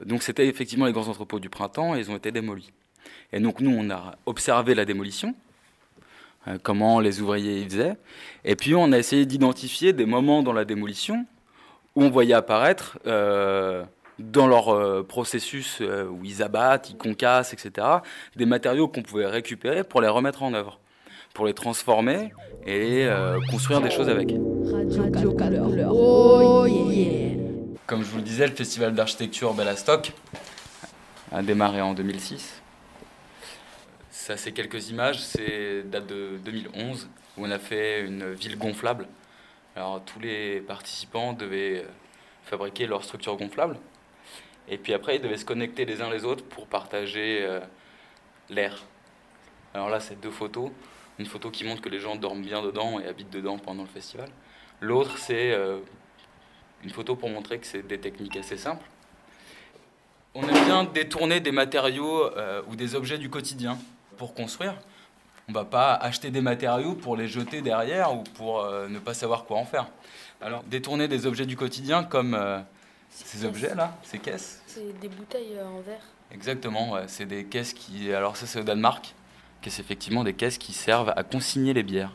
Donc 0.05 0.23
c'était 0.23 0.47
effectivement 0.47 0.87
les 0.87 0.91
grands 0.91 1.07
entrepôts 1.07 1.39
du 1.39 1.49
printemps 1.49 1.95
et 1.95 1.99
ils 1.99 2.11
ont 2.11 2.17
été 2.17 2.31
démolis. 2.31 2.73
Et 3.31 3.39
donc 3.39 3.61
nous, 3.61 3.71
on 3.71 3.89
a 3.89 4.17
observé 4.25 4.75
la 4.75 4.83
démolition, 4.83 5.33
comment 6.63 6.99
les 6.99 7.21
ouvriers 7.21 7.61
y 7.61 7.65
faisaient, 7.65 7.95
et 8.45 8.55
puis 8.55 8.75
on 8.75 8.91
a 8.91 8.97
essayé 8.97 9.25
d'identifier 9.25 9.93
des 9.93 10.05
moments 10.05 10.43
dans 10.43 10.53
la 10.53 10.65
démolition 10.65 11.25
où 11.95 12.03
on 12.03 12.09
voyait 12.09 12.33
apparaître 12.33 12.97
dans 14.21 14.47
leur 14.47 14.69
euh, 14.69 15.03
processus 15.03 15.79
euh, 15.81 16.05
où 16.05 16.23
ils 16.23 16.43
abattent, 16.43 16.89
ils 16.89 16.97
concassent, 16.97 17.53
etc., 17.53 17.87
des 18.35 18.45
matériaux 18.45 18.87
qu'on 18.87 19.01
pouvait 19.01 19.25
récupérer 19.25 19.83
pour 19.83 20.01
les 20.01 20.07
remettre 20.07 20.43
en 20.43 20.53
œuvre, 20.53 20.79
pour 21.33 21.45
les 21.45 21.53
transformer 21.53 22.33
et 22.65 23.05
euh, 23.05 23.39
construire 23.49 23.81
des 23.81 23.89
choses 23.89 24.09
avec. 24.09 24.33
Oh, 25.89 26.67
Comme 27.87 28.03
je 28.03 28.09
vous 28.09 28.17
le 28.17 28.23
disais, 28.23 28.47
le 28.47 28.55
festival 28.55 28.93
d'architecture 28.93 29.53
Bellastock 29.53 30.13
a 31.31 31.41
démarré 31.41 31.81
en 31.81 31.93
2006. 31.93 32.61
Ça, 34.31 34.37
c'est 34.37 34.53
quelques 34.53 34.91
images, 34.91 35.19
c'est 35.19 35.83
date 35.83 36.07
de 36.07 36.37
2011 36.45 37.09
où 37.35 37.45
on 37.45 37.51
a 37.51 37.59
fait 37.59 37.99
une 38.05 38.31
ville 38.31 38.57
gonflable. 38.57 39.05
Alors 39.75 40.01
tous 40.05 40.21
les 40.21 40.61
participants 40.61 41.33
devaient 41.33 41.85
fabriquer 42.45 42.87
leur 42.87 43.03
structure 43.03 43.35
gonflable. 43.35 43.77
Et 44.69 44.77
puis 44.77 44.93
après, 44.93 45.17
ils 45.17 45.21
devaient 45.21 45.35
se 45.35 45.43
connecter 45.43 45.83
les 45.83 46.01
uns 46.01 46.09
les 46.09 46.23
autres 46.23 46.45
pour 46.45 46.67
partager 46.67 47.39
euh, 47.41 47.59
l'air. 48.49 48.81
Alors 49.73 49.89
là, 49.89 49.99
c'est 49.99 50.17
deux 50.21 50.31
photos. 50.31 50.71
Une 51.19 51.25
photo 51.25 51.51
qui 51.51 51.65
montre 51.65 51.81
que 51.81 51.89
les 51.89 51.99
gens 51.99 52.15
dorment 52.15 52.43
bien 52.43 52.61
dedans 52.61 53.01
et 53.01 53.07
habitent 53.07 53.31
dedans 53.33 53.57
pendant 53.57 53.83
le 53.83 53.89
festival. 53.89 54.29
L'autre, 54.79 55.17
c'est 55.17 55.51
euh, 55.51 55.79
une 56.85 56.91
photo 56.91 57.17
pour 57.17 57.29
montrer 57.29 57.59
que 57.59 57.67
c'est 57.67 57.85
des 57.85 57.99
techniques 57.99 58.37
assez 58.37 58.55
simples. 58.55 58.85
On 60.35 60.47
aime 60.47 60.63
bien 60.63 60.83
détourner 60.85 61.41
des 61.41 61.51
matériaux 61.51 62.27
euh, 62.37 62.61
ou 62.69 62.77
des 62.77 62.95
objets 62.95 63.17
du 63.17 63.29
quotidien 63.29 63.77
pour 64.21 64.35
construire. 64.35 64.75
On 65.47 65.51
ne 65.51 65.57
va 65.57 65.65
pas 65.65 65.95
acheter 65.95 66.29
des 66.29 66.41
matériaux 66.41 66.93
pour 66.93 67.17
les 67.17 67.27
jeter 67.27 67.63
derrière 67.63 68.13
ou 68.13 68.21
pour 68.21 68.63
ne 68.63 68.99
pas 68.99 69.15
savoir 69.15 69.45
quoi 69.45 69.57
en 69.57 69.65
faire. 69.65 69.87
Alors, 70.41 70.61
détourner 70.61 71.07
des 71.07 71.25
objets 71.25 71.47
du 71.47 71.57
quotidien 71.57 72.03
comme 72.03 72.35
ces 73.11 73.45
objets-là, 73.45 73.97
ces 74.03 74.19
caisses 74.19 74.61
C'est 74.67 74.99
des 74.99 75.09
bouteilles 75.09 75.57
euh, 75.57 75.67
en 75.67 75.81
verre. 75.81 76.03
Exactement, 76.31 76.95
c'est 77.07 77.25
des 77.25 77.45
caisses 77.45 77.73
qui. 77.73 78.13
Alors, 78.13 78.37
ça, 78.37 78.45
c'est 78.45 78.59
au 78.59 78.63
Danemark, 78.63 79.15
c'est 79.67 79.81
effectivement 79.81 80.23
des 80.23 80.33
caisses 80.33 80.57
qui 80.59 80.71
servent 80.71 81.13
à 81.15 81.23
consigner 81.23 81.73
les 81.73 81.83
bières. 81.83 82.13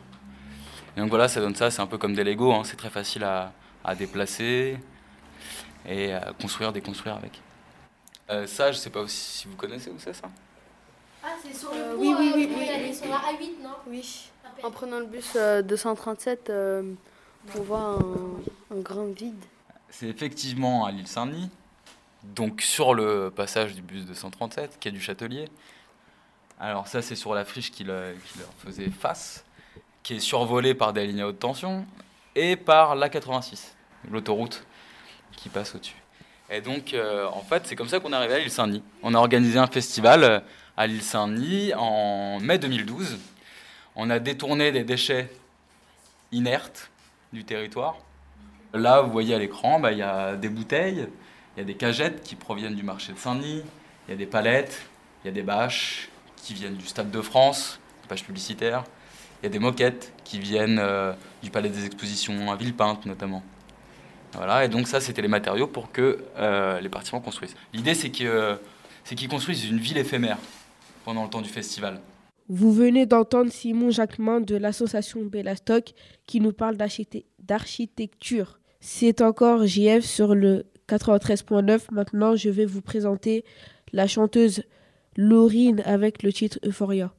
Et 0.95 0.99
donc 1.01 1.09
voilà, 1.09 1.27
ça 1.27 1.39
donne 1.41 1.55
ça, 1.55 1.69
c'est 1.69 1.81
un 1.81 1.87
peu 1.87 1.99
comme 1.99 2.15
des 2.15 2.23
Lego, 2.23 2.51
hein, 2.53 2.63
c'est 2.63 2.77
très 2.77 2.89
facile 2.89 3.23
à, 3.23 3.51
à, 3.83 3.93
déplacer 3.93 4.79
et 5.85 6.13
à 6.13 6.33
construire, 6.41 6.73
déconstruire 6.73 7.15
avec. 7.15 7.41
Euh, 8.31 8.47
ça, 8.47 8.71
je 8.71 8.77
sais 8.77 8.89
pas 8.89 9.03
si 9.07 9.47
vous 9.47 9.55
connaissez 9.55 9.91
où 9.91 9.99
c'est 9.99 10.13
ça? 10.13 10.29
Ah, 11.27 11.35
c'est 11.43 11.53
sur 11.53 11.71
le 11.73 11.77
Euh, 11.77 11.93
pont, 11.95 11.99
oui, 12.01 12.15
oui, 12.17 12.29
euh, 12.31 12.35
oui, 12.37 12.47
pour 12.47 12.57
oui, 12.57 12.69
oui, 12.83 12.95
sur 12.95 13.07
la 13.09 13.17
A8, 13.17 13.61
non? 13.63 13.69
Oui. 13.87 14.29
En 14.63 14.71
prenant 14.71 14.99
le 14.99 15.05
bus 15.05 15.33
euh, 15.35 15.61
237, 15.61 16.49
euh, 16.49 16.93
on 17.55 17.61
voit 17.61 17.79
un, 18.71 18.75
un 18.75 18.79
grand 18.79 19.05
vide. 19.13 19.35
C'est 19.89 20.07
effectivement 20.07 20.85
à 20.85 20.91
l'île 20.91 21.07
Saint-Denis, 21.07 21.49
donc 22.23 22.61
sur 22.61 22.93
le 22.93 23.29
passage 23.35 23.75
du 23.75 23.81
bus 23.81 24.05
237, 24.05 24.77
quai 24.79 24.91
du 24.91 25.01
Châtelier. 25.01 25.49
Alors 26.59 26.87
ça, 26.87 27.01
c'est 27.01 27.15
sur 27.15 27.33
la 27.35 27.45
friche 27.45 27.71
qui, 27.71 27.83
le- 27.83 28.15
qui 28.25 28.39
leur 28.39 28.49
faisait 28.65 28.89
face, 28.89 29.43
qui 30.03 30.15
est 30.15 30.19
survolée 30.19 30.73
par 30.73 30.93
des 30.93 31.05
lignes 31.05 31.21
à 31.21 31.27
haute 31.27 31.39
tension 31.39 31.85
et 32.35 32.55
par 32.55 32.95
l'A86, 32.95 33.73
l'autoroute 34.09 34.65
qui 35.35 35.49
passe 35.49 35.75
au-dessus. 35.75 36.01
Et 36.49 36.61
donc, 36.61 36.93
euh, 36.93 37.27
en 37.27 37.41
fait, 37.41 37.67
c'est 37.67 37.75
comme 37.75 37.89
ça 37.89 37.99
qu'on 37.99 38.11
est 38.13 38.15
arrivé 38.15 38.33
à 38.35 38.39
l'île 38.39 38.49
Saint-Denis. 38.51 38.83
On 39.03 39.13
a 39.13 39.17
organisé 39.19 39.59
un 39.59 39.67
festival 39.67 40.23
euh, 40.23 40.39
à 40.77 40.87
l'île 40.87 41.01
Saint-Denis 41.01 41.73
en 41.75 42.39
mai 42.39 42.59
2012. 42.59 43.17
On 43.95 44.09
a 44.09 44.19
détourné 44.19 44.71
des 44.71 44.83
déchets 44.83 45.29
inertes 46.31 46.91
du 47.33 47.43
territoire. 47.43 47.97
Là, 48.73 49.01
vous 49.01 49.11
voyez 49.11 49.33
à 49.33 49.39
l'écran, 49.39 49.79
bah, 49.79 49.91
il 49.91 49.97
y 49.97 50.03
a 50.03 50.35
des 50.35 50.49
bouteilles, 50.49 51.07
il 51.55 51.59
y 51.59 51.61
a 51.61 51.65
des 51.65 51.73
cagettes 51.75 52.21
qui 52.21 52.35
proviennent 52.35 52.75
du 52.75 52.83
marché 52.83 53.11
de 53.13 53.17
Saint-Denis, 53.17 53.63
il 54.07 54.11
y 54.11 54.13
a 54.13 54.17
des 54.17 54.25
palettes, 54.27 54.83
il 55.23 55.27
y 55.27 55.29
a 55.29 55.33
des 55.33 55.41
bâches 55.41 56.09
qui 56.35 56.53
viennent 56.53 56.75
du 56.75 56.85
Stade 56.85 57.09
de 57.09 57.21
France, 57.21 57.79
des 58.03 58.09
bâches 58.09 58.23
publicitaires, 58.23 58.83
il 59.41 59.45
y 59.45 59.47
a 59.47 59.49
des 59.49 59.59
moquettes 59.59 60.13
qui 60.23 60.39
viennent 60.39 60.79
euh, 60.79 61.13
du 61.41 61.49
Palais 61.49 61.69
des 61.69 61.85
Expositions 61.85 62.51
à 62.51 62.55
Villepinte 62.55 63.05
notamment. 63.05 63.43
Voilà, 64.33 64.65
et 64.65 64.67
donc 64.67 64.87
ça, 64.87 64.99
c'était 65.01 65.21
les 65.21 65.27
matériaux 65.27 65.67
pour 65.67 65.91
que 65.91 66.23
euh, 66.37 66.79
les 66.81 66.89
participants 66.89 67.21
construisent. 67.21 67.55
L'idée, 67.73 67.95
c'est 67.95 68.11
que- 68.11 68.59
c'est 69.03 69.15
qu'ils 69.15 69.29
construisent 69.29 69.65
une 69.65 69.79
ville 69.79 69.97
éphémère 69.97 70.37
pendant 71.07 71.23
le 71.23 71.29
temps 71.29 71.41
du 71.41 71.47
festival. 71.47 72.01
Vous 72.49 72.73
venez 72.73 73.05
d'entendre 73.05 73.49
Simon 73.49 73.91
Jacquemin 73.91 74.41
de 74.41 74.57
l'association 74.57 75.23
Bellastock 75.23 75.93
qui 76.25 76.41
nous 76.41 76.51
parle 76.51 76.75
d'archite- 76.75 77.25
d'architecture. 77.41 78.59
C'est 78.81 79.21
encore 79.21 79.65
JF 79.65 80.03
sur 80.03 80.35
le 80.35 80.65
93.9. 80.89 81.89
Maintenant, 81.91 82.35
je 82.35 82.49
vais 82.49 82.65
vous 82.65 82.81
présenter 82.81 83.45
la 83.93 84.05
chanteuse 84.05 84.63
Laurine 85.15 85.81
avec 85.85 86.23
le 86.23 86.33
titre 86.33 86.59
Euphoria. 86.65 87.13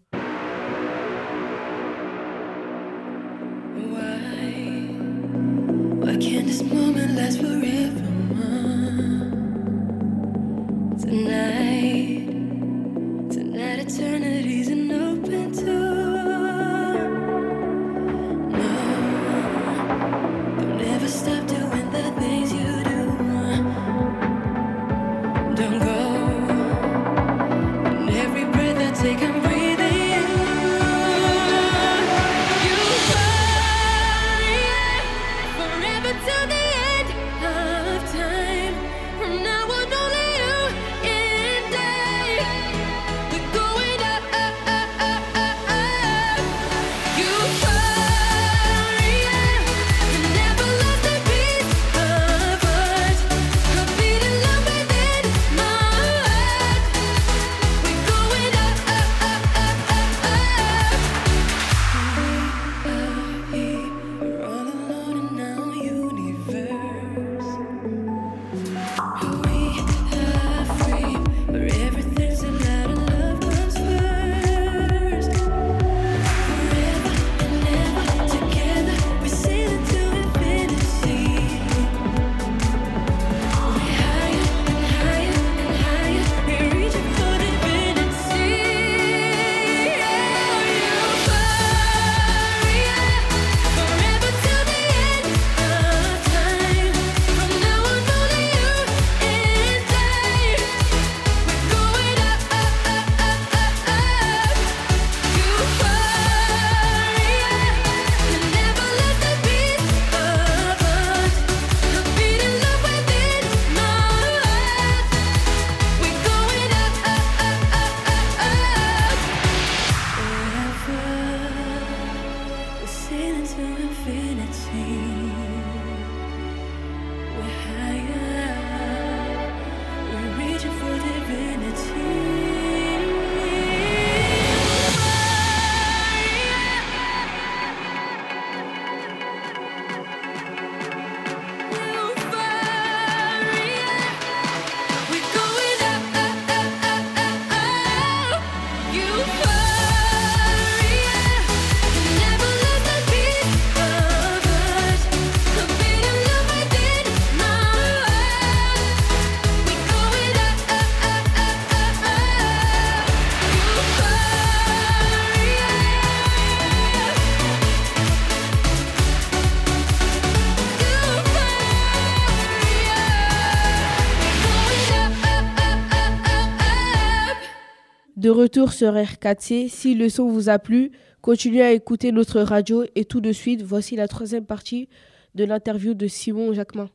Retour 178.61 178.73
sur 178.73 178.93
R4C. 178.95 179.69
Si 179.69 179.95
le 179.95 180.09
son 180.09 180.29
vous 180.29 180.49
a 180.49 180.59
plu, 180.59 180.91
continuez 181.21 181.63
à 181.63 181.71
écouter 181.71 182.11
notre 182.11 182.41
radio 182.41 182.85
et 182.97 183.05
tout 183.05 183.21
de 183.21 183.31
suite, 183.31 183.63
voici 183.63 183.95
la 183.95 184.09
troisième 184.09 184.45
partie 184.45 184.89
de 185.37 185.45
l'interview 185.45 185.95
de 185.95 186.09
Simon 186.09 186.53
Jacquemin. 186.53 186.91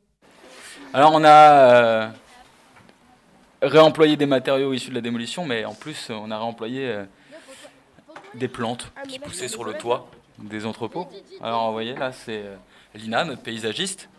Alors 0.93 1.13
on 1.13 1.23
a 1.23 1.29
euh, 1.29 2.07
réemployé 3.61 4.17
des 4.17 4.25
matériaux 4.25 4.73
issus 4.73 4.89
de 4.89 4.95
la 4.95 5.01
démolition, 5.01 5.45
mais 5.45 5.63
en 5.63 5.73
plus 5.73 6.09
on 6.09 6.31
a 6.31 6.37
réemployé 6.37 6.85
euh, 6.85 7.05
des 8.33 8.49
plantes 8.49 8.91
qui 9.07 9.19
poussaient 9.19 9.47
sur 9.47 9.63
le 9.63 9.73
toit 9.73 10.09
des 10.39 10.65
entrepôts. 10.65 11.07
Alors 11.41 11.67
vous 11.67 11.73
voyez 11.73 11.95
là 11.95 12.11
c'est 12.11 12.41
euh, 12.41 12.55
Lina, 12.93 13.23
notre 13.23 13.41
paysagiste, 13.41 14.09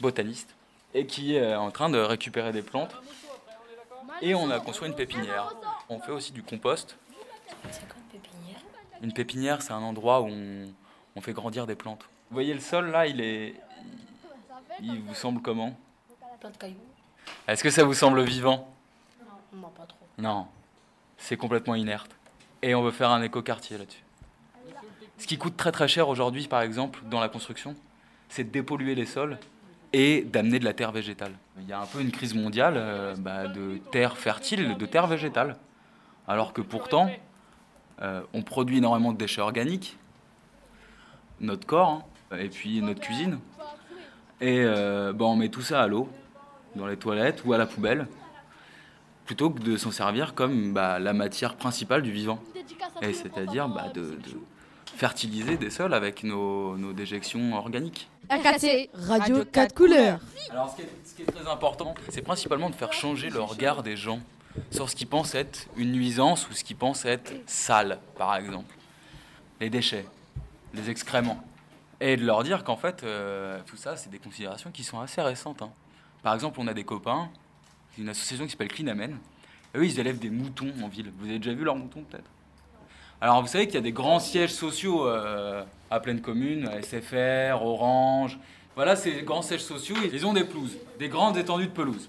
botaniste, 0.00 0.54
et 0.94 1.06
qui 1.06 1.34
est 1.34 1.56
en 1.56 1.72
train 1.72 1.90
de 1.90 1.98
récupérer 1.98 2.52
des 2.52 2.62
plantes. 2.62 2.94
Et 4.22 4.34
on 4.34 4.50
a 4.50 4.60
construit 4.60 4.88
une 4.88 4.94
pépinière. 4.94 5.54
On 5.88 5.98
fait 6.00 6.12
aussi 6.12 6.32
du 6.32 6.42
compost. 6.42 6.96
Une 9.02 9.12
pépinière, 9.12 9.60
c'est 9.62 9.72
un 9.72 9.82
endroit 9.82 10.20
où 10.22 10.28
on, 10.28 10.68
on 11.16 11.20
fait 11.20 11.32
grandir 11.32 11.66
des 11.66 11.74
plantes. 11.74 12.02
Vous 12.30 12.34
voyez 12.34 12.54
le 12.54 12.60
sol 12.60 12.90
là, 12.90 13.06
il 13.06 13.20
est. 13.20 13.54
Il, 14.80 14.94
il 14.94 15.02
vous 15.02 15.14
semble 15.14 15.42
comment? 15.42 15.76
Plein 16.40 16.50
de 16.50 16.56
cailloux. 16.56 16.76
Est-ce 17.46 17.62
que 17.62 17.70
ça 17.70 17.84
vous 17.84 17.94
semble 17.94 18.22
vivant? 18.22 18.68
Non, 19.52 19.68
pas 19.68 19.84
trop. 19.86 19.98
Non. 20.18 20.46
C'est 21.16 21.36
complètement 21.36 21.74
inerte. 21.74 22.10
Et 22.62 22.74
on 22.74 22.82
veut 22.82 22.90
faire 22.90 23.10
un 23.10 23.22
écoquartier 23.22 23.78
là-dessus. 23.78 24.02
Ce 25.18 25.26
qui 25.26 25.38
coûte 25.38 25.56
très 25.56 25.70
très 25.70 25.86
cher 25.86 26.08
aujourd'hui, 26.08 26.48
par 26.48 26.62
exemple, 26.62 27.00
dans 27.04 27.20
la 27.20 27.28
construction, 27.28 27.76
c'est 28.28 28.44
de 28.44 28.50
dépolluer 28.50 28.94
les 28.94 29.06
sols 29.06 29.38
et 29.94 30.22
d'amener 30.22 30.58
de 30.58 30.64
la 30.64 30.72
terre 30.72 30.90
végétale. 30.90 31.30
Il 31.60 31.68
y 31.68 31.72
a 31.72 31.80
un 31.80 31.86
peu 31.86 32.00
une 32.00 32.10
crise 32.10 32.34
mondiale 32.34 32.74
euh, 32.76 33.14
bah, 33.16 33.46
de 33.46 33.78
terre 33.92 34.16
fertile, 34.18 34.76
de 34.76 34.86
terre 34.86 35.06
végétale. 35.06 35.56
Alors 36.26 36.52
que 36.52 36.60
pourtant, 36.60 37.08
euh, 38.02 38.20
on 38.32 38.42
produit 38.42 38.78
énormément 38.78 39.12
de 39.12 39.18
déchets 39.18 39.40
organiques, 39.40 39.96
notre 41.38 41.64
corps, 41.64 42.04
hein, 42.32 42.36
et 42.38 42.48
puis 42.48 42.82
notre 42.82 43.00
cuisine. 43.00 43.38
Et 44.40 44.62
euh, 44.64 45.12
bah, 45.12 45.26
on 45.26 45.36
met 45.36 45.48
tout 45.48 45.62
ça 45.62 45.82
à 45.82 45.86
l'eau, 45.86 46.08
dans 46.74 46.88
les 46.88 46.96
toilettes 46.96 47.44
ou 47.44 47.52
à 47.52 47.58
la 47.58 47.66
poubelle, 47.66 48.08
plutôt 49.26 49.48
que 49.50 49.60
de 49.60 49.76
s'en 49.76 49.92
servir 49.92 50.34
comme 50.34 50.72
bah, 50.72 50.98
la 50.98 51.12
matière 51.12 51.54
principale 51.54 52.02
du 52.02 52.10
vivant. 52.10 52.42
Et 53.00 53.12
c'est-à-dire 53.12 53.68
de, 53.94 54.18
fertiliser 54.96 55.56
des 55.56 55.70
sols 55.70 55.94
avec 55.94 56.24
nos 56.24 56.92
déjections 56.92 57.54
organiques. 57.54 58.08
R4C, 58.30 58.88
Radio 58.94 59.44
4 59.44 59.74
couleurs. 59.74 60.18
Alors, 60.50 60.70
ce 60.70 60.76
qui, 60.76 60.82
est, 60.82 60.88
ce 61.04 61.14
qui 61.14 61.22
est 61.22 61.26
très 61.26 61.46
important, 61.46 61.94
c'est 62.08 62.22
principalement 62.22 62.70
de 62.70 62.74
faire 62.74 62.92
changer 62.92 63.30
le 63.30 63.40
regard 63.40 63.82
des 63.82 63.96
gens 63.96 64.20
sur 64.70 64.88
ce 64.88 64.96
qu'ils 64.96 65.06
pensent 65.08 65.34
être 65.34 65.66
une 65.76 65.92
nuisance 65.92 66.48
ou 66.48 66.52
ce 66.52 66.64
qu'ils 66.64 66.76
pensent 66.76 67.04
être 67.04 67.32
sale, 67.46 67.98
par 68.16 68.34
exemple. 68.36 68.74
Les 69.60 69.70
déchets, 69.70 70.06
les 70.72 70.90
excréments. 70.90 71.42
Et 72.00 72.16
de 72.16 72.24
leur 72.24 72.42
dire 72.44 72.64
qu'en 72.64 72.76
fait, 72.76 73.02
euh, 73.02 73.60
tout 73.66 73.76
ça, 73.76 73.96
c'est 73.96 74.10
des 74.10 74.18
considérations 74.18 74.70
qui 74.70 74.84
sont 74.84 75.00
assez 75.00 75.20
récentes. 75.22 75.62
hein. 75.62 75.70
Par 76.22 76.34
exemple, 76.34 76.58
on 76.60 76.66
a 76.66 76.74
des 76.74 76.84
copains, 76.84 77.28
une 77.98 78.08
association 78.08 78.44
qui 78.44 78.50
s'appelle 78.52 78.68
Clean 78.68 78.88
Amen. 78.88 79.18
Eux, 79.76 79.84
ils 79.84 79.98
élèvent 79.98 80.18
des 80.18 80.30
moutons 80.30 80.72
en 80.82 80.88
ville. 80.88 81.12
Vous 81.18 81.26
avez 81.28 81.38
déjà 81.38 81.54
vu 81.54 81.64
leurs 81.64 81.76
moutons, 81.76 82.02
peut-être? 82.02 82.30
Alors, 83.24 83.40
vous 83.40 83.48
savez 83.48 83.64
qu'il 83.64 83.76
y 83.76 83.78
a 83.78 83.80
des 83.80 83.90
grands 83.90 84.20
sièges 84.20 84.52
sociaux 84.52 85.08
euh, 85.08 85.64
à 85.90 85.98
pleine 85.98 86.20
commune, 86.20 86.68
à 86.68 86.82
SFR, 86.82 87.62
Orange. 87.62 88.38
Voilà, 88.74 88.96
ces 88.96 89.22
grands 89.22 89.40
sièges 89.40 89.64
sociaux, 89.64 89.96
ils 90.12 90.26
ont 90.26 90.34
des 90.34 90.44
pelouses, 90.44 90.76
des 90.98 91.08
grandes 91.08 91.38
étendues 91.38 91.68
de 91.68 91.72
pelouse. 91.72 92.06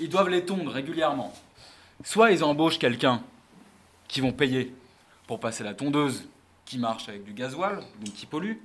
Ils 0.00 0.08
doivent 0.08 0.30
les 0.30 0.44
tondre 0.44 0.72
régulièrement. 0.72 1.32
Soit 2.02 2.32
ils 2.32 2.42
embauchent 2.42 2.80
quelqu'un 2.80 3.22
qui 4.08 4.20
vont 4.20 4.32
payer 4.32 4.74
pour 5.28 5.38
passer 5.38 5.62
la 5.62 5.74
tondeuse 5.74 6.28
qui 6.64 6.78
marche 6.78 7.08
avec 7.08 7.22
du 7.22 7.32
gasoil, 7.32 7.76
donc 8.00 8.14
qui 8.14 8.26
pollue. 8.26 8.56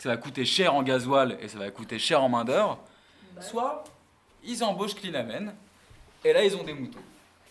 Ça 0.00 0.10
va 0.10 0.18
coûter 0.18 0.44
cher 0.44 0.74
en 0.74 0.82
gasoil 0.82 1.38
et 1.40 1.48
ça 1.48 1.58
va 1.58 1.70
coûter 1.70 1.98
cher 1.98 2.22
en 2.22 2.28
main-d'œuvre. 2.28 2.78
Soit 3.40 3.84
ils 4.44 4.62
embauchent 4.62 4.96
Clinamen 4.96 5.54
et 6.26 6.34
là 6.34 6.44
ils 6.44 6.54
ont 6.54 6.62
des 6.62 6.74
moutons. 6.74 7.00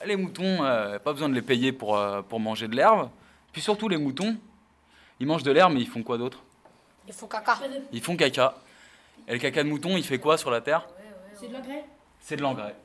Les 0.06 0.16
moutons, 0.16 0.64
euh, 0.64 1.00
pas 1.00 1.14
besoin 1.14 1.30
de 1.30 1.34
les 1.34 1.42
payer 1.42 1.72
pour, 1.72 1.98
euh, 1.98 2.22
pour 2.22 2.40
manger 2.40 2.68
de 2.68 2.76
l'herbe. 2.76 3.10
Puis 3.52 3.62
surtout, 3.62 3.88
les 3.90 3.98
moutons, 3.98 4.36
ils 5.20 5.26
mangent 5.28 5.44
de 5.44 5.52
l'herbe, 5.52 5.74
mais 5.74 5.82
ils 5.82 5.88
font 5.88 6.04
quoi 6.04 6.18
d'autre? 6.18 6.44
Il 7.08 7.14
faut 7.14 7.28
caca. 7.28 7.58
Ils 7.92 8.02
font 8.02 8.16
caca. 8.16 8.56
Et 9.28 9.34
le 9.34 9.40
caca 9.40 9.64
de 9.64 9.70
mouton, 9.70 9.98
il 9.98 10.04
fait 10.04 10.20
quoi 10.20 10.38
sur 10.38 10.52
la 10.52 10.62
terre? 10.62 10.86
C'est 11.40 11.48
de 11.48 11.54
l'engrais. 11.54 11.86
C'est 12.20 12.36
de 12.36 12.42
l'engrais. 12.42 12.76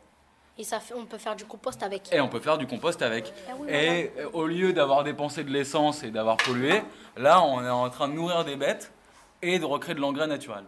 Et 0.58 0.64
ça 0.64 0.78
fait, 0.80 0.94
on 0.94 1.06
peut 1.06 1.18
faire 1.18 1.36
du 1.36 1.44
compost 1.44 1.82
avec. 1.82 2.12
Et 2.12 2.20
on 2.20 2.28
peut 2.28 2.40
faire 2.40 2.58
du 2.58 2.66
compost 2.66 3.00
avec. 3.02 3.32
Ah 3.48 3.52
oui, 3.58 3.68
Et 3.72 4.10
au 4.32 4.46
lieu 4.46 4.72
d'avoir 4.72 5.04
dépensé 5.04 5.42
de 5.44 5.50
l'essence 5.50 6.02
et 6.02 6.10
d'avoir 6.10 6.36
pollué, 6.36 6.82
là, 7.16 7.42
on 7.42 7.64
est 7.64 7.68
en 7.70 7.88
train 7.90 8.08
de 8.08 8.12
nourrir 8.14 8.44
des 8.44 8.56
bêtes 8.56 8.92
et 9.42 9.58
de 9.58 9.64
recréer 9.64 9.94
de 9.94 10.00
l'engrais 10.00 10.26
naturel. 10.26 10.64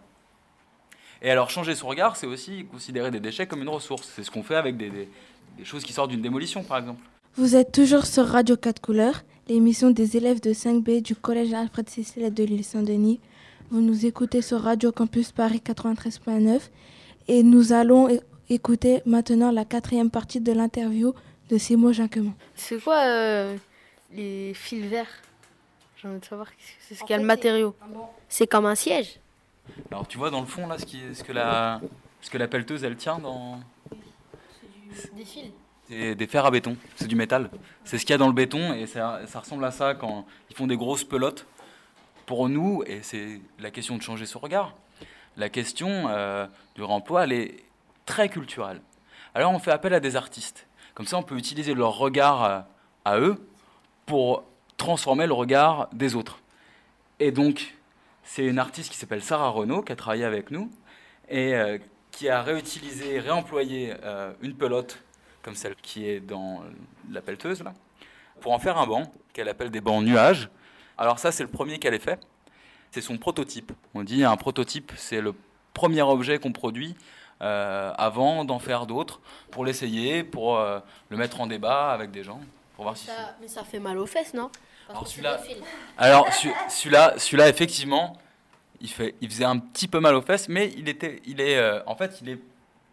Et 1.21 1.31
alors, 1.31 1.51
changer 1.51 1.75
son 1.75 1.89
regard, 1.89 2.17
c'est 2.17 2.27
aussi 2.27 2.67
considérer 2.67 3.11
des 3.11 3.21
déchets 3.21 3.47
comme 3.47 3.63
une 3.63 3.69
ressource. 3.69 4.11
C'est 4.15 4.25
ce 4.25 4.31
qu'on 4.31 4.43
fait 4.43 4.57
avec 4.57 4.77
des, 4.77 4.91
des- 4.91 5.09
des 5.57 5.65
choses 5.65 5.85
qui 5.85 5.93
sortent 5.93 6.11
d'une 6.11 6.23
démolition, 6.23 6.63
par 6.63 6.79
exemple. 6.79 7.01
Vous 7.37 7.57
êtes 7.57 7.73
toujours 7.73 8.05
sur 8.07 8.27
Radio 8.27 8.57
4 8.57 8.81
couleurs, 8.81 9.23
l'émission 9.49 9.91
des 9.91 10.17
élèves 10.17 10.41
de 10.41 10.53
5B 10.53 11.03
du 11.03 11.17
collège 11.17 11.53
Alfred 11.55 11.89
Cécile 11.89 12.33
de 12.33 12.45
l'île 12.45 12.65
Saint-Denis. 12.65 13.21
Vous 13.71 13.81
nous 13.81 14.05
écoutez 14.05 14.43
sur 14.43 14.61
Radio 14.61 14.93
Campus 14.93 15.33
Paris 15.33 15.63
93.9 15.65 16.61
et 17.29 17.43
nous 17.43 17.73
allons 17.73 18.09
écouter 18.51 19.01
maintenant 19.07 19.51
la 19.51 19.65
quatrième 19.65 20.11
partie 20.11 20.41
de 20.41 20.53
l'interview 20.53 21.15
de 21.49 21.57
Simon 21.57 21.93
Jacquemin. 21.93 22.35
C'est 22.55 22.83
quoi 22.83 22.99
euh, 23.07 23.57
les 24.13 24.53
fils 24.55 24.85
verts? 24.85 25.23
J'ai 25.97 26.09
envie 26.09 26.21
de 26.21 26.25
savoir 26.25 26.49
c'est 26.81 26.95
ce 26.95 27.01
qu'il 27.01 27.11
y 27.11 27.15
a 27.15 27.19
le 27.19 27.25
matériau. 27.25 27.75
C'est 28.29 28.47
comme 28.47 28.67
un 28.67 28.75
siège. 28.75 29.21
Alors, 29.91 30.07
tu 30.07 30.19
vois 30.19 30.31
dans 30.31 30.41
le 30.41 30.47
fond, 30.47 30.67
là, 30.67 30.77
ce, 30.77 30.85
qui, 30.85 31.01
ce, 31.15 31.23
que, 31.23 31.33
la, 31.33 31.81
ce 32.21 32.29
que 32.29 32.39
la 32.39 32.49
pelleteuse, 32.49 32.83
elle 32.85 32.97
tient 32.97 33.19
dans. 33.19 33.61
Des 35.15 35.25
fils. 35.25 35.51
C'est 35.89 36.15
des 36.15 36.27
fers 36.27 36.47
à 36.47 36.51
béton, 36.51 36.77
c'est 36.97 37.09
du 37.09 37.17
métal. 37.17 37.51
C'est 37.85 37.99
ce 37.99 38.07
qu'il 38.07 38.13
y 38.13 38.15
a 38.15 38.19
dans 38.19 38.29
le 38.29 38.33
béton 38.33 38.73
et 38.73 38.87
ça, 38.87 39.21
ressemble 39.35 39.65
à 39.65 39.71
ça 39.71 39.95
quand 39.95 40.25
ils 40.51 40.57
font 40.57 40.67
des 40.67 40.77
grosses 40.77 41.05
pelotes. 41.05 41.47
Pour 42.25 42.49
nous, 42.49 42.85
et 42.87 43.03
c'est 43.03 43.41
la 43.59 43.71
question 43.71 43.97
de 43.97 44.03
changer 44.03 44.27
son 44.27 44.39
regard, 44.39 44.75
la 45.37 45.49
question 45.49 46.09
euh, 46.09 46.47
du 46.77 46.83
remploi, 46.83 47.25
elle 47.25 47.33
est 47.33 47.57
très 48.07 48.29
culturelle. 48.29 48.81
Alors 49.35 49.53
on 49.53 49.59
fait 49.59 49.73
appel 49.73 49.93
à 49.93 50.01
des 50.01 50.15
artistes. 50.15 50.67
Comme 50.95 51.07
ça, 51.07 51.19
on 51.19 51.23
peut 51.23 51.37
utiliser 51.37 51.75
leur 51.75 51.97
regard 51.97 52.45
euh, 52.45 52.61
à 53.05 53.19
eux 53.19 53.45
pour 54.07 54.45
transformer 54.77 55.27
le 55.27 55.33
regard 55.33 55.89
des 55.93 56.15
autres. 56.15 56.39
Et 57.19 57.33
donc, 57.33 57.75
c'est 58.25 58.45
une 58.45 58.59
artiste 58.59 58.91
qui 58.91 58.97
s'appelle 58.97 59.23
Sarah 59.23 59.49
Renaud, 59.49 59.83
qui 59.83 59.93
a 59.93 59.97
travaillé 59.97 60.25
avec 60.25 60.51
nous, 60.51 60.71
et 61.29 61.55
euh, 61.55 61.79
qui 62.23 62.29
a 62.29 62.41
réutilisé, 62.41 63.19
réemployé 63.19 63.95
euh, 64.05 64.33
une 64.43 64.55
pelote, 64.55 64.97
comme 65.43 65.57
celle 65.57 65.75
qui 65.75 66.09
est 66.09 66.21
dans 66.21 66.63
la 67.11 67.21
pelleteuse, 67.21 67.65
là, 67.65 67.75
pour 68.41 68.53
en 68.53 68.61
faire 68.61 68.79
un 68.79 68.87
banc, 68.87 69.11
qu'elle 69.33 69.49
appelle 69.49 69.71
des 69.73 69.81
bancs 69.81 70.05
nuages. 70.05 70.49
Alors 70.97 71.19
ça, 71.19 71.33
c'est 71.33 71.43
le 71.43 71.49
premier 71.49 71.81
qu'elle 71.81 71.95
ait 71.95 71.99
fait. 71.99 72.21
C'est 72.93 73.01
son 73.01 73.19
prototype. 73.19 73.73
On 73.95 74.05
dit 74.05 74.23
un 74.23 74.37
prototype, 74.37 74.93
c'est 74.97 75.21
le 75.21 75.35
premier 75.75 76.03
objet 76.03 76.39
qu'on 76.39 76.53
produit 76.53 76.95
euh, 77.41 77.93
avant 77.99 78.45
d'en 78.45 78.61
faire 78.61 78.87
d'autres, 78.87 79.21
pour 79.51 79.65
l'essayer, 79.65 80.23
pour 80.23 80.59
euh, 80.59 80.79
le 81.09 81.17
mettre 81.17 81.41
en 81.41 81.49
débat 81.49 81.91
avec 81.91 82.13
des 82.13 82.23
gens, 82.23 82.39
pour 82.77 82.85
voir 82.85 82.97
si... 82.97 83.07
Ça- 83.07 83.35
mais 83.41 83.49
ça 83.49 83.65
fait 83.65 83.81
mal 83.81 83.99
aux 83.99 84.07
fesses, 84.07 84.33
non? 84.33 84.49
Parce 84.87 84.99
Alors 84.99 85.09
celui-là- 85.09 85.39
celui- 86.31 86.55
celui-là, 86.69 87.15
celui-là 87.17 87.49
effectivement, 87.49 88.17
il, 88.83 88.91
fait, 88.91 89.15
il 89.21 89.31
faisait 89.31 89.45
un 89.45 89.59
petit 89.59 89.89
peu 89.89 90.01
mal 90.01 90.15
aux 90.15 90.23
fesses, 90.23 90.49
mais 90.49 90.73
il 90.77 90.89
était, 90.89 91.23
il 91.25 91.41
est, 91.41 91.57
euh, 91.57 91.81
en 91.87 91.95
fait, 91.95 92.19
il 92.21 92.29
est 92.29 92.39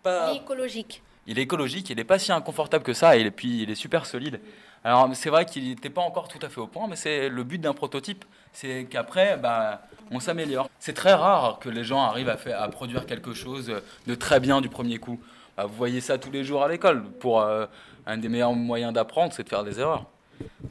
pas, 0.04 0.32
Il 0.32 0.38
est 0.38 0.42
écologique. 0.42 1.02
il 1.28 1.40
est 1.40 1.42
écologique, 1.42 1.90
il 1.90 1.98
n'est 1.98 2.04
pas 2.04 2.20
si 2.20 2.32
inconfortable 2.32 2.84
que 2.84 2.94
ça, 2.94 3.18
et 3.18 3.30
puis 3.32 3.64
il 3.64 3.70
est 3.70 3.76
super 3.76 4.06
solide. 4.06 4.40
Alors 4.84 5.10
c'est 5.14 5.30
vrai 5.30 5.46
qu'il 5.46 5.68
n'était 5.68 5.90
pas 5.90 6.02
encore 6.02 6.30
tout 6.30 6.40
à 6.42 6.48
fait 6.48 6.62
au 6.62 6.68
point, 6.68 6.88
mais 6.88 6.96
c'est 6.96 7.28
le 7.28 7.44
but 7.44 7.60
d'un 7.60 7.74
prototype, 7.74 8.24
c'est 8.54 8.86
qu'après, 8.90 9.36
bah, 9.36 9.82
on 10.12 10.22
s'améliore. 10.22 10.70
C'est 10.80 10.94
très 10.94 11.14
rare 11.14 11.60
que 11.60 11.68
les 11.68 11.84
gens 11.84 12.02
arrivent 12.02 12.30
à, 12.30 12.38
faire, 12.38 12.62
à 12.62 12.70
produire 12.70 13.06
quelque 13.06 13.34
chose 13.34 13.74
de 14.08 14.16
très 14.16 14.40
bien 14.40 14.62
du 14.62 14.70
premier 14.70 14.98
coup. 14.98 15.20
Bah, 15.58 15.66
vous 15.66 15.76
voyez 15.76 16.00
ça 16.00 16.18
tous 16.18 16.32
les 16.32 16.46
jours 16.46 16.64
à 16.64 16.70
l'école. 16.70 17.04
Pour 17.04 17.42
euh, 17.42 17.66
un 18.06 18.18
des 18.18 18.30
meilleurs 18.30 18.54
moyens 18.54 18.94
d'apprendre, 18.94 19.34
c'est 19.34 19.44
de 19.44 19.50
faire 19.50 19.66
des 19.66 19.80
erreurs. 19.82 20.06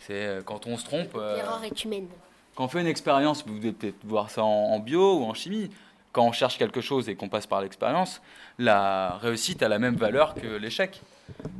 C'est 0.00 0.26
euh, 0.26 0.42
quand 0.42 0.66
on 0.66 0.78
se 0.78 0.84
trompe. 0.86 1.12
L'erreur 1.14 1.62
est 1.62 1.84
humaine. 1.84 2.08
Quand 2.58 2.64
on 2.64 2.68
fait 2.68 2.80
une 2.80 2.88
expérience, 2.88 3.44
vous 3.46 3.54
devez 3.54 3.70
peut-être 3.70 4.04
voir 4.04 4.30
ça 4.30 4.42
en, 4.42 4.48
en 4.48 4.80
bio 4.80 5.20
ou 5.20 5.22
en 5.22 5.32
chimie, 5.32 5.70
quand 6.10 6.26
on 6.26 6.32
cherche 6.32 6.58
quelque 6.58 6.80
chose 6.80 7.08
et 7.08 7.14
qu'on 7.14 7.28
passe 7.28 7.46
par 7.46 7.60
l'expérience, 7.60 8.20
la 8.58 9.16
réussite 9.18 9.62
a 9.62 9.68
la 9.68 9.78
même 9.78 9.94
valeur 9.94 10.34
que 10.34 10.56
l'échec. 10.56 11.00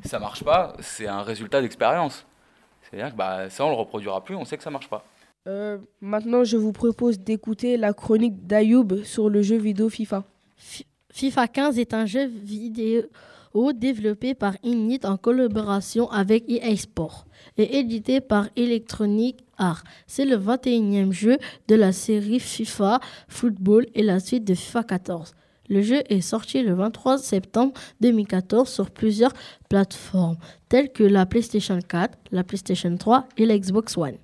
Ça 0.05 0.19
marche 0.19 0.43
pas, 0.43 0.75
c'est 0.81 1.07
un 1.07 1.23
résultat 1.23 1.61
d'expérience. 1.61 2.27
C'est-à-dire 2.83 3.13
que 3.13 3.17
bah, 3.17 3.49
ça, 3.49 3.65
on 3.65 3.69
le 3.69 3.77
reproduira 3.77 4.25
plus, 4.25 4.35
on 4.35 4.45
sait 4.45 4.57
que 4.57 4.63
ça 4.65 4.73
marche 4.73 4.89
pas. 4.89 5.05
Euh, 5.47 5.79
maintenant, 6.01 6.43
je 6.43 6.57
vous 6.57 6.73
propose 6.73 7.21
d'écouter 7.21 7.77
la 7.77 7.93
chronique 7.93 8.49
d'Ayoub 8.49 9.05
sur 9.05 9.31
le 9.31 9.41
jeu 9.41 9.57
vidéo 9.57 9.89
FIFA. 9.89 10.25
FIFA 11.13 11.47
15 11.47 11.79
est 11.79 11.95
un 11.95 12.07
jeu 12.07 12.27
vidéo 12.27 13.03
ou 13.55 13.73
développé 13.73 14.35
par 14.35 14.55
Init 14.63 15.01
en 15.05 15.17
collaboration 15.17 16.11
avec 16.11 16.45
EA 16.49 16.77
Sport 16.77 17.27
et 17.57 17.79
édité 17.79 18.21
par 18.21 18.49
Electronic 18.57 19.45
Arts. 19.57 19.85
C'est 20.07 20.25
le 20.25 20.37
21e 20.37 21.13
jeu 21.13 21.39
de 21.69 21.75
la 21.75 21.93
série 21.93 22.41
FIFA 22.41 23.01
Football 23.29 23.87
et 23.95 24.03
la 24.03 24.21
suite 24.21 24.45
de 24.45 24.55
FIFA 24.55 24.85
14. 24.85 25.35
Le 25.69 25.83
jeu 25.83 26.03
est 26.09 26.23
sorti 26.23 26.63
le 26.63 26.75
23 26.75 27.19
septembre 27.19 27.75
2014 28.01 28.69
sur 28.69 28.91
plusieurs 28.91 29.35
plateformes 29.69 30.39
telles 30.69 30.91
que 30.93 31.05
la 31.05 31.27
PlayStation 31.27 31.79
4, 31.87 32.19
la 32.33 32.43
PlayStation 32.43 32.97
3 32.97 33.29
et 33.37 33.47
la 33.47 33.59
Xbox 33.59 33.97
One. 33.97 34.17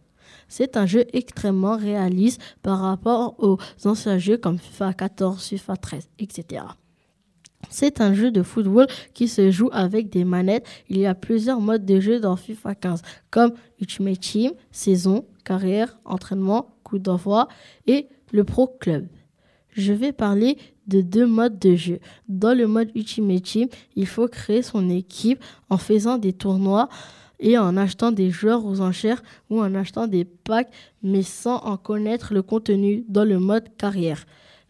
C'est 0.49 0.77
un 0.77 0.87
jeu 0.87 1.05
extrêmement 1.13 1.77
réaliste 1.77 2.41
par 2.63 2.81
rapport 2.81 3.35
aux 3.39 3.59
anciens 3.85 4.19
jeux 4.19 4.37
comme 4.37 4.59
FIFA 4.59 4.95
14, 4.95 5.45
FIFA 5.45 5.77
13, 5.77 6.09
etc. 6.19 6.65
C'est 7.71 8.01
un 8.01 8.15
jeu 8.15 8.31
de 8.31 8.43
football 8.43 8.87
qui 9.13 9.29
se 9.29 9.51
joue 9.51 9.69
avec 9.73 10.11
des 10.11 10.25
manettes. 10.25 10.67
Il 10.89 10.99
y 10.99 11.07
a 11.07 11.15
plusieurs 11.15 11.61
modes 11.61 11.85
de 11.85 12.01
jeu 12.01 12.21
dans 12.21 12.37
FIFA 12.37 12.75
15, 12.75 13.03
comme 13.31 13.53
Ultimate 13.81 14.21
Team, 14.21 14.53
saison, 14.71 15.25
carrière, 15.45 15.99
entraînement, 16.05 16.77
coup 16.83 16.99
d'envoi 16.99 17.49
et 17.87 18.09
le 18.33 18.45
Pro 18.45 18.67
Club. 18.67 19.07
Je 19.71 19.93
vais 19.93 20.13
parler 20.13 20.57
de 20.87 21.01
deux 21.01 21.27
modes 21.27 21.59
de 21.59 21.75
jeu. 21.75 21.99
Dans 22.29 22.57
le 22.57 22.67
mode 22.67 22.91
Ultimate 22.95 23.43
Team, 23.43 23.69
il 23.97 24.07
faut 24.07 24.29
créer 24.29 24.63
son 24.63 24.89
équipe 24.91 25.43
en 25.71 25.79
faisant 25.79 26.19
des 26.19 26.33
tournois 26.33 26.89
et 27.41 27.59
en 27.59 27.77
achetant 27.77 28.13
des 28.13 28.31
joueurs 28.31 28.65
aux 28.65 28.81
enchères 28.81 29.23
ou 29.51 29.61
en 29.61 29.75
achetant 29.75 30.07
des 30.07 30.25
packs, 30.25 30.71
mais 31.03 31.23
sans 31.23 31.57
en 31.57 31.77
connaître 31.77 32.33
le 32.33 32.43
contenu 32.43 33.05
dans 33.09 33.25
le 33.25 33.39
mode 33.39 33.65
carrière. 33.77 34.25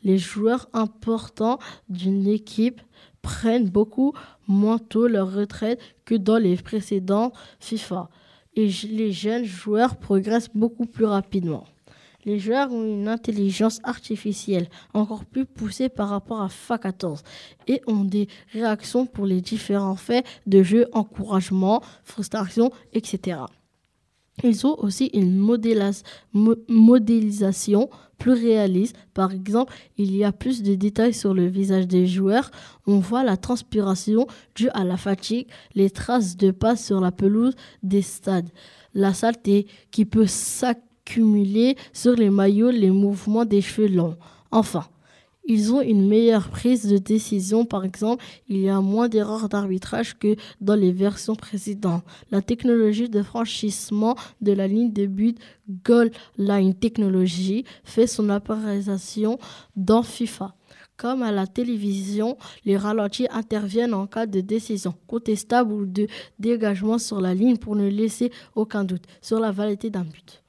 Les 0.05 0.19
joueurs 0.19 0.69
importants 0.73 1.59
d'une 1.89 2.29
équipe 2.29 2.81
prennent 3.23 3.69
beaucoup 3.69 4.13
moins 4.47 4.79
tôt 4.79 5.09
leur 5.09 5.33
retraite 5.33 5.81
que 6.05 6.15
dans 6.15 6.37
les 6.37 6.57
précédents 6.57 7.33
FIFA. 7.59 8.11
Et 8.55 8.69
les 8.89 9.13
jeunes 9.13 9.45
joueurs 9.45 9.97
progressent 9.97 10.51
beaucoup 10.55 10.87
plus 10.87 11.07
rapidement. 11.07 11.65
Les 12.25 12.39
joueurs 12.39 12.73
ont 12.73 12.85
une 12.85 13.09
intelligence 13.09 13.81
artificielle 13.83 14.69
encore 14.95 15.25
plus 15.25 15.45
poussée 15.45 15.89
par 15.89 16.09
rapport 16.09 16.41
à 16.41 16.49
FIFA 16.49 16.79
14 16.79 17.23
et 17.67 17.83
ont 17.87 18.05
des 18.05 18.29
réactions 18.53 19.07
pour 19.07 19.27
les 19.27 19.41
différents 19.41 19.97
faits 19.97 20.25
de 20.47 20.63
jeu, 20.63 20.87
encouragement, 20.93 21.83
frustration, 22.05 22.71
etc. 22.93 23.41
Ils 24.43 24.67
ont 24.67 24.77
aussi 24.81 25.07
une 25.15 25.37
modélisation 26.69 27.89
plus 28.19 28.33
réaliste. 28.33 28.97
Par 29.15 29.31
exemple, 29.33 29.73
il 29.97 30.17
y 30.17 30.25
a 30.25 30.33
plus 30.33 30.63
de 30.63 30.75
détails 30.75 31.15
sur 31.15 31.35
le 31.35 31.47
visage 31.47 31.87
des 31.87 32.07
joueurs. 32.07 32.51
On 32.87 32.99
voit 32.99 33.23
la 33.23 33.37
transpiration 33.37 34.27
due 34.55 34.71
à 34.71 34.83
la 34.85 34.97
fatigue, 34.97 35.47
les 35.75 35.91
traces 35.91 36.37
de 36.37 36.51
pas 36.51 36.75
sur 36.75 37.01
la 37.01 37.13
pelouse 37.13 37.55
des 37.83 38.03
stades, 38.03 38.51
la 38.93 39.15
saleté 39.15 39.67
qui 39.91 40.05
peut 40.05 40.27
s'accumuler 40.27 41.77
sur 41.93 42.15
les 42.15 42.31
maillots, 42.31 42.71
les 42.71 42.91
mouvements 42.91 43.45
des 43.45 43.61
cheveux 43.61 43.89
longs. 43.89 44.17
Enfin, 44.51 44.87
ils 45.47 45.73
ont 45.73 45.81
une 45.81 46.07
meilleure 46.07 46.49
prise 46.49 46.87
de 46.87 46.99
décision. 46.99 47.65
Par 47.65 47.85
exemple, 47.85 48.25
il 48.49 48.61
y 48.61 48.69
a 48.69 48.81
moins 48.81 49.09
d'erreurs 49.09 49.49
d'arbitrage 49.49 50.19
que 50.19 50.37
dans 50.61 50.75
les 50.75 50.93
versions 50.93 51.37
précédentes. 51.37 52.05
La 52.31 52.43
technologie 52.43 53.09
de 53.09 53.23
franchissement 53.23 54.17
de 54.41 54.53
la 54.53 54.67
ligne 54.67 54.93
de 54.93 55.07
but 55.07 55.39
Goal 55.85 56.11
Line 56.39 56.75
Technology 56.75 57.65
fait 57.85 58.07
son 58.07 58.29
apparition 58.31 59.39
dans 59.77 60.03
FIFA. 60.03 60.55
Comme 60.97 61.23
à 61.25 61.33
la 61.33 61.49
télévision, 61.49 62.37
les 62.65 62.77
ralentis 62.77 63.27
interviennent 63.31 63.95
en 63.95 64.07
cas 64.07 64.27
de 64.27 64.41
décision 64.41 64.95
contestable 65.09 65.73
ou 65.73 65.87
de 65.87 66.07
dégagement 66.39 66.99
sur 66.99 67.21
la 67.21 67.35
ligne 67.35 67.57
pour 67.57 67.75
ne 67.75 67.89
laisser 67.89 68.31
aucun 68.55 68.85
doute 68.85 69.03
sur 69.21 69.41
la 69.41 69.51
validité 69.51 69.91
d'un 69.91 70.05
but. 70.05 70.44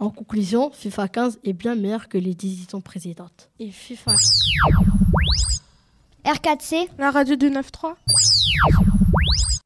En 0.00 0.08
conclusion, 0.08 0.70
FIFA 0.70 1.08
15 1.08 1.40
est 1.44 1.52
bien 1.52 1.74
meilleur 1.74 2.08
que 2.08 2.16
les 2.16 2.30
éditions 2.30 2.80
précédentes. 2.80 3.50
Et 3.58 3.70
FIFA 3.70 4.12
R4C, 6.24 6.88
la 6.98 7.10
radio 7.10 7.36
du 7.36 7.50
9.3. 7.50 7.96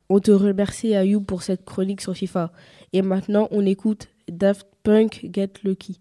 On 0.08 0.18
te 0.18 0.32
remercie 0.32 0.92
Ayoub 0.96 1.20
pour 1.20 1.44
cette 1.44 1.64
chronique 1.64 2.00
sur 2.00 2.14
FIFA. 2.14 2.50
Et 2.92 3.02
maintenant, 3.02 3.46
on 3.52 3.64
écoute 3.64 4.08
Daft 4.28 4.66
Punk 4.82 5.24
Get 5.32 5.52
Lucky. 5.62 6.00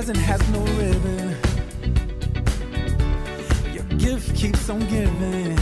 Present 0.00 0.18
has 0.20 0.40
no 0.48 0.60
ribbon. 0.80 1.36
Your 3.70 3.84
gift 3.98 4.34
keeps 4.34 4.70
on 4.70 4.78
giving. 4.88 5.58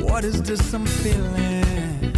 What 0.00 0.24
is 0.24 0.40
this 0.42 0.72
I'm 0.72 0.86
feeling? 0.86 2.14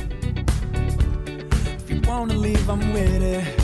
If 1.77 1.91
you 1.91 2.01
wanna 2.07 2.35
leave, 2.35 2.71
I'm 2.71 2.93
with 2.93 3.21
it. 3.21 3.64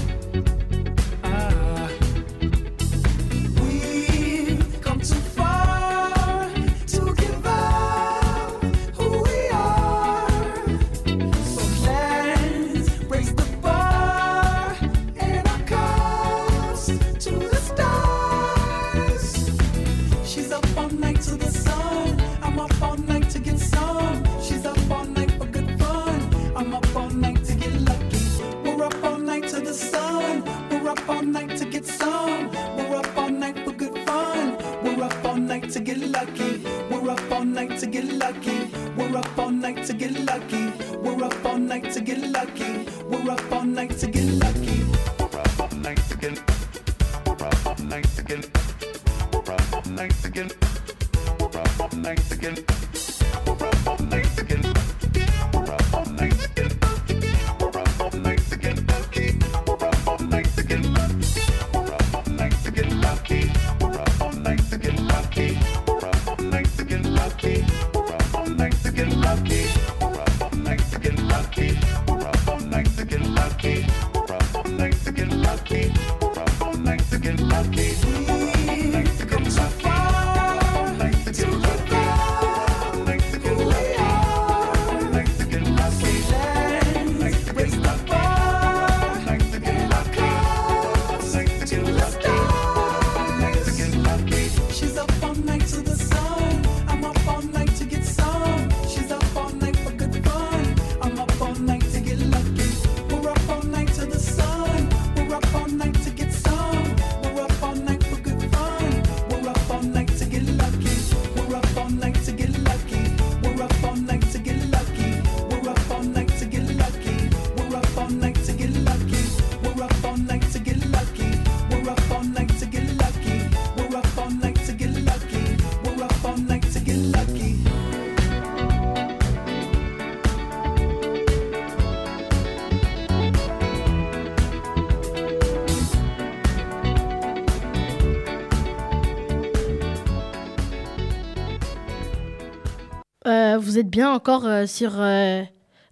Vous 143.70 143.78
êtes 143.78 143.88
bien 143.88 144.10
encore 144.12 144.46
euh, 144.48 144.66
sur 144.66 145.00
euh, 145.00 145.42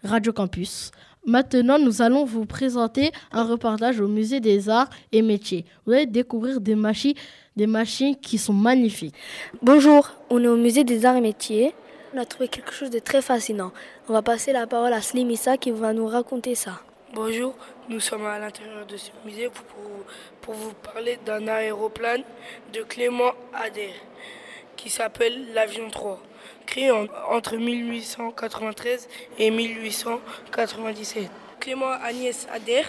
Radio 0.03 0.33
Campus. 0.33 0.91
Maintenant, 1.25 1.79
nous 1.79 2.03
allons 2.03 2.25
vous 2.25 2.45
présenter 2.45 3.13
un 3.31 3.45
reportage 3.45 4.01
au 4.01 4.09
Musée 4.09 4.41
des 4.41 4.69
Arts 4.69 4.91
et 5.13 5.23
Métiers. 5.23 5.65
Vous 5.87 5.93
allez 5.93 6.07
découvrir 6.07 6.61
des 6.61 6.75
machines, 6.75 7.15
des 7.55 7.69
machines 7.69 8.17
qui 8.17 8.37
sont 8.37 8.53
magnifiques. 8.53 9.15
Bonjour, 9.63 10.11
on 10.29 10.43
est 10.43 10.49
au 10.49 10.57
musée 10.57 10.83
des 10.83 11.07
arts 11.07 11.15
et 11.15 11.21
métiers. 11.21 11.73
On 12.13 12.19
a 12.19 12.25
trouvé 12.25 12.49
quelque 12.49 12.73
chose 12.73 12.91
de 12.91 12.99
très 12.99 13.23
fascinant. 13.23 13.71
On 14.09 14.13
va 14.13 14.23
passer 14.23 14.53
la 14.53 14.67
parole 14.67 14.93
à 14.93 15.01
Slimissa 15.01 15.57
qui 15.57 15.71
va 15.71 15.93
nous 15.93 16.07
raconter 16.09 16.57
ça. 16.57 16.81
Bonjour, 17.15 17.55
nous 17.89 18.01
sommes 18.01 18.27
à 18.27 18.41
l'intérieur 18.41 18.87
de 18.87 18.97
ce 18.97 19.11
musée 19.25 19.49
pour, 19.51 19.63
pour- 19.67 19.85
pour 20.41 20.55
vous 20.55 20.73
parler 20.83 21.17
d'un 21.25 21.47
aéroplane 21.47 22.23
de 22.75 22.83
Clément 22.83 23.31
Ader 23.55 23.91
qui 24.77 24.91
s'appelle 24.91 25.53
l'Avion 25.55 25.91
3, 25.91 26.21
créé 26.69 26.91
en- 26.91 27.07
entre 27.31 27.57
1893 27.57 29.09
et 29.39 29.51
1897. 29.51 31.29
Clément 31.61 31.91
Agnès 32.03 32.47
Ader 32.53 32.83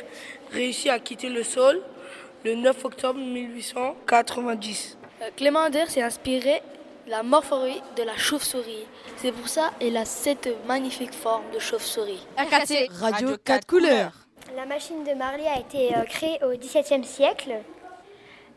réussit 0.51 0.91
à 0.91 0.99
quitter 0.99 1.29
le 1.29 1.43
sol 1.43 1.81
le 2.43 2.55
9 2.55 2.85
octobre 2.85 3.19
1890. 3.19 4.97
Euh, 5.21 5.29
Clément 5.35 5.61
Ader 5.61 5.85
s'est 5.87 6.01
inspiré 6.01 6.61
de 7.05 7.11
la 7.11 7.23
morphologie 7.23 7.81
de 7.97 8.03
la 8.03 8.15
chauve-souris. 8.17 8.85
C'est 9.17 9.31
pour 9.31 9.47
ça 9.49 9.71
qu'il 9.79 9.95
a 9.97 10.05
cette 10.05 10.49
magnifique 10.67 11.13
forme 11.13 11.43
de 11.53 11.59
chauve-souris. 11.59 12.25
Radio 13.01 13.35
4 13.43 13.65
couleurs. 13.65 14.11
La 14.55 14.65
machine 14.65 15.03
de 15.03 15.13
Marly 15.13 15.45
a 15.47 15.59
été 15.59 15.95
euh, 15.95 16.03
créée 16.03 16.39
au 16.43 16.55
XVIIe 16.57 17.03
siècle. 17.05 17.51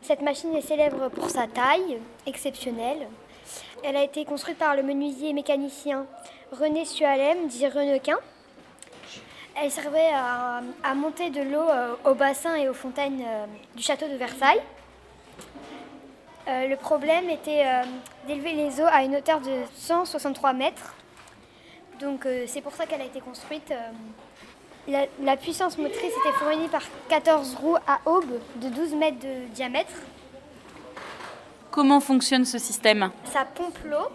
Cette 0.01 0.21
machine 0.21 0.53
est 0.55 0.61
célèbre 0.61 1.09
pour 1.09 1.29
sa 1.29 1.47
taille 1.47 1.97
exceptionnelle. 2.25 3.07
Elle 3.83 3.97
a 3.97 4.03
été 4.03 4.25
construite 4.25 4.57
par 4.57 4.75
le 4.75 4.83
menuisier 4.83 5.29
et 5.29 5.33
mécanicien 5.33 6.05
René 6.51 6.85
Sualem, 6.85 7.47
dit 7.47 7.67
Renequin. 7.67 8.17
Elle 9.55 9.71
servait 9.71 10.11
à, 10.13 10.61
monter 10.95 11.29
de 11.29 11.41
l'eau 11.41 11.69
euh, 11.69 11.95
au 12.05 12.15
bassin 12.15 12.55
et 12.55 12.69
aux 12.69 12.73
fontaines 12.73 13.21
euh, 13.25 13.45
du 13.75 13.83
château 13.83 14.07
de 14.07 14.15
Versailles. 14.15 14.61
Euh, 16.47 16.67
le 16.67 16.75
problème 16.75 17.29
était 17.29 17.65
d'élever 18.27 18.53
les 18.53 18.81
eaux 18.81 18.87
à 18.91 19.03
une 19.03 19.15
hauteur 19.15 19.39
de 19.39 19.51
163 19.75 20.53
mètres. 20.53 20.95
Donc 21.99 22.27
c'est 22.47 22.61
pour 22.61 22.73
ça 22.73 22.85
qu'elle 22.85 23.01
a 23.01 23.05
été 23.05 23.21
construite. 23.21 23.73
la, 24.87 25.05
la 25.21 25.37
puissance 25.37 25.77
motrice 25.77 26.01
était 26.11 26.33
fournie 26.37 26.67
par 26.67 26.81
14 27.07 27.55
roues 27.55 27.77
à 27.87 27.99
aube 28.05 28.39
de 28.57 28.69
12 28.69 28.95
mètres 28.95 29.19
de 29.19 29.45
diamètre. 29.53 29.93
Comment 31.73 31.99
fonctionne 31.99 32.45
ce 32.45 32.59
système 32.59 33.09
Ça 33.25 33.45
pompe 33.45 33.79
l'eau 33.89 34.07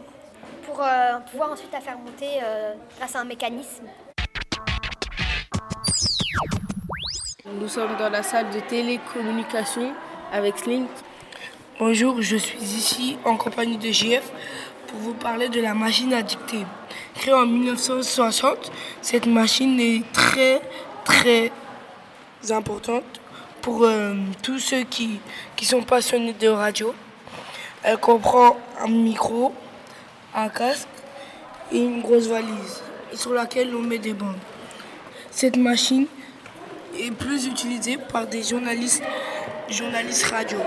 pour 0.63 0.81
euh, 0.81 1.19
pouvoir 1.29 1.51
ensuite 1.51 1.73
la 1.73 1.81
faire 1.81 1.99
monter 1.99 2.39
euh, 2.41 2.75
grâce 2.97 3.17
à 3.17 3.23
un 3.23 3.25
mécanisme. 3.25 3.87
Nous 7.61 7.67
sommes 7.67 7.97
dans 7.99 8.11
la 8.11 8.23
salle 8.23 8.49
de 8.51 8.61
télécommunication 8.61 9.93
avec 10.33 10.57
Slink. 10.57 10.89
Bonjour, 11.81 12.23
je 12.23 12.37
suis 12.37 12.61
ici 12.61 13.19
en 13.25 13.37
compagnie 13.37 13.77
de 13.77 13.91
JF 13.91 14.31
pour 14.87 15.01
vous 15.01 15.15
parler 15.15 15.49
de 15.49 15.61
la 15.61 15.75
machine 15.75 16.15
à 16.15 16.23
dicter. 16.23 16.65
Créée 17.17 17.35
en 17.35 17.47
1960, 17.47 18.71
cette 19.03 19.27
machine 19.27 19.81
est 19.81 20.05
très 20.13 20.63
très 21.05 21.51
importante 22.51 23.21
pour 23.63 23.83
euh, 23.83 24.15
tous 24.45 24.61
ceux 24.61 24.85
qui, 24.85 25.19
qui 25.57 25.65
sont 25.65 25.83
passionnés 25.83 26.35
de 26.35 26.47
radio. 26.47 26.95
Elle 27.83 27.99
comprend 27.99 28.57
un 28.81 28.89
micro, 28.89 29.53
un 30.35 30.49
casque 30.49 30.89
et 31.73 31.79
une 31.79 32.03
grosse 32.03 32.27
valise 32.27 32.83
sur 33.15 33.33
laquelle 33.33 33.75
on 33.75 33.81
met 33.81 33.99
des 33.99 34.15
bandes. 34.15 34.37
Cette 35.31 35.57
machine 35.57 36.07
est 36.99 37.11
plus 37.13 37.47
utilisée 37.47 37.97
par 37.97 38.27
des 38.27 38.43
journalistes, 38.43 39.03
journalistes 39.69 40.27
radio. 40.27 40.59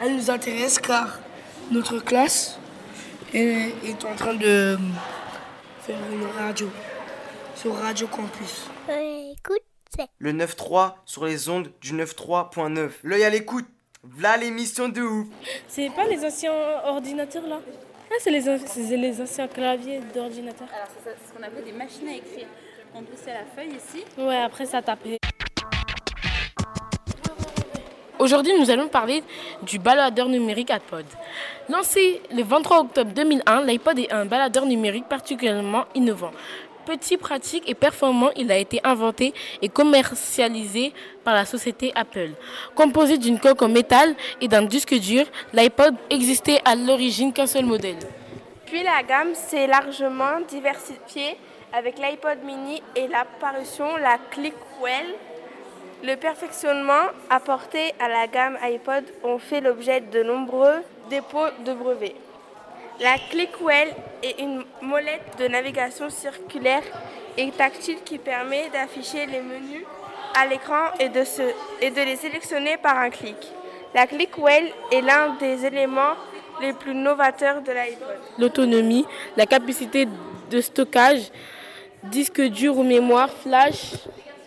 Elle 0.00 0.16
nous 0.16 0.30
intéresse 0.30 0.78
car 0.78 1.18
notre 1.70 1.98
classe 1.98 2.58
est, 3.34 3.72
est 3.84 4.04
en 4.04 4.14
train 4.14 4.34
de 4.34 4.78
faire 5.82 5.98
une 6.12 6.26
radio 6.38 6.70
sur 7.54 7.74
Radio 7.74 8.06
Campus. 8.06 8.68
écoute, 8.88 9.62
c'est. 9.94 10.08
Le 10.18 10.32
9.3 10.32 10.94
sur 11.04 11.24
les 11.24 11.48
ondes 11.48 11.72
du 11.80 11.92
9.3.9. 11.92 12.90
L'œil 13.02 13.24
à 13.24 13.30
l'écoute. 13.30 13.66
V'là 14.04 14.36
l'émission 14.36 14.88
de 14.88 15.00
ouf. 15.02 15.26
C'est 15.66 15.90
pas 15.90 16.04
les 16.06 16.24
anciens 16.24 16.52
ordinateurs 16.84 17.46
là 17.46 17.60
Ah, 18.10 18.14
c'est 18.20 18.30
les, 18.30 19.20
anciens 19.20 19.48
claviers 19.48 20.00
d'ordinateur. 20.14 20.68
Alors, 20.74 20.88
c'est 20.96 21.10
ça- 21.10 21.16
c'est 21.20 21.28
ce 21.28 21.34
qu'on 21.36 21.42
appelle 21.42 21.64
des 21.64 21.72
machines 21.72 22.08
à 22.08 22.14
écrire. 22.14 22.46
On 22.94 23.02
poussait 23.02 23.34
la 23.34 23.44
feuille 23.54 23.74
ici. 23.76 24.04
Ouais, 24.16 24.36
après 24.40 24.66
ça 24.66 24.80
tapait. 24.82 25.18
Aujourd'hui, 28.18 28.52
nous 28.58 28.70
allons 28.70 28.88
parler 28.88 29.22
du 29.62 29.78
baladeur 29.78 30.28
numérique 30.28 30.70
iPod. 30.70 31.04
Lancé 31.68 32.20
le 32.32 32.42
23 32.42 32.80
octobre 32.80 33.12
2001, 33.12 33.62
l'iPod 33.64 33.98
est 33.98 34.12
un 34.12 34.24
baladeur 34.26 34.66
numérique 34.66 35.08
particulièrement 35.08 35.84
innovant. 35.94 36.32
Petit, 36.88 37.18
pratique 37.18 37.68
et 37.68 37.74
performant, 37.74 38.30
il 38.34 38.50
a 38.50 38.56
été 38.56 38.80
inventé 38.82 39.34
et 39.60 39.68
commercialisé 39.68 40.94
par 41.22 41.34
la 41.34 41.44
société 41.44 41.92
Apple. 41.94 42.30
Composé 42.74 43.18
d'une 43.18 43.38
coque 43.38 43.60
en 43.60 43.68
métal 43.68 44.14
et 44.40 44.48
d'un 44.48 44.62
disque 44.62 44.94
dur, 44.94 45.26
l'iPod 45.52 45.94
existait 46.08 46.62
à 46.64 46.74
l'origine 46.74 47.34
qu'un 47.34 47.46
seul 47.46 47.66
modèle. 47.66 47.98
Puis 48.64 48.82
la 48.82 49.02
gamme 49.02 49.34
s'est 49.34 49.66
largement 49.66 50.40
diversifiée 50.48 51.36
avec 51.74 51.98
l'iPod 51.98 52.38
mini 52.42 52.82
et 52.96 53.06
l'apparition 53.06 53.98
la 53.98 54.16
Clickwell. 54.30 55.08
Le 56.02 56.14
perfectionnement 56.14 57.12
apporté 57.28 57.92
à 58.00 58.08
la 58.08 58.26
gamme 58.28 58.56
iPod 58.62 59.04
ont 59.24 59.38
fait 59.38 59.60
l'objet 59.60 60.00
de 60.00 60.22
nombreux 60.22 60.76
dépôts 61.10 61.50
de 61.66 61.74
brevets. 61.74 62.14
La 63.00 63.14
Clickwell 63.30 63.94
est 64.24 64.40
une 64.40 64.64
molette 64.82 65.38
de 65.38 65.46
navigation 65.46 66.10
circulaire 66.10 66.82
et 67.36 67.48
tactile 67.52 67.98
qui 68.04 68.18
permet 68.18 68.68
d'afficher 68.70 69.24
les 69.26 69.40
menus 69.40 69.84
à 70.34 70.44
l'écran 70.46 70.90
et, 70.98 71.08
de 71.08 72.04
les 72.04 72.16
sélectionner 72.16 72.76
par 72.76 72.98
un 72.98 73.10
clic. 73.10 73.36
La 73.94 74.08
Clickwell 74.08 74.72
est 74.90 75.00
l'un 75.00 75.36
des 75.38 75.64
éléments 75.64 76.14
les 76.60 76.72
plus 76.72 76.94
novateurs 76.94 77.62
de 77.62 77.70
l'iPod. 77.70 78.18
l'autonomie, 78.36 79.06
la 79.36 79.46
capacité 79.46 80.08
de 80.50 80.60
stockage, 80.60 81.30
disque 82.02 82.40
dur 82.40 82.76
ou 82.78 82.82
mémoire, 82.82 83.30
flash 83.30 83.92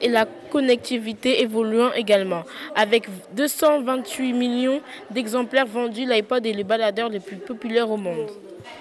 et 0.01 0.09
la 0.09 0.25
connectivité 0.51 1.41
évoluant 1.41 1.91
également. 1.93 2.43
Avec 2.75 3.07
228 3.35 4.33
millions 4.33 4.81
d'exemplaires 5.09 5.65
vendus, 5.65 6.05
l'iPod 6.05 6.45
est 6.45 6.53
le 6.53 6.63
baladeur 6.63 7.09
le 7.09 7.19
plus 7.19 7.37
populaire 7.37 7.89
au 7.89 7.97
monde. 7.97 8.29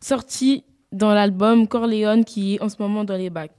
Sortie 0.00 0.64
dans 0.90 1.14
l'album 1.14 1.68
Corleone 1.68 2.24
qui 2.24 2.54
est 2.54 2.62
en 2.62 2.68
ce 2.68 2.76
moment 2.80 3.04
dans 3.04 3.16
les 3.16 3.30
bacs. 3.30 3.52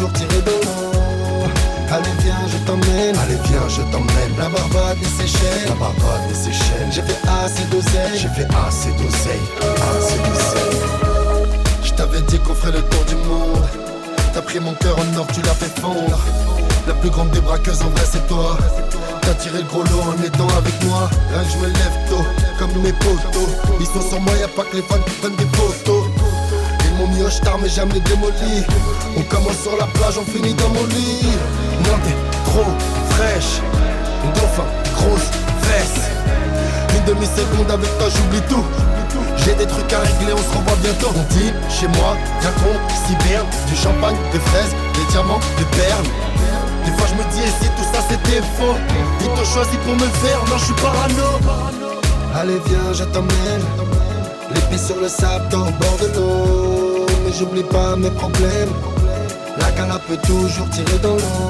Toujours 0.00 0.12
tirer 0.14 0.40
de 0.40 0.50
l'eau 0.50 1.50
Allez 1.92 2.14
viens 2.22 2.46
je 2.48 2.56
t'emmène. 2.64 3.16
Allez 3.18 3.38
viens 3.44 3.68
je 3.68 3.82
t'emmène. 3.92 4.32
La 4.38 4.48
Barbade 4.48 4.98
des 4.98 5.06
Seychelles. 5.06 5.68
La 5.68 5.74
Barbade 5.74 6.28
des 6.28 6.34
Seychelles. 6.34 6.90
J'ai 6.90 7.02
fait 7.02 7.20
assez 7.28 7.64
d'oseille. 7.64 8.16
J'ai 8.16 8.28
fait 8.28 8.48
assez 8.66 8.90
d'oseille. 8.92 9.46
Assez 9.90 10.18
d'oseille. 10.18 10.80
Je 11.82 11.90
t'avais 11.92 12.22
dit 12.22 12.38
qu'on 12.38 12.54
ferait 12.54 12.72
le 12.72 12.82
tour 12.82 13.04
du 13.04 13.16
monde. 13.28 13.66
T'as 14.32 14.42
pris 14.42 14.60
mon 14.60 14.72
cœur 14.74 14.96
en 14.96 15.18
or 15.18 15.26
tu 15.34 15.42
l'as 15.42 15.54
fait 15.54 15.80
fondre. 15.80 16.18
La 16.86 16.94
plus 16.94 17.10
grande 17.10 17.30
des 17.30 17.40
braqueuses 17.40 17.82
en 17.82 17.90
vrai 17.90 18.06
c'est 18.10 18.26
toi. 18.28 18.56
T'as 19.22 19.34
tiré 19.34 19.58
le 19.58 19.64
gros 19.64 19.82
lot 19.82 20.02
en 20.08 20.22
étant 20.22 20.48
avec 20.56 20.82
moi. 20.84 21.10
Rien 21.32 21.44
que 21.44 21.50
je 21.50 21.58
me 21.58 21.66
lève 21.66 21.96
tôt, 22.08 22.24
comme 22.58 22.82
mes 22.82 22.92
potos. 22.92 23.50
Ils 23.78 23.86
sont 23.86 24.08
sur 24.08 24.20
moi, 24.20 24.32
y'a 24.40 24.48
pas 24.48 24.62
que 24.62 24.76
les 24.76 24.82
fans 24.82 25.02
qui 25.04 25.14
prennent 25.20 25.36
des 25.36 25.56
photos 25.56 26.04
Au 27.24 27.28
star 27.28 27.58
mais 27.58 27.68
jamais 27.68 28.00
démoli. 28.00 28.64
On 29.16 29.22
commence 29.22 29.58
sur 29.62 29.76
la 29.76 29.84
plage, 29.86 30.16
on 30.16 30.24
finit 30.24 30.54
dans 30.54 30.68
mon 30.70 30.84
lit. 30.86 31.28
Non 31.84 31.98
t'es 32.02 32.16
trop 32.46 32.64
fraîche 33.10 33.60
Dauphin, 34.34 34.64
grosse 34.94 35.28
fesse 35.60 36.08
Une 36.96 37.04
demi-seconde 37.04 37.70
avec 37.70 37.98
toi 37.98 38.08
j'oublie 38.08 38.40
tout. 38.48 38.64
J'ai 39.36 39.54
des 39.54 39.66
trucs 39.66 39.92
à 39.92 39.98
régler, 39.98 40.32
on 40.32 40.38
se 40.38 40.56
revoit 40.56 40.76
bientôt. 40.82 41.08
On 41.14 41.34
dit 41.34 41.52
chez 41.68 41.88
moi, 41.88 42.16
viens 42.40 42.52
qu'on 42.52 42.76
s'hiberne 43.06 43.46
Du 43.68 43.76
champagne, 43.76 44.16
des 44.32 44.38
fraises, 44.38 44.74
des 44.94 45.12
diamants, 45.12 45.40
des 45.58 45.64
perles. 45.76 46.08
Des 46.86 46.92
fois 46.92 47.06
je 47.06 47.14
me 47.14 47.30
dis 47.32 47.42
et 47.42 47.52
si 47.62 47.68
tout 47.76 47.88
ça 47.92 48.00
c'était 48.08 48.40
faux? 48.56 48.76
Ils 49.20 49.28
t'ont 49.28 49.44
choisi 49.44 49.76
pour 49.84 49.94
me 49.94 50.08
faire, 50.24 50.40
non 50.48 50.56
je 50.56 50.64
suis 50.64 50.74
parano. 50.74 51.28
Allez 52.34 52.60
viens 52.66 52.92
je 52.94 53.04
t'emmène. 53.04 53.64
Les 54.54 54.60
pieds 54.62 54.78
sur 54.78 54.96
le 55.00 55.08
sable 55.08 55.54
au 55.54 55.64
bord 55.64 55.98
de 56.00 56.18
l'eau 56.18 56.89
Mais 57.30 57.36
j'oublie 57.38 57.62
pas 57.62 57.94
mes 57.96 58.10
problèmes. 58.10 58.72
La 59.58 59.70
cala 59.72 60.00
peut 60.08 60.16
toujours 60.26 60.68
tirer 60.70 60.98
dans 61.00 61.14
l'eau. 61.14 61.48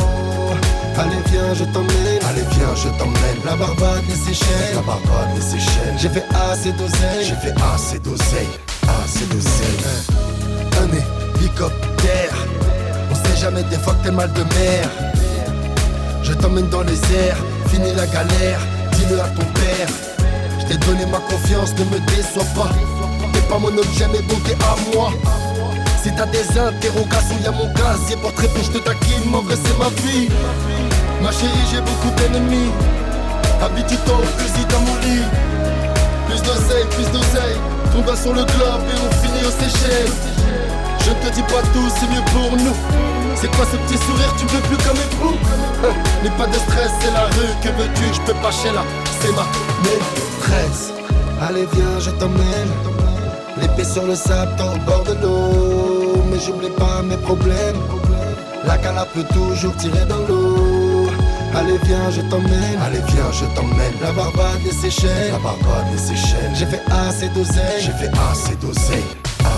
Allez 0.99 1.23
viens 1.31 1.55
je 1.55 1.65
t'emmène. 1.65 2.23
Allez 2.29 2.45
viens 2.51 2.75
je 2.75 2.89
t'emmène. 2.99 3.39
La 3.47 3.57
Barbade 3.57 4.05
des 4.07 4.15
Seychelles 4.15 4.75
La 4.75 4.83
Barbade 4.83 5.41
Seychelles 5.41 5.95
J'ai 5.97 6.11
fait 6.11 6.25
assez 6.35 6.73
d'oseille. 6.73 7.25
J'ai 7.25 7.35
fait 7.37 7.55
assez 7.73 7.99
d'oseille. 7.99 8.53
Assez 8.83 9.25
d'oseille. 9.27 9.81
Un 10.83 11.39
hélicoptère. 11.39 12.35
On 13.11 13.15
sait 13.15 13.41
jamais 13.41 13.63
des 13.65 13.79
fois 13.79 13.95
que 13.95 14.05
t'es 14.05 14.13
mal 14.13 14.31
de 14.35 14.43
mer. 14.43 14.91
Je 16.23 16.35
t'emmène 16.35 16.69
dans 16.69 16.83
les 16.83 17.01
airs, 17.15 17.39
fini 17.69 17.95
la 17.95 18.07
galère, 18.07 18.61
dis-le 18.93 19.19
à 19.19 19.29
ton 19.29 19.45
père. 19.55 19.89
Je 20.61 20.67
t'ai 20.67 20.77
donné 20.87 21.07
ma 21.07 21.19
confiance, 21.19 21.73
ne 21.79 21.85
me 21.85 21.99
déçois 22.07 22.45
pas. 22.55 22.71
T'es 23.33 23.41
pas 23.49 23.59
mon 23.59 23.69
objet, 23.69 24.07
mais 24.13 24.21
bon, 24.23 24.37
t'es 24.45 24.57
à 24.63 24.77
moi. 24.95 25.13
Si 26.03 26.11
t'as 26.15 26.27
des 26.27 26.47
interrogations, 26.59 27.37
y'a 27.45 27.51
mon 27.51 27.69
casier 27.75 28.17
pour 28.17 28.33
te 28.33 28.41
répondre, 28.43 28.65
je 28.65 28.71
te 28.71 28.79
taquine, 28.79 29.31
mon 29.31 29.43
vrai 29.43 29.57
c'est 29.63 29.79
ma 29.79 29.89
vie. 30.03 30.29
Ma 31.23 31.31
chérie, 31.31 31.67
j'ai 31.71 31.81
beaucoup 31.81 32.11
d'ennemis. 32.17 32.71
Habitue-toi 33.63 34.15
au 34.15 34.41
fusil 34.41 34.65
dans 34.71 34.81
mon 34.81 34.97
lit. 35.05 35.25
Plus 36.27 36.43
d'oseille, 36.43 36.87
plus 36.91 37.11
d'oseille. 37.13 37.59
Ton 37.93 38.17
sur 38.17 38.33
le 38.33 38.45
globe 38.45 38.85
et 38.89 38.99
on 39.05 39.11
finit 39.21 39.45
aux 39.45 39.51
Seychelles. 39.51 40.13
Je 41.01 41.11
te 41.11 41.35
dis 41.35 41.43
pas 41.43 41.63
tout, 41.75 41.89
c'est 41.99 42.09
mieux 42.09 42.25
pour 42.33 42.57
nous. 42.57 42.77
C'est 43.35 43.51
quoi 43.57 43.65
ce 43.71 43.77
petit 43.77 43.99
sourire, 44.05 44.35
tu 44.39 44.47
veux 44.47 44.61
plus 44.63 44.77
comme 44.87 44.97
époux 44.97 45.37
Hein, 45.83 45.95
N'aie 46.23 46.31
pas 46.31 46.47
de 46.47 46.55
stress, 46.55 46.91
c'est 47.01 47.11
la 47.11 47.25
rue, 47.25 47.55
que 47.63 47.69
veux-tu? 47.69 48.15
Je 48.15 48.21
peux 48.21 48.39
pas 48.41 48.51
chez 48.51 48.71
là, 48.71 48.85
c'est 49.21 49.33
ma 49.33 49.47
maîtresse 49.83 50.93
Allez 51.41 51.67
viens, 51.73 51.99
je 52.01 52.11
t'emmène 52.11 52.71
L'épée 53.61 53.85
sur 53.85 54.07
le 54.07 54.15
sable, 54.15 54.53
au 54.61 54.79
bord 54.85 55.05
de 55.05 55.15
l'eau 55.23 55.90
Mais 55.90 55.90
j'oublie 56.45 56.71
pas 56.71 57.03
mes 57.03 57.17
problèmes. 57.17 57.77
La 58.67 58.77
cala 58.79 59.07
peut 59.07 59.25
toujours 59.33 59.75
tirer 59.77 60.05
dans 60.07 60.19
l'eau. 60.29 61.09
Allez 61.55 61.79
viens, 61.85 62.11
je 62.11 62.21
t'emmène. 62.23 62.79
Allez 62.85 63.01
viens, 63.09 63.33
je 63.33 63.45
t'emmène. 63.57 63.95
La 64.01 64.13
Barbade 64.13 64.63
des 64.65 64.73
Seychelles 64.73 65.33
La 65.33 65.39
Barbade 65.39 65.91
des 65.93 65.99
Seychelles 65.99 66.53
J'ai 66.55 66.67
fait 66.67 66.83
assez 66.91 67.29
d'oseille. 67.31 67.81
J'ai 67.81 67.93
fait 67.93 68.11
assez 68.31 68.55
d'oseille. 68.57 69.05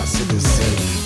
Assez 0.02 0.24
d'oseille 0.24 1.01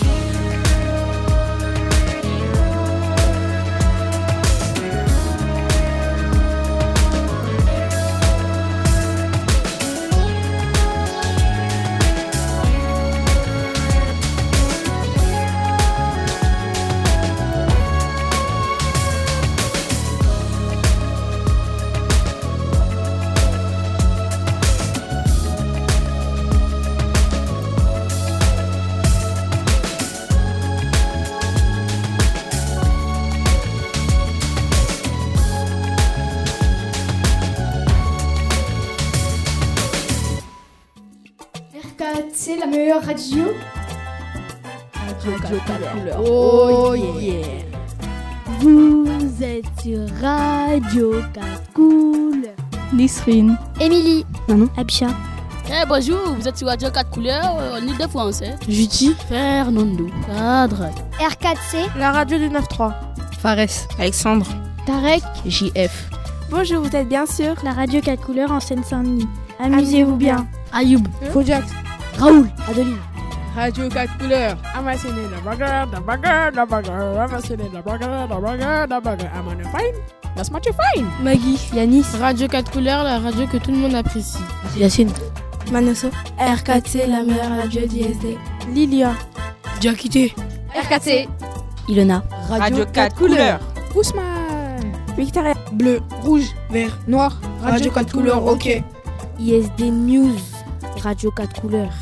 Nisrine. 53.27 53.59
Émilie. 53.81 54.25
Manon. 54.49 54.69
Abisha. 54.77 55.09
Eh 55.69 55.85
bonjour, 55.89 56.35
vous 56.39 56.47
êtes 56.47 56.57
sur 56.57 56.69
Radio 56.69 56.91
4 56.91 57.11
couleurs 57.11 57.57
euh, 57.59 57.79
en 57.79 57.87
Ile-de-France. 57.87 58.43
Hein? 58.43 58.55
Judy. 58.69 59.15
Fernando. 59.29 60.07
Cadre. 60.27 60.91
R4C. 61.19 61.89
La 61.99 62.13
radio 62.13 62.39
du 62.39 62.49
9-3. 62.49 62.93
Fares. 63.41 63.89
Alexandre. 63.99 64.47
Tarek. 64.87 65.23
JF. 65.45 66.09
Bonjour, 66.51 66.83
vous 66.83 66.95
êtes 66.95 67.09
bien 67.09 67.27
sûr 67.27 67.55
La 67.65 67.73
radio 67.73 68.01
4 68.01 68.25
couleurs 68.25 68.53
en 68.53 68.61
Seine-Saint-Denis. 68.61 69.27
Amusez-vous 69.59 70.17
bien. 70.17 70.47
Ayoub. 70.73 71.03
Fojax. 71.33 71.67
Raoul. 72.19 72.49
Adeline. 72.69 72.97
Radio 73.57 73.89
4 73.89 74.19
couleurs. 74.19 74.57
Amassez 74.75 75.09
la 75.09 75.41
bagarre, 75.41 75.89
la 75.91 76.01
bagarre, 76.01 76.51
la 76.53 76.67
bagarre. 76.67 77.21
Amassez 77.23 77.57
la 77.57 77.83
bagarre, 77.83 78.29
la 78.29 78.39
bagarre, 78.39 78.87
la 78.89 79.01
bagarre. 79.01 79.31
Fine. 79.73 80.26
Much 80.37 80.69
fine. 80.95 81.07
Maggie. 81.23 81.59
Yanis. 81.75 82.05
Radio 82.21 82.47
4 82.47 82.71
couleurs, 82.71 83.03
la 83.05 83.19
radio 83.19 83.47
que 83.47 83.57
tout 83.57 83.71
le 83.71 83.79
monde 83.79 83.95
apprécie. 83.95 84.39
Yacine. 84.77 85.11
Manoso. 85.73 86.09
R4C, 86.39 87.09
la 87.09 87.23
meilleure 87.23 87.57
radio 87.59 87.87
d'ISD. 87.87 88.37
Lilia. 88.73 89.13
Diakité. 89.81 90.35
R4C. 90.75 91.27
Ilona. 91.89 92.23
Radio 92.49 92.85
4 92.93 93.17
couleurs. 93.17 93.61
Ousmane. 93.95 94.93
Victoria. 95.17 95.55
Bleu, 95.73 96.01
rouge, 96.23 96.55
vert, 96.71 96.99
noir. 97.09 97.41
Radio 97.63 97.91
4 97.91 98.13
couleurs, 98.13 98.45
ok. 98.47 98.83
ISD 99.41 99.91
News. 99.91 100.41
Radio 101.03 101.31
4 101.31 101.61
couleurs. 101.61 101.93